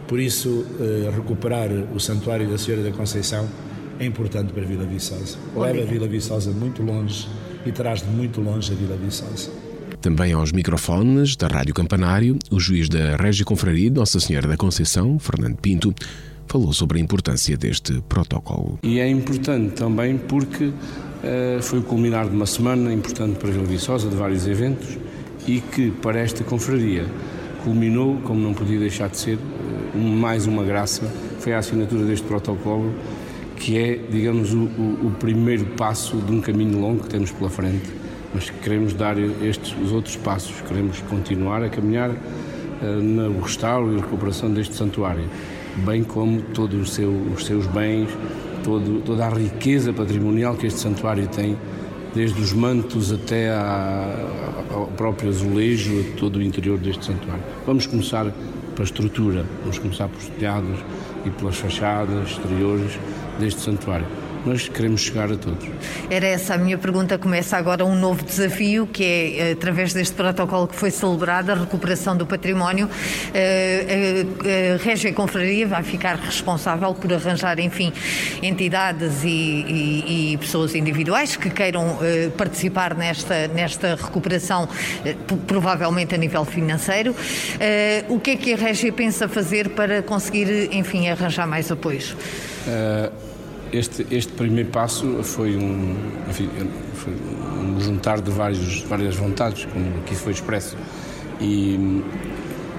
Por 0.07 0.19
isso, 0.19 0.65
eh, 0.79 1.09
recuperar 1.15 1.69
o 1.93 1.99
Santuário 1.99 2.49
da 2.49 2.57
Senhora 2.57 2.83
da 2.83 2.91
Conceição 2.91 3.47
é 3.99 4.05
importante 4.05 4.51
para 4.51 4.63
Vila 4.63 4.83
Viçosa. 4.85 5.37
Leva 5.55 5.81
a 5.81 5.85
Vila 5.85 6.07
Viçosa 6.07 6.51
muito 6.51 6.81
longe 6.81 7.27
e 7.65 7.71
traz 7.71 8.01
de 8.01 8.09
muito 8.09 8.41
longe 8.41 8.73
a 8.73 8.75
Vila 8.75 8.97
Viçosa. 8.97 9.51
Também 10.01 10.33
aos 10.33 10.51
microfones 10.51 11.35
da 11.35 11.47
Rádio 11.47 11.75
Campanário, 11.75 12.39
o 12.49 12.59
juiz 12.59 12.89
da 12.89 13.15
Régia 13.17 13.45
Confraria 13.45 13.87
Nossa 13.91 14.19
Senhora 14.19 14.47
da 14.47 14.57
Conceição, 14.57 15.19
Fernando 15.19 15.57
Pinto, 15.57 15.93
falou 16.47 16.73
sobre 16.73 16.97
a 16.97 17.01
importância 17.01 17.55
deste 17.55 18.01
protocolo. 18.09 18.79
E 18.81 18.99
é 18.99 19.07
importante 19.07 19.75
também 19.75 20.17
porque 20.17 20.65
uh, 20.65 21.61
foi 21.61 21.79
o 21.79 21.83
culminar 21.83 22.27
de 22.27 22.35
uma 22.35 22.47
semana 22.47 22.91
importante 22.91 23.37
para 23.37 23.51
Vila 23.51 23.63
Viçosa, 23.63 24.09
de 24.09 24.15
vários 24.15 24.47
eventos, 24.47 24.97
e 25.47 25.61
que 25.61 25.91
para 25.91 26.19
esta 26.19 26.43
confraria 26.43 27.05
culminou, 27.63 28.17
como 28.23 28.41
não 28.41 28.55
podia 28.55 28.79
deixar 28.79 29.07
de 29.07 29.17
ser, 29.17 29.37
uh, 29.37 29.97
mais 29.99 30.47
uma 30.47 30.63
graça, 30.63 31.03
foi 31.39 31.53
a 31.53 31.59
assinatura 31.59 32.05
deste 32.05 32.25
protocolo 32.25 32.91
que 33.55 33.77
é, 33.77 33.99
digamos, 34.09 34.51
o, 34.51 34.63
o, 34.63 35.07
o, 35.07 35.11
primeiro 35.19 35.65
passo 35.77 36.17
de 36.17 36.31
um 36.31 36.41
caminho 36.41 36.79
longo 36.79 37.03
que 37.03 37.09
temos 37.09 37.29
pela 37.29 37.47
frente, 37.47 38.00
mas 38.33 38.49
queremos 38.49 38.93
dar 38.93 39.17
estes, 39.17 39.75
os 39.81 39.91
outros 39.91 40.15
passos, 40.15 40.61
queremos 40.61 40.99
continuar 41.01 41.63
a 41.63 41.69
caminhar 41.69 42.09
uh, 42.09 42.85
no 43.01 43.41
restauro 43.41 43.93
e 43.93 44.01
recuperação 44.01 44.51
deste 44.51 44.75
santuário, 44.75 45.25
bem 45.85 46.03
como 46.03 46.41
todos 46.41 46.79
os, 46.81 46.93
seu, 46.93 47.11
os 47.11 47.45
seus 47.45 47.67
bens, 47.67 48.09
todo, 48.63 49.01
toda 49.01 49.25
a 49.25 49.29
riqueza 49.29 49.91
patrimonial 49.91 50.55
que 50.55 50.67
este 50.67 50.79
santuário 50.79 51.27
tem, 51.27 51.57
desde 52.13 52.41
os 52.41 52.53
mantos 52.53 53.11
até 53.11 53.49
à, 53.49 54.15
ao 54.73 54.87
próprio 54.87 55.29
azulejo, 55.29 56.03
todo 56.17 56.37
o 56.37 56.41
interior 56.41 56.77
deste 56.77 57.05
santuário. 57.05 57.43
Vamos 57.65 57.85
começar 57.85 58.25
pela 58.75 58.85
estrutura, 58.85 59.45
vamos 59.61 59.79
começar 59.79 60.07
pelos 60.07 60.27
telhados 60.27 60.79
e 61.25 61.29
pelas 61.29 61.57
fachadas 61.57 62.31
exteriores 62.31 62.99
deste 63.39 63.61
santuário 63.61 64.05
mas 64.45 64.67
queremos 64.67 65.01
chegar 65.01 65.31
a 65.31 65.35
todos. 65.35 65.67
Era 66.09 66.27
essa 66.27 66.55
a 66.55 66.57
minha 66.57 66.77
pergunta. 66.77 67.17
Começa 67.17 67.57
agora 67.57 67.85
um 67.85 67.95
novo 67.95 68.23
desafio, 68.23 68.87
que 68.87 69.03
é, 69.03 69.51
através 69.51 69.93
deste 69.93 70.15
protocolo 70.15 70.67
que 70.67 70.75
foi 70.75 70.91
celebrado, 70.91 71.51
a 71.51 71.55
recuperação 71.55 72.15
do 72.15 72.25
património. 72.25 72.89
Eh, 73.33 74.25
a, 74.39 74.75
a 74.75 74.83
Régia 74.83 75.13
Confraria 75.13 75.67
vai 75.67 75.83
ficar 75.83 76.15
responsável 76.15 76.93
por 76.93 77.13
arranjar, 77.13 77.59
enfim, 77.59 77.93
entidades 78.41 79.23
e, 79.23 79.27
e, 79.27 80.33
e 80.33 80.37
pessoas 80.37 80.75
individuais 80.75 81.35
que 81.35 81.49
queiram 81.49 81.99
eh, 82.01 82.29
participar 82.37 82.95
nesta, 82.95 83.47
nesta 83.49 83.95
recuperação, 83.95 84.67
eh, 85.05 85.15
provavelmente 85.47 86.15
a 86.15 86.17
nível 86.17 86.45
financeiro. 86.45 87.15
O 88.09 88.19
que 88.19 88.31
é 88.31 88.35
que 88.35 88.53
a 88.53 88.57
Régia 88.57 88.91
pensa 88.91 89.27
fazer 89.27 89.69
para 89.69 90.01
conseguir, 90.01 90.69
enfim, 90.73 91.09
arranjar 91.09 91.47
mais 91.47 91.71
apoios? 91.71 92.15
Este, 93.71 94.05
este 94.11 94.33
primeiro 94.33 94.69
passo 94.69 95.23
foi 95.23 95.55
um, 95.55 95.95
enfim, 96.29 96.49
foi 96.93 97.13
um 97.13 97.79
juntar 97.79 98.19
de 98.19 98.29
vários, 98.29 98.81
várias 98.81 99.15
vontades, 99.15 99.63
como 99.65 99.97
aqui 99.99 100.13
foi 100.13 100.33
expresso, 100.33 100.75
e 101.39 102.03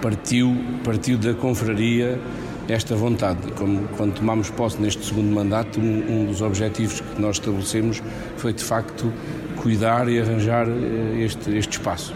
partiu, 0.03 0.55
partiu 0.84 1.16
da 1.16 1.32
confraria 1.32 2.20
esta 2.68 2.95
vontade. 2.95 3.53
Como, 3.53 3.88
quando 3.97 4.14
tomámos 4.16 4.51
posse 4.51 4.80
neste 4.82 5.05
segundo 5.07 5.32
mandato, 5.32 5.80
um, 5.80 6.22
um, 6.22 6.26
dos 6.26 6.43
objetivos 6.43 7.01
que 7.01 7.20
nós 7.20 7.36
estabelecemos 7.36 8.03
foi, 8.36 8.53
de 8.53 8.62
facto, 8.62 9.11
cuidar 9.57 10.09
e 10.09 10.20
arranjar 10.20 10.68
eh, 10.68 11.24
este, 11.24 11.57
este 11.57 11.78
espaço. 11.78 12.14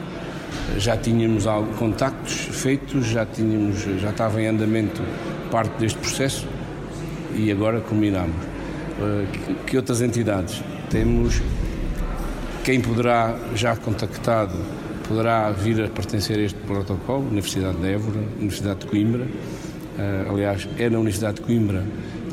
Já 0.79 0.97
tínhamos 0.97 1.45
contactos 1.79 2.49
feitos, 2.51 3.07
já, 3.07 3.25
tínhamos, 3.25 3.81
já 4.01 4.11
estava 4.11 4.43
em 4.43 4.49
andamento 4.49 5.03
parte 5.51 5.79
deste 5.79 5.99
processo 5.99 6.47
e 7.35 7.51
agora 7.51 7.81
combinamos. 7.81 8.56
Eh, 8.99 9.27
que 9.67 9.77
outras 9.77 10.01
entidades. 10.01 10.63
Temos 10.89 11.43
quem 12.65 12.81
poderá, 12.81 13.37
já 13.55 13.77
contactado, 13.77 14.55
poderá 15.07 15.51
vir 15.51 15.83
a 15.83 15.89
pertencer 15.89 16.39
a 16.39 16.43
este 16.43 16.59
protocolo, 16.61 17.29
Universidade 17.29 17.77
de 17.77 17.89
Évora, 17.89 18.21
Universidade 18.39 18.81
de 18.81 18.87
Coimbra. 18.87 19.25
Uh, 19.25 20.33
aliás, 20.33 20.69
é 20.79 20.91
na 20.91 20.99
Universidade 20.99 21.37
de 21.37 21.43
Coimbra 21.43 21.83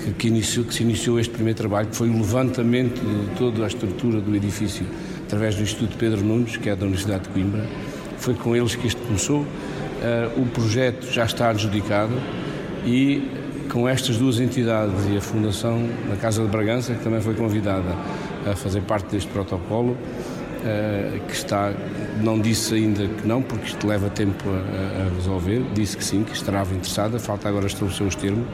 que, 0.03 0.11
que, 0.13 0.27
iniciou, 0.27 0.65
que 0.65 0.73
se 0.73 0.83
iniciou 0.83 1.19
este 1.19 1.33
primeiro 1.33 1.57
trabalho, 1.57 1.87
que 1.87 1.95
foi 1.95 2.09
o 2.09 2.13
levantamento 2.13 2.99
de 2.99 3.37
toda 3.37 3.63
a 3.63 3.67
estrutura 3.67 4.19
do 4.19 4.35
edifício 4.35 4.85
através 5.25 5.55
do 5.55 5.63
Instituto 5.63 5.95
Pedro 5.97 6.21
Nunes, 6.21 6.57
que 6.57 6.69
é 6.69 6.75
da 6.75 6.83
Universidade 6.85 7.23
de 7.23 7.29
Coimbra. 7.29 7.65
Foi 8.17 8.33
com 8.33 8.55
eles 8.55 8.75
que 8.75 8.87
isto 8.87 9.01
começou. 9.01 9.41
Uh, 9.41 10.41
o 10.41 10.45
projeto 10.47 11.09
já 11.11 11.25
está 11.25 11.49
adjudicado 11.49 12.13
e 12.85 13.42
com 13.73 13.89
estas 13.89 14.17
duas 14.17 14.39
entidades 14.39 14.93
e 15.11 15.17
a 15.17 15.21
Fundação 15.21 15.89
da 16.07 16.15
Casa 16.15 16.43
de 16.43 16.47
Bragança, 16.47 16.93
que 16.93 17.03
também 17.03 17.19
foi 17.19 17.33
convidada 17.33 17.97
a 18.45 18.55
fazer 18.55 18.81
parte 18.81 19.07
deste 19.07 19.27
protocolo, 19.31 19.93
uh, 19.93 21.19
que 21.27 21.33
está, 21.33 21.73
não 22.21 22.39
disse 22.39 22.75
ainda 22.75 23.07
que 23.07 23.27
não, 23.27 23.41
porque 23.41 23.65
isto 23.65 23.87
leva 23.87 24.11
tempo 24.11 24.43
a, 24.47 25.15
resolver, 25.15 25.63
disse 25.73 25.97
que 25.97 26.05
sim, 26.05 26.23
que 26.23 26.33
estará 26.33 26.61
interessada, 26.61 27.17
falta 27.17 27.49
agora 27.49 27.65
estabelecer 27.65 28.05
os 28.05 28.15
termos. 28.15 28.45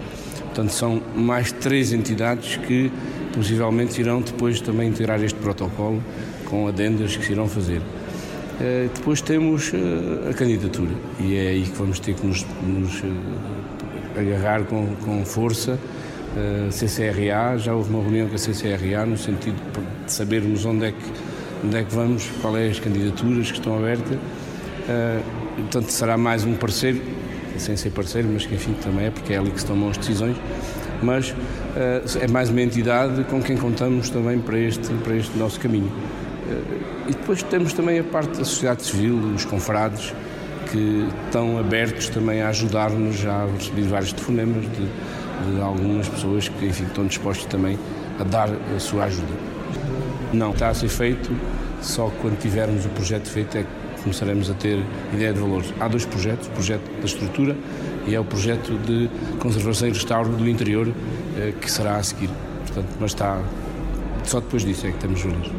Portanto, 0.45 0.72
são 0.72 1.01
mais 1.13 1.51
três 1.51 1.91
entidades 1.91 2.55
que 2.55 2.89
possivelmente 3.34 3.99
irão 3.99 4.22
depois 4.22 4.61
também 4.61 4.88
integrar 4.88 5.22
este 5.22 5.38
protocolo 5.38 6.01
com 6.45 6.65
adendas 6.65 7.17
que 7.17 7.26
se 7.26 7.34
irão 7.34 7.47
fazer. 7.47 7.80
Uh, 7.80 8.89
depois 8.95 9.20
temos 9.22 9.74
uh, 9.74 10.30
a 10.30 10.34
candidatura 10.34 10.91
e 11.20 11.36
é 11.36 11.49
aí 11.49 11.63
que 11.63 11.78
vamos 11.78 11.99
ter 11.99 12.13
que 12.13 12.26
nos, 12.26 12.45
nos 12.63 13.03
agarrar 14.20 14.63
com, 14.63 14.95
com 15.03 15.26
força. 15.26 15.80
Uh, 16.30 16.70
CCRA, 16.72 17.57
já 17.57 17.74
houve 17.74 17.89
uma 17.89 18.03
reunião 18.03 18.28
com 18.28 18.36
a 18.36 18.38
CCRA 18.38 19.05
no 19.05 19.17
sentido 19.17 19.57
de 20.05 20.11
sabermos 20.11 20.63
onde 20.63 20.86
é 20.86 20.91
que, 20.91 21.11
onde 21.65 21.78
é 21.78 21.84
que 21.84 21.93
vamos, 21.93 22.30
qual 22.39 22.55
é 22.55 22.67
as 22.67 22.80
candidaturas 22.80 23.51
que 23.51 23.57
estão 23.57 23.78
abertas. 23.78 24.15
Uh, 24.15 25.24
portanto, 25.57 25.89
será 25.89 26.17
mais 26.17 26.43
um 26.43 26.53
parceiro, 26.53 27.01
sem 27.57 27.76
ser 27.76 27.89
parceiro, 27.89 28.30
mas 28.32 28.45
que 28.45 28.53
enfim 28.53 28.74
também 28.84 29.07
é, 29.07 29.09
porque 29.09 29.34
é 29.34 29.38
ali 29.38 29.49
que 29.49 29.59
se 29.59 29.65
tomam 29.65 29.89
as 29.89 29.97
decisões. 29.97 30.38
Mas 31.01 31.32
uh, 31.32 31.36
é 32.22 32.28
mais 32.28 32.49
uma 32.49 32.61
entidade 32.61 33.24
com 33.24 33.41
quem 33.41 33.57
contamos 33.57 34.09
também 34.09 34.39
para 34.39 34.59
este, 34.59 34.93
para 35.03 35.15
este 35.15 35.36
nosso 35.38 35.59
caminho. 35.59 35.91
e 37.07 37.11
depois 37.11 37.41
temos 37.41 37.74
também 37.74 37.99
a 37.99 38.03
parte 38.03 38.38
da 38.38 38.45
sociedade 38.45 38.84
civil, 38.84 39.15
os 39.36 39.45
confrades, 39.45 40.13
que 40.72 41.07
estão 41.26 41.57
abertos 41.57 42.09
também 42.09 42.41
a 42.41 42.49
ajudar-nos. 42.49 43.17
Já 43.17 43.45
recebi 43.45 43.84
vários 43.84 44.13
telefonemas 44.13 44.63
de, 44.63 45.55
de, 45.55 45.61
algumas 45.61 46.07
pessoas 46.07 46.47
que 46.47 46.65
enfim, 46.65 46.86
estão 46.86 47.05
dispostos 47.05 47.45
também 47.45 47.78
a 48.20 48.24
dar 48.24 48.49
a 48.76 48.80
sua 48.80 49.05
ajuda. 49.05 49.34
Não, 50.34 50.51
está 50.51 50.70
a 50.70 50.74
ser 50.74 50.89
feito, 50.89 51.32
só 51.82 52.11
quando 52.22 52.39
tivermos 52.39 52.86
o 52.86 52.89
projeto 52.89 53.28
feito 53.28 53.57
é 53.57 53.63
que 53.63 54.01
começaremos 54.03 54.49
a 54.49 54.53
ter 54.53 54.84
ideia 55.13 55.34
de 55.34 55.39
valores. 55.39 55.74
Há 55.80 55.88
dois 55.88 56.05
projetos, 56.05 56.47
o 56.47 56.51
projeto 56.51 56.89
da 56.99 57.05
estrutura 57.05 57.55
e 58.07 58.15
é 58.15 58.20
o 58.20 58.26
projeto 58.26 58.78
de 58.86 59.09
conservação 59.39 59.88
e 59.88 59.91
restauro 59.91 60.30
do 60.30 60.47
interior 60.47 60.91
eh, 61.38 61.53
que 61.59 61.70
será 61.70 61.97
a 61.97 62.03
seguir. 62.03 62.30
Portanto, 62.65 62.89
mas 62.99 63.11
está, 63.11 63.41
só 64.24 64.39
depois 64.39 64.63
disso 64.63 64.88
é 64.88 64.91
que 64.91 64.97
temos 64.97 65.22
valores. 65.22 65.51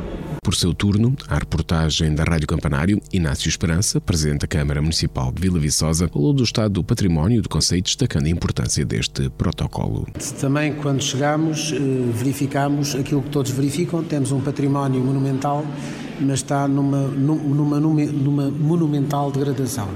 Por 0.43 0.55
seu 0.55 0.72
turno, 0.72 1.14
a 1.28 1.38
reportagem 1.38 2.14
da 2.14 2.24
Rádio 2.24 2.47
Campanário, 2.47 2.99
Inácio 3.12 3.47
Esperança, 3.47 4.01
presidente 4.01 4.41
da 4.41 4.47
Câmara 4.47 4.80
Municipal 4.80 5.30
de 5.30 5.43
Vila 5.43 5.59
Viçosa, 5.59 6.09
falou 6.09 6.32
do 6.32 6.43
estado 6.43 6.72
do 6.72 6.84
património 6.84 7.43
do 7.43 7.49
Conceito, 7.49 7.84
destacando 7.84 8.24
a 8.24 8.30
importância 8.30 8.82
deste 8.84 9.28
protocolo. 9.28 10.07
Também, 10.41 10.72
quando 10.72 11.03
chegamos, 11.03 11.72
eh, 11.72 11.78
verificamos 12.14 12.95
aquilo 12.95 13.20
que 13.20 13.28
todos 13.28 13.51
verificam: 13.51 14.03
temos 14.03 14.32
um 14.32 14.41
património 14.41 15.03
monumental, 15.03 15.62
mas 16.18 16.41
está 16.41 16.66
numa, 16.66 17.03
numa, 17.03 17.78
numa, 17.78 18.07
numa 18.07 18.51
monumental 18.51 19.30
degradação. 19.30 19.88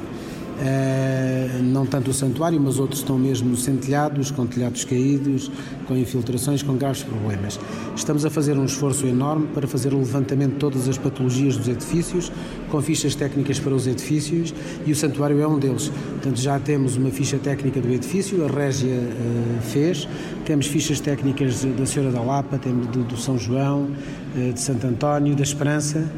Uh, 0.65 1.63
não 1.63 1.85
tanto 1.85 2.11
o 2.11 2.15
santuário, 2.15 2.59
mas 2.59 2.79
outros 2.79 3.01
estão 3.01 3.19
mesmo 3.19 3.55
centelhados, 3.55 4.31
com 4.31 4.47
telhados 4.47 4.83
caídos, 4.83 5.51
com 5.87 5.95
infiltrações, 5.95 6.63
com 6.63 6.75
graves 6.75 7.03
problemas. 7.03 7.61
Estamos 7.95 8.25
a 8.25 8.31
fazer 8.31 8.57
um 8.57 8.65
esforço 8.65 9.07
enorme 9.07 9.47
para 9.49 9.67
fazer 9.67 9.93
o 9.93 9.99
levantamento 9.99 10.53
de 10.53 10.59
todas 10.59 10.89
as 10.89 10.97
patologias 10.97 11.59
dos 11.59 11.69
edifícios, 11.69 12.33
com 12.71 12.81
fichas 12.81 13.15
técnicas 13.15 13.59
para 13.59 13.75
os 13.75 13.87
edifícios, 13.87 14.55
e 14.87 14.93
o 14.93 14.97
santuário 14.97 15.39
é 15.39 15.47
um 15.47 15.59
deles. 15.59 15.93
Portanto, 16.13 16.41
já 16.41 16.59
temos 16.59 16.97
uma 16.97 17.11
ficha 17.11 17.37
técnica 17.37 17.79
do 17.79 17.93
edifício, 17.93 18.43
a 18.47 18.49
Régia 18.49 18.95
uh, 18.95 19.61
fez, 19.61 20.09
temos 20.47 20.67
fichas 20.67 20.99
técnicas 20.99 21.63
da 21.63 21.85
Senhora 21.85 22.11
da 22.11 22.23
Lapa, 22.23 22.57
temos 22.57 22.87
do, 22.87 23.17
São 23.19 23.39
João, 23.39 23.91
uh, 24.35 24.53
de 24.53 24.61
Santo 24.61 24.87
António, 24.87 25.37
da 25.37 25.43
Esperança, 25.43 26.11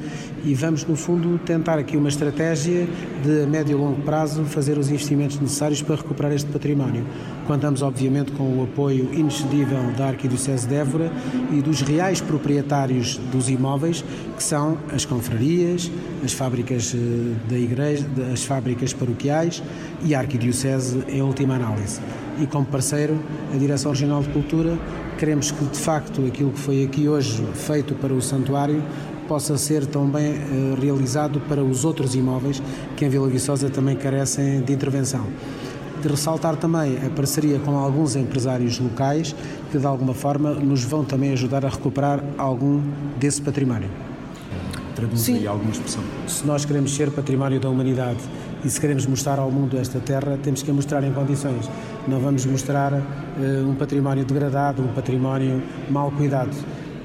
e 0.47 0.55
vamos, 0.55 0.85
no 0.87 0.95
fundo, 0.95 1.41
tentar 1.45 1.77
aqui 1.77 1.97
uma 1.97 2.09
estratégia 2.09 2.87
de 3.25 3.43
a 3.43 3.47
médio 3.49 3.77
e 3.77 3.81
longo 3.81 4.01
prazo 4.03 4.45
fazer 4.45 4.79
os 4.79 4.89
investimentos 4.89 5.41
necessários 5.41 5.83
para 5.83 5.97
recuperar 5.97 6.33
este 6.33 6.49
património. 6.49 7.05
Contamos, 7.49 7.83
obviamente, 7.83 8.31
com 8.31 8.45
o 8.57 8.63
apoio 8.63 9.13
inexcedível 9.13 9.91
da 9.99 10.07
Arquidiocese 10.07 10.69
de 10.69 10.77
Évora 10.77 11.11
e 11.53 11.61
dos 11.61 11.81
reais 11.81 12.21
proprietários 12.21 13.17
dos 13.33 13.49
imóveis, 13.51 14.05
que 14.37 14.43
são 14.43 14.79
as 14.95 15.05
confrarias, 15.05 15.91
as 16.25 16.33
fábricas 16.33 16.95
eh, 16.95 16.99
da 17.51 17.59
igreja, 17.59 18.07
as 18.33 18.45
fábricas 18.45 18.93
paroquiais 18.93 19.61
e 20.05 20.15
a 20.15 20.21
Arquidiocese 20.21 21.03
em 21.09 21.23
última 21.23 21.57
análise. 21.57 22.01
E 22.41 22.47
como 22.47 22.67
parceiro, 22.67 23.19
a 23.53 23.57
Direção 23.57 23.91
Regional 23.91 24.23
de 24.23 24.29
Cultura, 24.29 24.79
queremos 25.19 25.51
que, 25.51 25.65
de 25.65 25.79
facto, 25.79 26.25
aquilo 26.25 26.53
que 26.53 26.61
foi 26.61 26.85
aqui 26.85 27.09
hoje 27.09 27.43
feito 27.55 27.95
para 27.95 28.13
o 28.13 28.23
santuário 28.23 28.83
possa 29.27 29.59
ser 29.59 29.87
também 29.87 30.35
uh, 30.35 30.81
realizado 30.81 31.41
para 31.41 31.63
os 31.63 31.85
outros 31.85 32.15
imóveis 32.15 32.63
que 32.97 33.05
em 33.05 33.09
Vila 33.09 33.29
Viçosa 33.29 33.69
também 33.69 33.97
carecem 33.97 34.61
de 34.63 34.73
intervenção. 34.73 35.27
De 36.01 36.09
ressaltar 36.09 36.57
também 36.57 36.99
a 37.05 37.11
parceria 37.11 37.59
com 37.59 37.77
alguns 37.77 38.17
empresários 38.17 38.79
locais 38.79 39.35
que 39.71 39.79
de 39.79 39.87
alguma 39.87 40.15
forma 40.15 40.53
nos 40.53 40.85
vão 40.85 41.05
também 41.05 41.33
ajudar 41.33 41.65
a 41.65 41.69
recuperar 41.69 42.23
algum 42.39 42.81
desse 43.19 43.43
património. 43.43 43.89
Traduz 44.95 45.29
aí 45.29 45.47
alguma 45.47 45.71
expressão. 45.71 46.03
Se 46.27 46.47
nós 46.47 46.65
queremos 46.65 46.95
ser 46.95 47.11
património 47.11 47.61
da 47.61 47.69
humanidade 47.69 48.21
e 48.65 48.71
se 48.71 48.81
queremos 48.81 49.07
mostrar 49.07 49.39
ao 49.39 49.51
mundo 49.51 49.77
esta 49.77 50.01
terra, 50.01 50.39
temos 50.43 50.63
que 50.63 50.71
a 50.71 50.75
mostrar 50.75 51.05
em 51.05 51.13
condições. 51.13 51.69
Não 52.09 52.19
vamos 52.19 52.47
mostrar 52.47 52.93
uh, 52.95 53.69
um 53.69 53.75
património 53.75 54.25
degradado, 54.25 54.83
um 54.83 54.89
património 54.89 55.63
mal 55.91 56.11
cuidado 56.11 56.57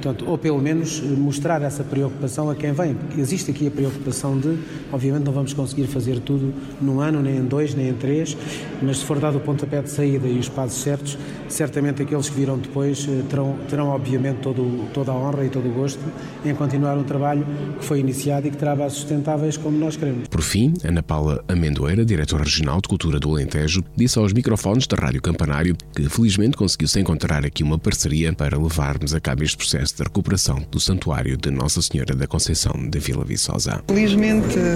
Portanto, 0.01 0.25
ou 0.27 0.35
pelo 0.35 0.59
menos 0.59 0.99
eh, 1.03 1.07
mostrar 1.09 1.61
essa 1.61 1.83
preocupação 1.83 2.49
a 2.49 2.55
quem 2.55 2.73
vem. 2.73 2.95
Porque 2.95 3.21
existe 3.21 3.51
aqui 3.51 3.67
a 3.67 3.71
preocupação 3.71 4.37
de, 4.39 4.57
obviamente, 4.91 5.23
não 5.23 5.31
vamos 5.31 5.53
conseguir 5.53 5.85
fazer 5.85 6.19
tudo 6.19 6.51
num 6.81 6.99
ano, 6.99 7.21
nem 7.21 7.37
em 7.37 7.45
dois, 7.45 7.75
nem 7.75 7.89
em 7.89 7.93
três, 7.93 8.35
mas 8.81 8.97
se 8.97 9.05
for 9.05 9.19
dado 9.19 9.37
o 9.37 9.41
pontapé 9.41 9.79
de 9.79 9.91
saída 9.91 10.27
e 10.27 10.39
os 10.39 10.49
passos 10.49 10.81
certos, 10.81 11.17
certamente 11.47 12.01
aqueles 12.01 12.27
que 12.27 12.35
virão 12.35 12.57
depois 12.57 13.07
eh, 13.07 13.21
terão, 13.29 13.55
terão 13.69 13.89
obviamente, 13.89 14.39
todo, 14.39 14.89
toda 14.91 15.11
a 15.11 15.15
honra 15.15 15.45
e 15.45 15.49
todo 15.49 15.69
o 15.69 15.71
gosto 15.71 15.99
em 16.43 16.55
continuar 16.55 16.97
um 16.97 17.03
trabalho 17.03 17.45
que 17.79 17.85
foi 17.85 17.99
iniciado 17.99 18.47
e 18.47 18.51
que 18.51 18.57
terá 18.57 18.75
bases 18.75 18.97
sustentáveis 18.97 19.55
como 19.55 19.77
nós 19.77 19.95
queremos. 19.95 20.27
Por 20.27 20.41
fim, 20.41 20.73
Ana 20.83 21.03
Paula 21.03 21.43
Amendoeira, 21.47 22.03
diretora 22.03 22.43
regional 22.43 22.81
de 22.81 22.89
Cultura 22.89 23.19
do 23.19 23.29
Alentejo, 23.29 23.83
disse 23.95 24.17
aos 24.17 24.33
microfones 24.33 24.87
da 24.87 24.97
Rádio 24.97 25.21
Campanário 25.21 25.75
que 25.95 26.09
felizmente 26.09 26.57
conseguiu-se 26.57 26.99
encontrar 26.99 27.45
aqui 27.45 27.61
uma 27.61 27.77
parceria 27.77 28.33
para 28.33 28.57
levarmos 28.57 29.13
a 29.13 29.19
cabo 29.19 29.43
este 29.43 29.57
processo 29.57 29.90
processo 29.91 29.95
de 29.95 30.03
recuperação 30.03 30.57
do 30.71 30.79
Santuário 30.79 31.37
de 31.37 31.51
Nossa 31.51 31.81
Senhora 31.81 32.15
da 32.15 32.27
Conceição 32.27 32.73
de 32.89 32.99
Vila 32.99 33.23
Viçosa. 33.23 33.83
Felizmente 33.87 34.57
eh, 34.57 34.75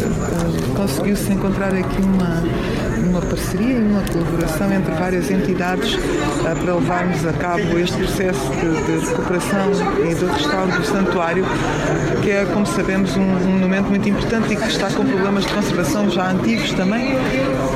conseguiu-se 0.75 1.31
encontrar 1.31 1.73
aqui 1.73 2.01
uma, 2.01 2.43
uma 3.09 3.21
parceria 3.21 3.77
e 3.77 3.83
uma 3.83 4.01
colaboração 4.01 4.71
entre 4.71 4.93
várias 4.93 5.31
entidades 5.31 5.93
eh, 5.93 6.55
para 6.55 6.75
levarmos 6.75 7.25
a 7.25 7.33
cabo 7.33 7.79
este 7.79 7.97
processo 7.97 8.49
de, 8.51 8.99
de 8.99 9.05
recuperação 9.07 9.71
e 10.09 10.15
de 10.15 10.25
restauro 10.25 10.71
do 10.71 10.85
santuário, 10.85 11.45
que 12.21 12.31
é, 12.31 12.45
como 12.45 12.65
sabemos, 12.65 13.15
um, 13.15 13.21
um 13.21 13.51
monumento 13.53 13.89
muito 13.89 14.07
importante 14.09 14.53
e 14.53 14.55
que 14.55 14.67
está 14.67 14.89
com 14.91 15.05
problemas 15.05 15.45
de 15.45 15.53
conservação 15.53 16.09
já 16.09 16.31
antigos 16.31 16.71
também 16.73 17.13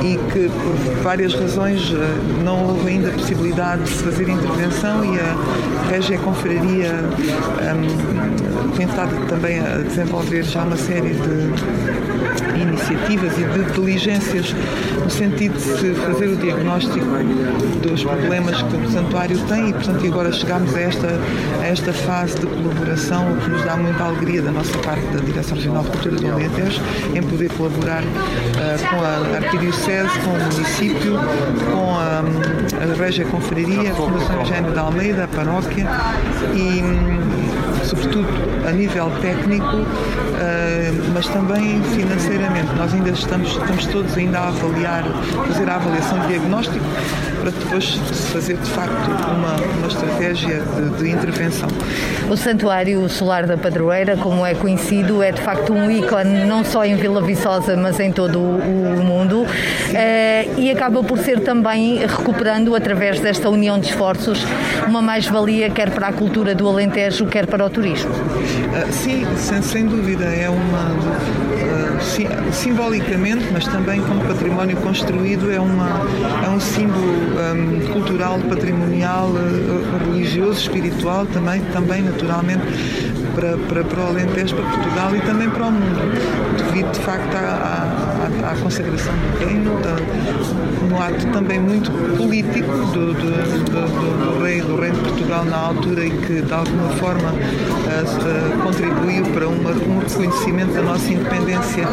e 0.02 0.16
que, 0.32 0.48
por 0.48 1.02
várias 1.02 1.34
razões, 1.34 1.92
eh, 1.92 2.42
não 2.44 2.68
houve 2.68 2.88
ainda 2.88 3.10
possibilidade 3.10 3.82
de 3.84 3.90
se 3.90 4.02
fazer 4.04 4.28
intervenção 4.28 5.04
e 5.04 5.18
a 5.18 5.88
Régia 5.88 6.18
Confraria 6.18 7.00
um, 7.30 9.26
também 9.28 9.60
a 9.60 9.78
desenvolver 9.78 10.42
já 10.42 10.62
uma 10.64 10.76
série 10.76 11.10
de 11.10 12.49
iniciativas 12.60 13.32
e 13.38 13.44
de 13.44 13.72
diligências 13.72 14.54
no 15.02 15.10
sentido 15.10 15.54
de 15.54 15.60
se 15.60 15.94
fazer 15.94 16.28
o 16.28 16.36
diagnóstico 16.36 17.06
dos 17.82 18.04
problemas 18.04 18.62
que 18.62 18.76
o 18.76 18.90
santuário 18.90 19.38
tem 19.46 19.70
e, 19.70 19.72
portanto, 19.72 20.06
agora 20.06 20.32
chegamos 20.32 20.74
a 20.74 20.80
esta, 20.80 21.08
a 21.60 21.66
esta 21.66 21.92
fase 21.92 22.38
de 22.38 22.46
colaboração, 22.46 23.32
o 23.32 23.36
que 23.36 23.50
nos 23.50 23.64
dá 23.64 23.76
muita 23.76 24.04
alegria 24.04 24.42
da 24.42 24.50
nossa 24.50 24.76
parte 24.78 25.04
da 25.06 25.20
Direção 25.20 25.56
Regional 25.56 25.82
de 25.84 25.90
Cultura 25.90 26.16
do 26.16 26.32
Alentejo 26.32 26.80
em 27.14 27.22
poder 27.22 27.50
colaborar 27.52 28.02
uh, 28.02 28.88
com 28.88 29.04
a 29.04 29.36
Arquidiocese, 29.36 30.18
com 30.20 30.30
o 30.30 30.38
município, 30.38 31.18
com 31.70 31.94
a, 31.96 32.22
a 32.82 33.04
Regia 33.04 33.24
Confraria, 33.24 33.92
a 33.92 33.94
Fundação 33.94 34.40
Eugênio 34.40 34.72
de 34.72 34.78
Almeida, 34.78 35.24
a 35.24 35.28
paróquia 35.28 35.86
e 36.54 37.49
sobretudo 37.90 38.28
a 38.66 38.70
nível 38.70 39.10
técnico, 39.20 39.84
eh, 40.40 40.92
mas 41.12 41.26
também 41.28 41.82
financeiramente. 41.82 42.72
Nós 42.76 42.94
ainda 42.94 43.10
estamos, 43.10 43.50
estamos 43.50 43.86
todos 43.86 44.16
ainda 44.16 44.38
a 44.38 44.48
avaliar, 44.48 45.04
fazer 45.48 45.68
a 45.68 45.74
avaliação 45.74 46.18
de 46.20 46.28
diagnóstico 46.28 46.84
para 47.40 47.50
depois 47.50 47.94
fazer 48.32 48.56
de 48.56 48.70
facto 48.70 49.10
uma, 49.10 49.56
uma 49.78 49.86
estratégia 49.86 50.60
de, 50.60 51.02
de 51.02 51.10
intervenção. 51.10 51.68
O 52.30 52.36
Santuário 52.36 53.08
Solar 53.08 53.46
da 53.46 53.56
Padroeira, 53.56 54.16
como 54.16 54.44
é 54.44 54.54
conhecido, 54.54 55.22
é 55.22 55.32
de 55.32 55.40
facto 55.40 55.72
um 55.72 55.90
ícone 55.90 56.44
não 56.44 56.64
só 56.64 56.84
em 56.84 56.96
Vila 56.96 57.22
Viçosa, 57.22 57.76
mas 57.76 57.98
em 57.98 58.12
todo 58.12 58.38
o 58.38 59.04
mundo 59.04 59.46
eh, 59.94 60.48
e 60.56 60.70
acaba 60.70 61.02
por 61.02 61.18
ser 61.18 61.40
também 61.40 61.98
recuperando, 62.06 62.74
através 62.74 63.20
desta 63.20 63.48
união 63.48 63.78
de 63.78 63.86
esforços, 63.86 64.44
uma 64.86 65.02
mais-valia 65.02 65.70
quer 65.70 65.90
para 65.90 66.08
a 66.08 66.12
cultura 66.12 66.54
do 66.54 66.68
Alentejo, 66.68 67.26
quer 67.26 67.46
para 67.46 67.64
o 67.64 67.70
turismo. 67.70 68.10
Uh, 68.10 68.92
sim, 68.92 69.26
sem, 69.36 69.62
sem, 69.62 69.86
dúvida, 69.86 70.24
é 70.24 70.48
uma. 70.48 71.49
Sim, 72.02 72.26
simbolicamente, 72.52 73.46
mas 73.52 73.66
também 73.66 74.00
como 74.02 74.20
património 74.24 74.76
construído, 74.78 75.50
é, 75.52 75.60
uma, 75.60 76.00
é 76.44 76.48
um 76.48 76.58
símbolo 76.58 77.06
um, 77.06 77.92
cultural, 77.92 78.38
patrimonial, 78.48 79.28
uh, 79.28 80.08
religioso, 80.10 80.60
espiritual, 80.60 81.26
também, 81.26 81.60
também 81.72 82.02
naturalmente 82.02 82.62
para, 83.34 83.56
para, 83.56 83.84
para 83.84 84.00
o 84.00 84.06
Alentejo, 84.08 84.56
para 84.56 84.64
Portugal 84.64 85.16
e 85.16 85.20
também 85.20 85.50
para 85.50 85.66
o 85.66 85.72
mundo, 85.72 86.00
devido 86.56 86.90
de 86.90 87.00
facto 87.00 87.34
à, 87.34 87.38
à, 87.38 88.09
à 88.44 88.54
consagração 88.56 89.12
do 89.12 89.38
reino, 89.44 89.70
no 90.88 91.00
ato 91.00 91.26
também 91.32 91.60
muito 91.60 91.90
político 92.16 92.72
do, 92.92 93.14
do, 93.14 93.30
do, 93.64 94.34
do, 94.34 94.42
rei, 94.42 94.60
do 94.60 94.80
rei 94.80 94.90
de 94.90 94.98
Portugal 94.98 95.44
na 95.44 95.56
altura 95.56 96.04
e 96.04 96.10
que 96.10 96.42
de 96.42 96.52
alguma 96.52 96.88
forma 96.90 97.30
uh, 97.30 97.34
uh, 97.34 98.62
contribuiu 98.62 99.24
para 99.32 99.48
uma, 99.48 99.70
um 99.70 99.98
reconhecimento 99.98 100.72
da 100.72 100.82
nossa 100.82 101.12
independência. 101.12 101.86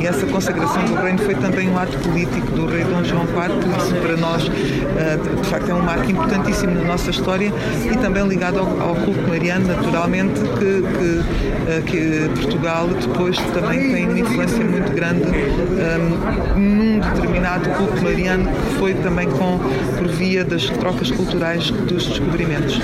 E 0.00 0.06
essa 0.06 0.26
consagração 0.26 0.84
do 0.84 0.94
reino 0.96 1.18
foi 1.18 1.34
também 1.34 1.70
um 1.70 1.78
ato 1.78 1.96
político 1.98 2.50
do 2.52 2.66
rei 2.66 2.84
Dom 2.84 3.04
João 3.04 3.22
IV, 3.22 3.76
isso 3.78 3.94
para 3.94 4.16
nós 4.16 4.46
uh, 4.46 5.42
de 5.42 5.48
facto 5.48 5.70
é 5.70 5.74
um 5.74 5.82
marco 5.82 6.10
importantíssimo 6.10 6.74
na 6.74 6.84
nossa 6.84 7.10
história 7.10 7.52
e 7.84 7.96
também 7.98 8.26
ligado 8.26 8.58
ao, 8.58 8.80
ao 8.80 8.94
culto 8.96 9.28
mariano, 9.28 9.66
naturalmente, 9.66 10.40
que, 10.58 10.82
que, 10.92 11.90
que, 11.90 12.40
Portugal 12.40 12.88
depois 12.88 13.36
também 13.52 13.92
tem 13.92 14.08
uma 14.08 14.18
influência 14.18 14.64
muito 14.64 14.92
grande 14.94 15.22
um, 15.98 16.58
num 16.58 17.00
determinado 17.00 17.68
culto 17.70 18.02
mariano 18.02 18.48
que 18.50 18.74
foi 18.78 18.94
também 18.94 19.28
com, 19.30 19.58
por 19.98 20.08
via 20.08 20.44
das 20.44 20.68
trocas 20.70 21.10
culturais 21.10 21.70
dos 21.70 22.06
descobrimentos. 22.06 22.78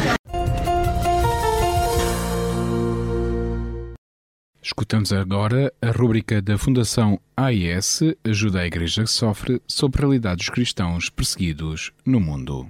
Escutamos 4.63 5.13
agora 5.13 5.73
a 5.81 5.91
rúbrica 5.91 6.43
da 6.43 6.59
Fundação 6.59 7.19
AIS 7.37 8.01
Ajuda 8.23 8.61
a 8.61 8.67
Igreja 8.67 9.03
que 9.03 9.11
Sofre 9.11 9.63
sobre 9.67 10.03
realidades 10.03 10.47
dos 10.47 10.51
cristãos 10.51 11.09
perseguidos 11.09 11.91
no 12.05 12.21
mundo. 12.21 12.69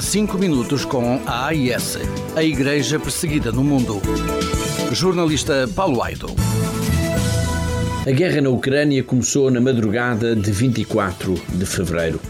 5 0.00 0.36
minutos 0.38 0.84
com 0.84 1.22
a 1.26 1.46
AIS, 1.46 1.98
a 2.36 2.42
Igreja 2.42 2.98
Perseguida 2.98 3.52
no 3.52 3.62
Mundo. 3.62 4.02
Jornalista 4.92 5.68
Paulo 5.74 6.02
Aido. 6.02 6.26
A 8.06 8.10
guerra 8.10 8.42
na 8.42 8.50
Ucrânia 8.50 9.02
começou 9.02 9.50
na 9.50 9.62
madrugada 9.62 10.36
de 10.36 10.52
24 10.52 11.40
de 11.54 11.64
fevereiro. 11.64 12.20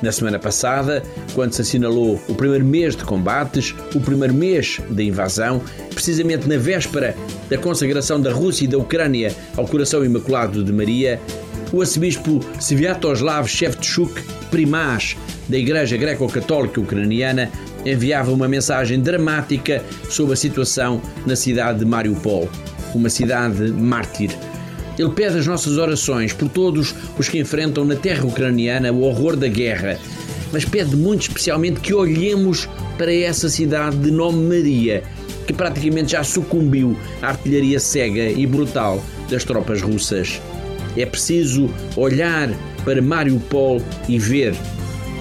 Na 0.00 0.12
semana 0.12 0.38
passada, 0.38 1.02
quando 1.34 1.52
se 1.52 1.60
assinalou 1.60 2.22
o 2.28 2.34
primeiro 2.36 2.64
mês 2.64 2.94
de 2.94 3.02
combates, 3.02 3.74
o 3.96 4.00
primeiro 4.00 4.32
mês 4.32 4.80
da 4.90 5.02
invasão, 5.02 5.60
precisamente 5.92 6.48
na 6.48 6.56
véspera 6.56 7.16
da 7.50 7.58
consagração 7.58 8.20
da 8.20 8.32
Rússia 8.32 8.64
e 8.64 8.68
da 8.68 8.78
Ucrânia 8.78 9.34
ao 9.56 9.66
coração 9.66 10.04
imaculado 10.04 10.62
de 10.62 10.72
Maria, 10.72 11.20
o 11.72 11.80
arcebispo 11.80 12.38
Sviatoslav 12.60 13.48
Shevchuk, 13.48 14.22
primaz 14.52 15.16
da 15.48 15.58
Igreja 15.58 15.96
Greco-Católica 15.96 16.80
Ucraniana, 16.80 17.50
enviava 17.84 18.30
uma 18.30 18.46
mensagem 18.46 19.00
dramática 19.00 19.82
sobre 20.08 20.34
a 20.34 20.36
situação 20.36 21.02
na 21.26 21.34
cidade 21.34 21.80
de 21.80 21.84
Mariupol, 21.84 22.48
uma 22.94 23.10
cidade 23.10 23.72
mártir 23.72 24.30
ele 24.98 25.10
pede 25.10 25.38
as 25.38 25.46
nossas 25.46 25.76
orações 25.78 26.32
por 26.32 26.48
todos 26.48 26.94
os 27.18 27.28
que 27.28 27.38
enfrentam 27.38 27.84
na 27.84 27.96
terra 27.96 28.24
ucraniana 28.24 28.92
o 28.92 29.02
horror 29.02 29.36
da 29.36 29.48
guerra, 29.48 29.98
mas 30.52 30.64
pede 30.64 30.96
muito 30.96 31.22
especialmente 31.22 31.80
que 31.80 31.92
olhemos 31.92 32.68
para 32.96 33.12
essa 33.12 33.48
cidade 33.48 33.96
de 33.96 34.10
nome 34.10 34.46
Maria, 34.46 35.02
que 35.46 35.52
praticamente 35.52 36.12
já 36.12 36.22
sucumbiu 36.22 36.96
à 37.20 37.28
artilharia 37.28 37.80
cega 37.80 38.30
e 38.30 38.46
brutal 38.46 39.02
das 39.28 39.44
tropas 39.44 39.82
russas. 39.82 40.40
É 40.96 41.04
preciso 41.04 41.68
olhar 41.96 42.50
para 42.84 43.02
Mariupol 43.02 43.82
e 44.08 44.18
ver. 44.18 44.54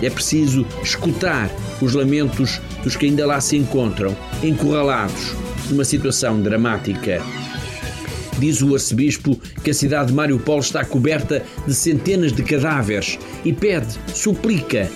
É 0.02 0.10
preciso 0.10 0.66
escutar 0.84 1.50
os 1.82 1.94
lamentos 1.94 2.62
dos 2.84 2.96
que 2.96 3.06
ainda 3.06 3.26
lá 3.26 3.42
se 3.42 3.58
encontram, 3.58 4.16
encurralados, 4.44 5.34
numa 5.70 5.86
situação 5.86 6.42
dramática. 6.42 7.22
Diz 8.40 8.62
o 8.62 8.74
arcebispo 8.74 9.40
que 9.64 9.72
a 9.72 9.74
cidade 9.74 10.08
de 10.08 10.14
Mariupol 10.14 10.60
está 10.60 10.84
coberta 10.84 11.44
de 11.66 11.74
centenas 11.74 12.34
de 12.34 12.44
cadáveres 12.44 13.18
e 13.46 13.54
pede, 13.54 13.98
suplica, 14.14 14.90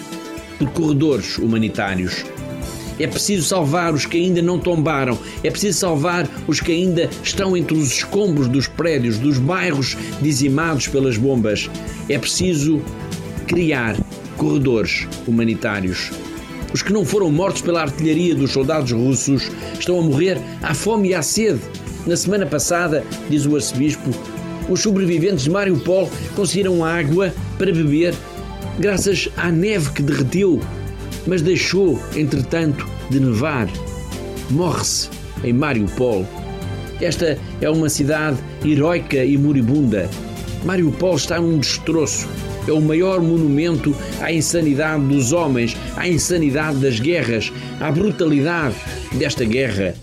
por 0.58 0.70
corredores 0.72 1.38
humanitários. 1.38 2.26
É 3.00 3.06
preciso 3.06 3.48
salvar 3.48 3.94
os 3.94 4.06
que 4.08 4.18
ainda 4.18 4.42
não 4.42 4.58
tombaram. 4.58 5.18
É 5.44 5.52
preciso 5.52 5.78
salvar 5.78 6.28
os 6.48 6.60
que 6.60 6.72
ainda 6.72 7.10
estão 7.24 7.56
entre 7.56 7.78
os 7.78 7.92
escombros 7.92 8.48
dos 8.48 8.68
prédios, 8.68 9.20
dos 9.20 9.38
bairros 9.38 9.96
dizimados 10.20 10.88
pelas 10.88 11.16
bombas. 11.16 11.70
É 12.10 12.18
preciso 12.18 12.82
criar 13.46 13.96
corredores 14.36 15.08
humanitários. 15.28 16.12
Os 16.74 16.82
que 16.82 16.92
não 16.92 17.06
foram 17.06 17.32
mortos 17.32 17.62
pela 17.62 17.82
artilharia 17.82 18.36
dos 18.36 18.52
soldados 18.52 18.92
russos 18.92 19.50
estão 19.80 20.00
a 20.00 20.04
morrer 20.04 20.38
à 20.62 20.74
fome 20.74 21.10
e 21.10 21.14
à 21.14 21.22
sede 21.22 21.62
na 22.08 22.16
semana 22.16 22.46
passada, 22.46 23.04
diz 23.30 23.46
o 23.46 23.56
arcebispo, 23.56 24.10
os 24.70 24.82
sobreviventes 24.82 25.44
de 25.44 25.50
Mariupol 25.50 26.10
conseguiram 26.36 26.84
água 26.84 27.34
para 27.58 27.72
beber 27.74 28.14
graças 28.80 29.30
à 29.36 29.52
neve 29.52 29.92
que 29.92 30.02
derreteu, 30.02 30.62
mas 31.26 31.42
deixou, 31.42 32.02
entretanto, 32.16 32.88
de 33.10 33.20
nevar. 33.20 33.68
Morre-se 34.50 35.10
em 35.44 35.52
Mariupol. 35.52 36.26
Esta 37.02 37.38
é 37.62 37.70
uma 37.70 37.90
cidade 37.90 38.38
heroica 38.66 39.24
e 39.24 39.38
moribunda. 39.38 40.10
Mariupol 40.64 41.16
está 41.16 41.40
num 41.40 41.60
destroço. 41.60 42.28
É 42.68 42.72
o 42.72 42.82
maior 42.82 43.22
monumento 43.22 43.96
à 44.20 44.32
insanidade 44.32 45.04
dos 45.06 45.32
homens, 45.32 45.78
à 45.96 46.08
insanidade 46.08 46.78
das 46.80 47.00
guerras, 47.00 47.52
à 47.80 47.92
brutalidade 47.92 48.76
desta 49.14 49.46
guerra. 49.46 49.94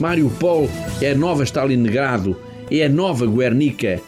Mariupol 0.00 0.68
é 1.00 1.12
a 1.12 1.14
nova 1.14 1.44
Stalingrado, 1.44 2.36
é 2.68 2.84
a 2.84 2.88
nova 2.88 3.26
Guernica. 3.26 4.00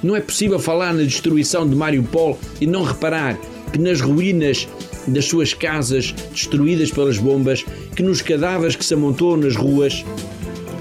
Não 0.00 0.14
é 0.14 0.20
possível 0.20 0.60
falar 0.60 0.94
na 0.94 1.02
destruição 1.02 1.68
de 1.68 1.74
Mariupol 1.74 2.38
e 2.60 2.66
não 2.66 2.84
reparar 2.84 3.36
que 3.72 3.78
nas 3.78 4.00
ruínas 4.00 4.68
das 5.08 5.24
suas 5.24 5.52
casas 5.52 6.12
destruídas 6.30 6.92
pelas 6.92 7.18
bombas, 7.18 7.64
que 7.96 8.02
nos 8.02 8.22
cadáveres 8.22 8.76
que 8.76 8.84
se 8.84 8.94
amontou 8.94 9.36
nas 9.36 9.56
ruas, 9.56 10.04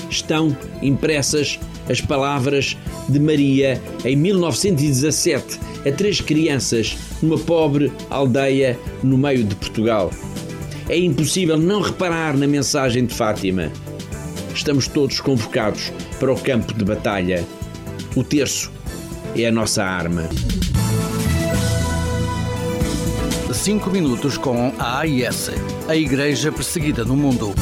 estão 0.08 0.56
impressas 0.84 1.60
as 1.90 2.00
palavras 2.00 2.78
de 3.10 3.20
Maria 3.20 3.82
em 4.06 4.16
1917 4.16 5.60
a 5.84 5.92
três 5.92 6.22
crianças 6.22 6.96
numa 7.24 7.40
pobre 7.40 7.92
aldeia 8.08 8.78
no 9.02 9.18
meio 9.18 9.44
de 9.44 9.56
Portugal. 9.56 10.12
É 10.88 10.98
impossível 10.98 11.58
não 11.58 11.82
reparar 11.82 12.38
na 12.38 12.46
mensagem 12.46 13.06
de 13.06 13.16
Fátima 13.16 13.72
estamos 14.54 14.88
todos 14.88 15.20
convocados 15.20 15.92
para 16.20 16.32
o 16.32 16.40
campo 16.40 16.74
de 16.74 16.84
batalha. 16.84 17.46
O 18.16 18.24
terço 18.24 18.72
é 19.36 19.48
a 19.48 19.52
nossa 19.52 19.84
arma. 19.84 20.30
Cinco 23.54 23.90
minutos 23.92 24.38
com 24.38 24.74
a 24.80 25.00
AIS, 25.00 25.52
a 25.88 25.96
Igreja 25.96 26.52
Perseguida 26.52 27.06
no 27.06 27.16
Mundo. 27.16 27.54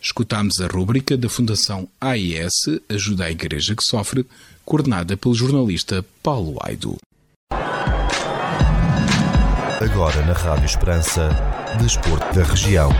Escutamos 0.00 0.60
a 0.60 0.68
rúbrica 0.68 1.16
da 1.16 1.28
Fundação 1.28 1.88
AIS 2.00 2.52
Ajuda 2.88 3.24
a 3.24 3.30
Igreja 3.30 3.74
que 3.74 3.82
Sofre, 3.82 4.24
coordenada 4.64 5.16
pelo 5.16 5.34
jornalista 5.34 6.04
Paulo 6.22 6.58
Aido. 6.62 6.96
Agora 9.80 10.24
na 10.24 10.32
Rádio 10.32 10.66
Esperança, 10.66 11.28
Desporto 11.80 12.34
da 12.34 12.44
Região. 12.44 12.90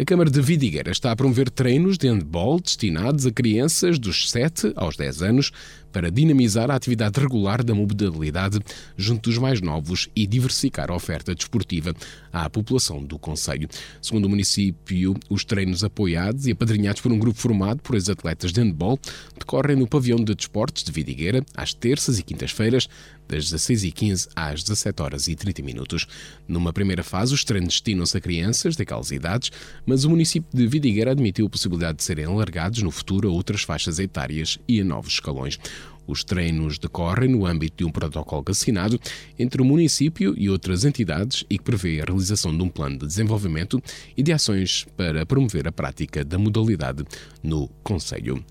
A 0.00 0.06
Câmara 0.06 0.30
de 0.30 0.40
Vidigueira 0.40 0.90
está 0.90 1.12
a 1.12 1.16
promover 1.16 1.50
treinos 1.50 1.98
de 1.98 2.08
handball 2.08 2.58
destinados 2.58 3.26
a 3.26 3.30
crianças 3.30 3.98
dos 3.98 4.30
7 4.30 4.72
aos 4.74 4.96
10 4.96 5.20
anos 5.20 5.52
para 5.92 6.10
dinamizar 6.10 6.70
a 6.70 6.74
atividade 6.74 7.20
regular 7.20 7.62
da 7.62 7.74
mobilidade 7.74 8.58
junto 8.96 9.28
dos 9.28 9.38
mais 9.38 9.60
novos 9.60 10.08
e 10.16 10.26
diversificar 10.26 10.90
a 10.90 10.94
oferta 10.94 11.34
desportiva 11.34 11.94
à 12.32 12.48
população 12.48 13.04
do 13.04 13.18
Conselho. 13.18 13.68
Segundo 14.00 14.24
o 14.24 14.30
município, 14.30 15.14
os 15.28 15.44
treinos 15.44 15.84
apoiados 15.84 16.46
e 16.46 16.52
apadrinhados 16.52 17.02
por 17.02 17.12
um 17.12 17.18
grupo 17.18 17.38
formado 17.38 17.82
por 17.82 17.94
ex-atletas 17.94 18.50
de 18.50 18.62
handball 18.62 18.98
decorrem 19.38 19.76
no 19.76 19.86
pavilhão 19.86 20.24
de 20.24 20.34
desportos 20.34 20.84
de 20.84 20.90
Vidigueira 20.90 21.44
às 21.54 21.74
terças 21.74 22.18
e 22.18 22.22
quintas-feiras, 22.22 22.88
das 23.32 23.50
16h15 23.50 24.28
às 24.36 24.62
17 24.62 25.02
horas 25.02 25.26
e 25.26 25.34
30 25.34 25.62
minutos. 25.62 26.06
Numa 26.46 26.72
primeira 26.72 27.02
fase, 27.02 27.32
os 27.32 27.44
treinos 27.44 27.74
destinam-se 27.74 28.16
a 28.16 28.20
crianças 28.20 28.76
daquelas 28.76 29.10
idades, 29.10 29.50
mas 29.86 30.04
o 30.04 30.10
município 30.10 30.48
de 30.52 30.66
Vidigueira 30.66 31.12
admitiu 31.12 31.46
a 31.46 31.50
possibilidade 31.50 31.98
de 31.98 32.04
serem 32.04 32.26
alargados 32.26 32.82
no 32.82 32.90
futuro 32.90 33.28
a 33.28 33.32
outras 33.32 33.62
faixas 33.62 33.98
etárias 33.98 34.58
e 34.68 34.80
a 34.80 34.84
novos 34.84 35.14
escalões. 35.14 35.58
Os 36.06 36.24
treinos 36.24 36.78
decorrem 36.78 37.30
no 37.30 37.46
âmbito 37.46 37.76
de 37.78 37.84
um 37.84 37.90
protocolo 37.90 38.44
assinado 38.48 39.00
entre 39.38 39.62
o 39.62 39.64
município 39.64 40.34
e 40.36 40.50
outras 40.50 40.84
entidades 40.84 41.44
e 41.48 41.56
que 41.56 41.64
prevê 41.64 42.00
a 42.00 42.04
realização 42.04 42.54
de 42.54 42.62
um 42.62 42.68
plano 42.68 42.98
de 42.98 43.06
desenvolvimento 43.06 43.80
e 44.16 44.22
de 44.22 44.32
ações 44.32 44.84
para 44.96 45.24
promover 45.24 45.66
a 45.68 45.72
prática 45.72 46.24
da 46.24 46.36
modalidade 46.36 47.04
no 47.42 47.68
Conselho. 47.82 48.44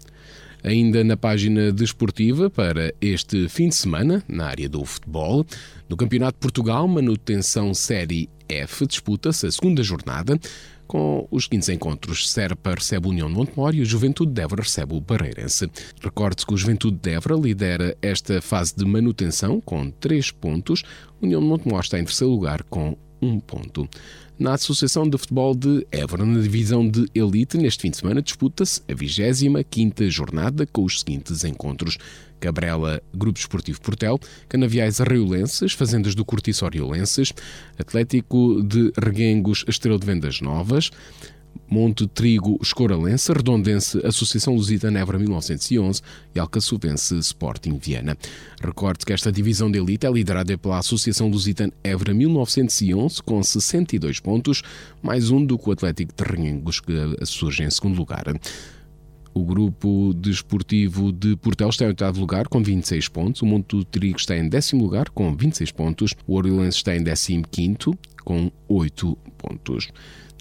Ainda 0.64 1.04
na 1.04 1.18
página 1.18 1.72
desportiva 1.72 2.50
para 2.50 2.94
este 3.02 3.50
fim 3.50 3.70
de 3.70 3.76
semana, 3.76 4.24
na 4.28 4.46
área 4.46 4.70
do 4.70 4.86
futebol, 4.86 5.46
no 5.90 5.98
Campeonato 5.98 6.38
de 6.38 6.42
Portugal, 6.42 6.88
manutenção 6.88 7.74
Série 7.74 8.30
F, 8.48 8.86
disputa-se 8.86 9.48
a 9.48 9.52
segunda 9.52 9.82
jornada 9.82 10.40
com 10.92 11.26
os 11.32 11.46
seguintes 11.46 11.70
encontros. 11.70 12.30
Serpa 12.30 12.76
recebe 12.76 13.08
o 13.08 13.12
União 13.12 13.30
de 13.30 13.34
Montemor 13.34 13.74
e 13.74 13.80
o 13.80 13.86
Juventude 13.86 14.34
de 14.34 14.42
Évora 14.42 14.62
recebe 14.62 14.94
o 14.94 15.00
Barreirense. 15.00 15.72
Recorde-se 16.02 16.46
que 16.46 16.54
o 16.54 16.58
Juventude 16.58 16.98
de 16.98 17.12
Évora 17.12 17.36
lidera 17.36 17.98
esta 18.02 18.42
fase 18.42 18.76
de 18.76 18.84
manutenção 18.84 19.62
com 19.62 19.90
3 19.90 20.32
pontos. 20.32 20.84
União 21.22 21.40
de 21.40 21.48
Montemor 21.48 21.80
está 21.80 21.98
em 21.98 22.04
terceiro 22.04 22.34
lugar 22.34 22.64
com 22.64 22.98
1 23.22 23.40
ponto. 23.40 23.88
Na 24.42 24.56
Associação 24.56 25.08
de 25.08 25.20
Futebol 25.20 25.54
de 25.54 25.86
Évora, 25.92 26.26
na 26.26 26.42
divisão 26.42 26.90
de 26.90 27.06
Elite, 27.14 27.60
neste 27.60 27.84
fim 27.84 27.92
de 27.92 27.98
semana 27.98 28.24
disputa-se 28.24 28.82
a 28.90 28.92
25ª 28.92 30.10
jornada 30.10 30.66
com 30.66 30.84
os 30.84 31.02
seguintes 31.02 31.44
encontros. 31.44 32.00
Cabrela, 32.40 33.00
Grupo 33.14 33.38
Esportivo 33.38 33.80
Portel, 33.80 34.20
Canaviais 34.50 35.00
Arraiolenses, 35.00 35.74
Fazendas 35.74 36.16
do 36.16 36.26
Cortiço 36.26 36.66
Oriolenses, 36.66 37.32
Atlético 37.78 38.64
de 38.64 38.92
Reguengos, 39.00 39.64
Estrela 39.68 40.00
de 40.00 40.08
Vendas 40.08 40.42
Novas, 40.42 40.90
Monte 41.70 42.06
Trigo 42.06 42.60
Escoralense, 42.62 43.32
Redondense 43.32 44.06
Associação 44.06 44.54
Lusitana 44.54 45.00
Évora 45.00 45.18
1911 45.18 46.02
e 46.36 46.40
Alcaçuvense 46.40 47.18
Sporting 47.20 47.78
Viana. 47.78 48.18
Recorde 48.62 49.06
que 49.06 49.14
esta 49.14 49.32
divisão 49.32 49.72
de 49.72 49.80
elite 49.80 50.06
é 50.06 50.12
liderada 50.12 50.58
pela 50.58 50.80
Associação 50.80 51.30
Lusitana 51.30 51.72
Évora 51.84 52.14
1911 52.14 53.24
com 53.24 53.42
62 53.42 54.20
pontos, 54.20 54.62
mais 55.02 55.30
um 55.32 55.46
do 55.46 55.58
que 55.58 55.70
o 55.70 55.72
Atlético 55.72 56.14
de 56.14 56.24
Renhengos 56.30 56.82
que 56.82 56.94
surge 57.26 57.64
em 57.64 57.70
segundo 57.70 57.98
lugar. 57.98 58.26
O 59.34 59.46
grupo 59.46 60.14
desportivo 60.14 61.12
de 61.12 61.38
Portel 61.38 61.70
está 61.70 61.86
em 61.86 61.88
oitavo 61.88 62.20
lugar 62.20 62.50
com 62.50 62.62
26 62.62 63.08
pontos. 63.08 63.42
O 63.42 63.46
Monte 63.46 63.78
do 63.78 63.86
Trigo 63.86 64.18
está 64.18 64.36
em 64.36 64.50
décimo 64.50 64.84
lugar 64.84 65.10
com 65.10 65.34
26 65.34 65.72
pontos. 65.72 66.14
O 66.28 66.36
Oriolense 66.36 66.78
está 66.78 66.96
em 66.96 67.02
décimo 67.02 67.46
quinto 67.50 67.98
com 68.26 68.52
8 68.68 69.18
pontos. 69.38 69.88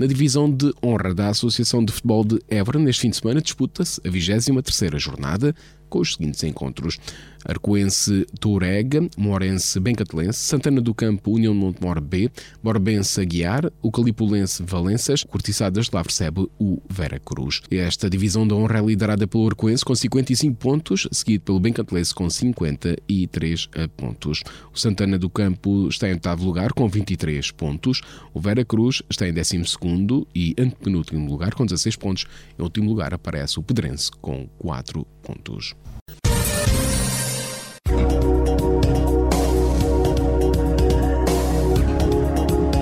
Na 0.01 0.07
divisão 0.07 0.51
de 0.51 0.73
honra 0.83 1.15
da 1.15 1.29
Associação 1.29 1.85
de 1.85 1.93
Futebol 1.93 2.25
de 2.25 2.41
Évora, 2.49 2.79
neste 2.79 3.03
fim 3.03 3.11
de 3.11 3.19
semana 3.19 3.43
disputa-se 3.43 4.01
a 4.03 4.09
23ª 4.09 4.99
jornada 4.99 5.55
com 5.91 5.99
os 5.99 6.15
seguintes 6.15 6.43
encontros. 6.45 6.97
Arcoense 7.45 8.27
Tourega, 8.39 9.09
Morense 9.17 9.81
Bencatelense, 9.81 10.39
Santana 10.39 10.81
do 10.81 10.95
Campo 10.95 11.33
União 11.33 11.55
de 11.55 11.59
Montemor 11.59 12.01
B, 12.01 12.31
Borbense 12.63 13.21
Aguiar, 13.21 13.73
o 13.83 13.91
Calipulense 13.91 14.63
Valenças, 14.63 15.25
Cortiçadas 15.25 15.87
de 15.87 15.97
lá 15.97 16.03
recebe 16.03 16.47
o 16.59 16.81
Vera 16.89 17.19
Cruz. 17.19 17.63
Esta 17.71 18.11
divisão 18.11 18.47
da 18.47 18.55
honra 18.55 18.79
é 18.79 18.83
liderada 18.83 19.27
pelo 19.27 19.49
Arcoense 19.49 19.85
com 19.85 19.95
55 19.95 20.55
pontos, 20.55 21.09
seguido 21.11 21.45
pelo 21.45 21.59
Bencatelense 21.59 22.15
com 22.15 22.29
53 22.29 23.69
pontos. 23.97 24.43
O 24.73 24.79
Santana 24.79 25.19
do 25.19 25.31
Campo 25.31 25.89
está 25.89 26.09
em 26.09 26.13
oitavo 26.13 26.45
lugar 26.45 26.73
com 26.73 26.89
23 26.89 27.51
pontos, 27.53 28.03
o 28.35 28.41
Vera 28.41 28.65
Cruz 28.65 29.03
está 29.09 29.27
em 29.27 29.33
décimo 29.33 29.67
segundo 29.67 29.90
e 30.35 30.55
antepenúltimo 30.59 31.31
lugar 31.31 31.55
com 31.55 31.65
16 31.65 31.97
pontos. 31.97 32.27
Em 32.59 32.63
último 32.63 32.89
lugar 32.89 33.15
aparece 33.15 33.59
o 33.59 33.63
Pedrense 33.63 34.11
com 34.21 34.47
4 34.59 35.07
pontos. 35.23 35.75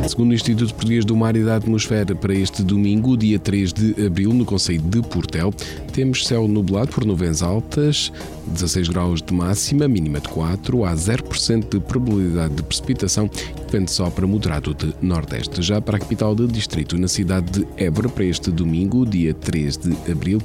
Segundo 0.08 0.30
o 0.30 0.34
Instituto 0.34 0.72
Português 0.74 1.04
do 1.04 1.14
Mar 1.14 1.36
e 1.36 1.44
da 1.44 1.56
Atmosfera, 1.56 2.14
para 2.14 2.32
este 2.32 2.62
domingo, 2.62 3.14
dia 3.14 3.38
3 3.38 3.72
de 3.74 4.06
abril, 4.06 4.32
no 4.32 4.46
Conselho 4.46 4.80
de 4.80 5.02
Portel, 5.02 5.52
temos 5.92 6.26
céu 6.26 6.48
nublado 6.48 6.90
por 6.90 7.04
nuvens 7.04 7.42
altas, 7.42 8.10
16 8.46 8.88
graus 8.88 9.20
de 9.20 9.34
máxima, 9.34 9.86
mínima 9.86 10.18
de 10.18 10.28
4, 10.30 10.84
há 10.86 10.94
0% 10.94 11.68
de 11.68 11.80
probabilidade 11.80 12.54
de 12.54 12.62
precipitação, 12.62 13.30
vento 13.70 13.90
sopra 13.90 14.26
moderado 14.26 14.72
de 14.72 14.94
nordeste. 15.02 15.60
Já 15.60 15.78
para 15.78 15.98
a 15.98 16.00
capital 16.00 16.34
do 16.34 16.48
distrito, 16.48 16.96
na 16.96 17.06
cidade 17.06 17.60
de 17.60 17.66
Évora, 17.76 18.08
para 18.08 18.24
este 18.24 18.50
domingo, 18.50 19.04
dia 19.04 19.34
3 19.34 19.76
de 19.76 20.10
abril, 20.10 20.40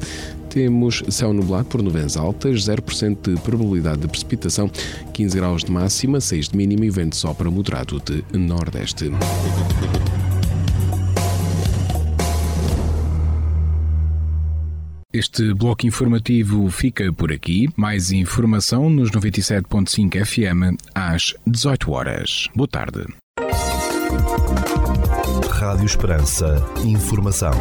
temos 0.53 1.01
céu 1.09 1.33
nublado 1.33 1.65
por 1.65 1.81
nuvens 1.81 2.15
altas, 2.15 2.67
0% 2.67 3.33
de 3.33 3.41
probabilidade 3.41 4.01
de 4.01 4.07
precipitação, 4.07 4.69
15 5.11 5.35
graus 5.35 5.63
de 5.63 5.71
máxima, 5.71 6.21
6 6.21 6.49
de 6.49 6.57
mínima 6.57 6.85
e 6.85 6.91
vento 6.91 7.15
sopra 7.15 7.49
moderado 7.49 7.99
de 7.99 8.23
nordeste. 8.37 9.11
Este 15.11 15.53
bloco 15.55 15.87
informativo 15.87 16.69
fica 16.69 17.11
por 17.11 17.31
aqui. 17.31 17.67
Mais 17.75 18.11
informação 18.11 18.89
nos 18.89 19.09
97.5 19.09 20.23
FM 20.23 20.77
às 20.93 21.33
18 21.47 21.91
horas. 21.91 22.47
Boa 22.55 22.67
tarde. 22.67 23.05
Rádio 25.49 25.85
Esperança. 25.85 26.63
Informação. 26.83 27.53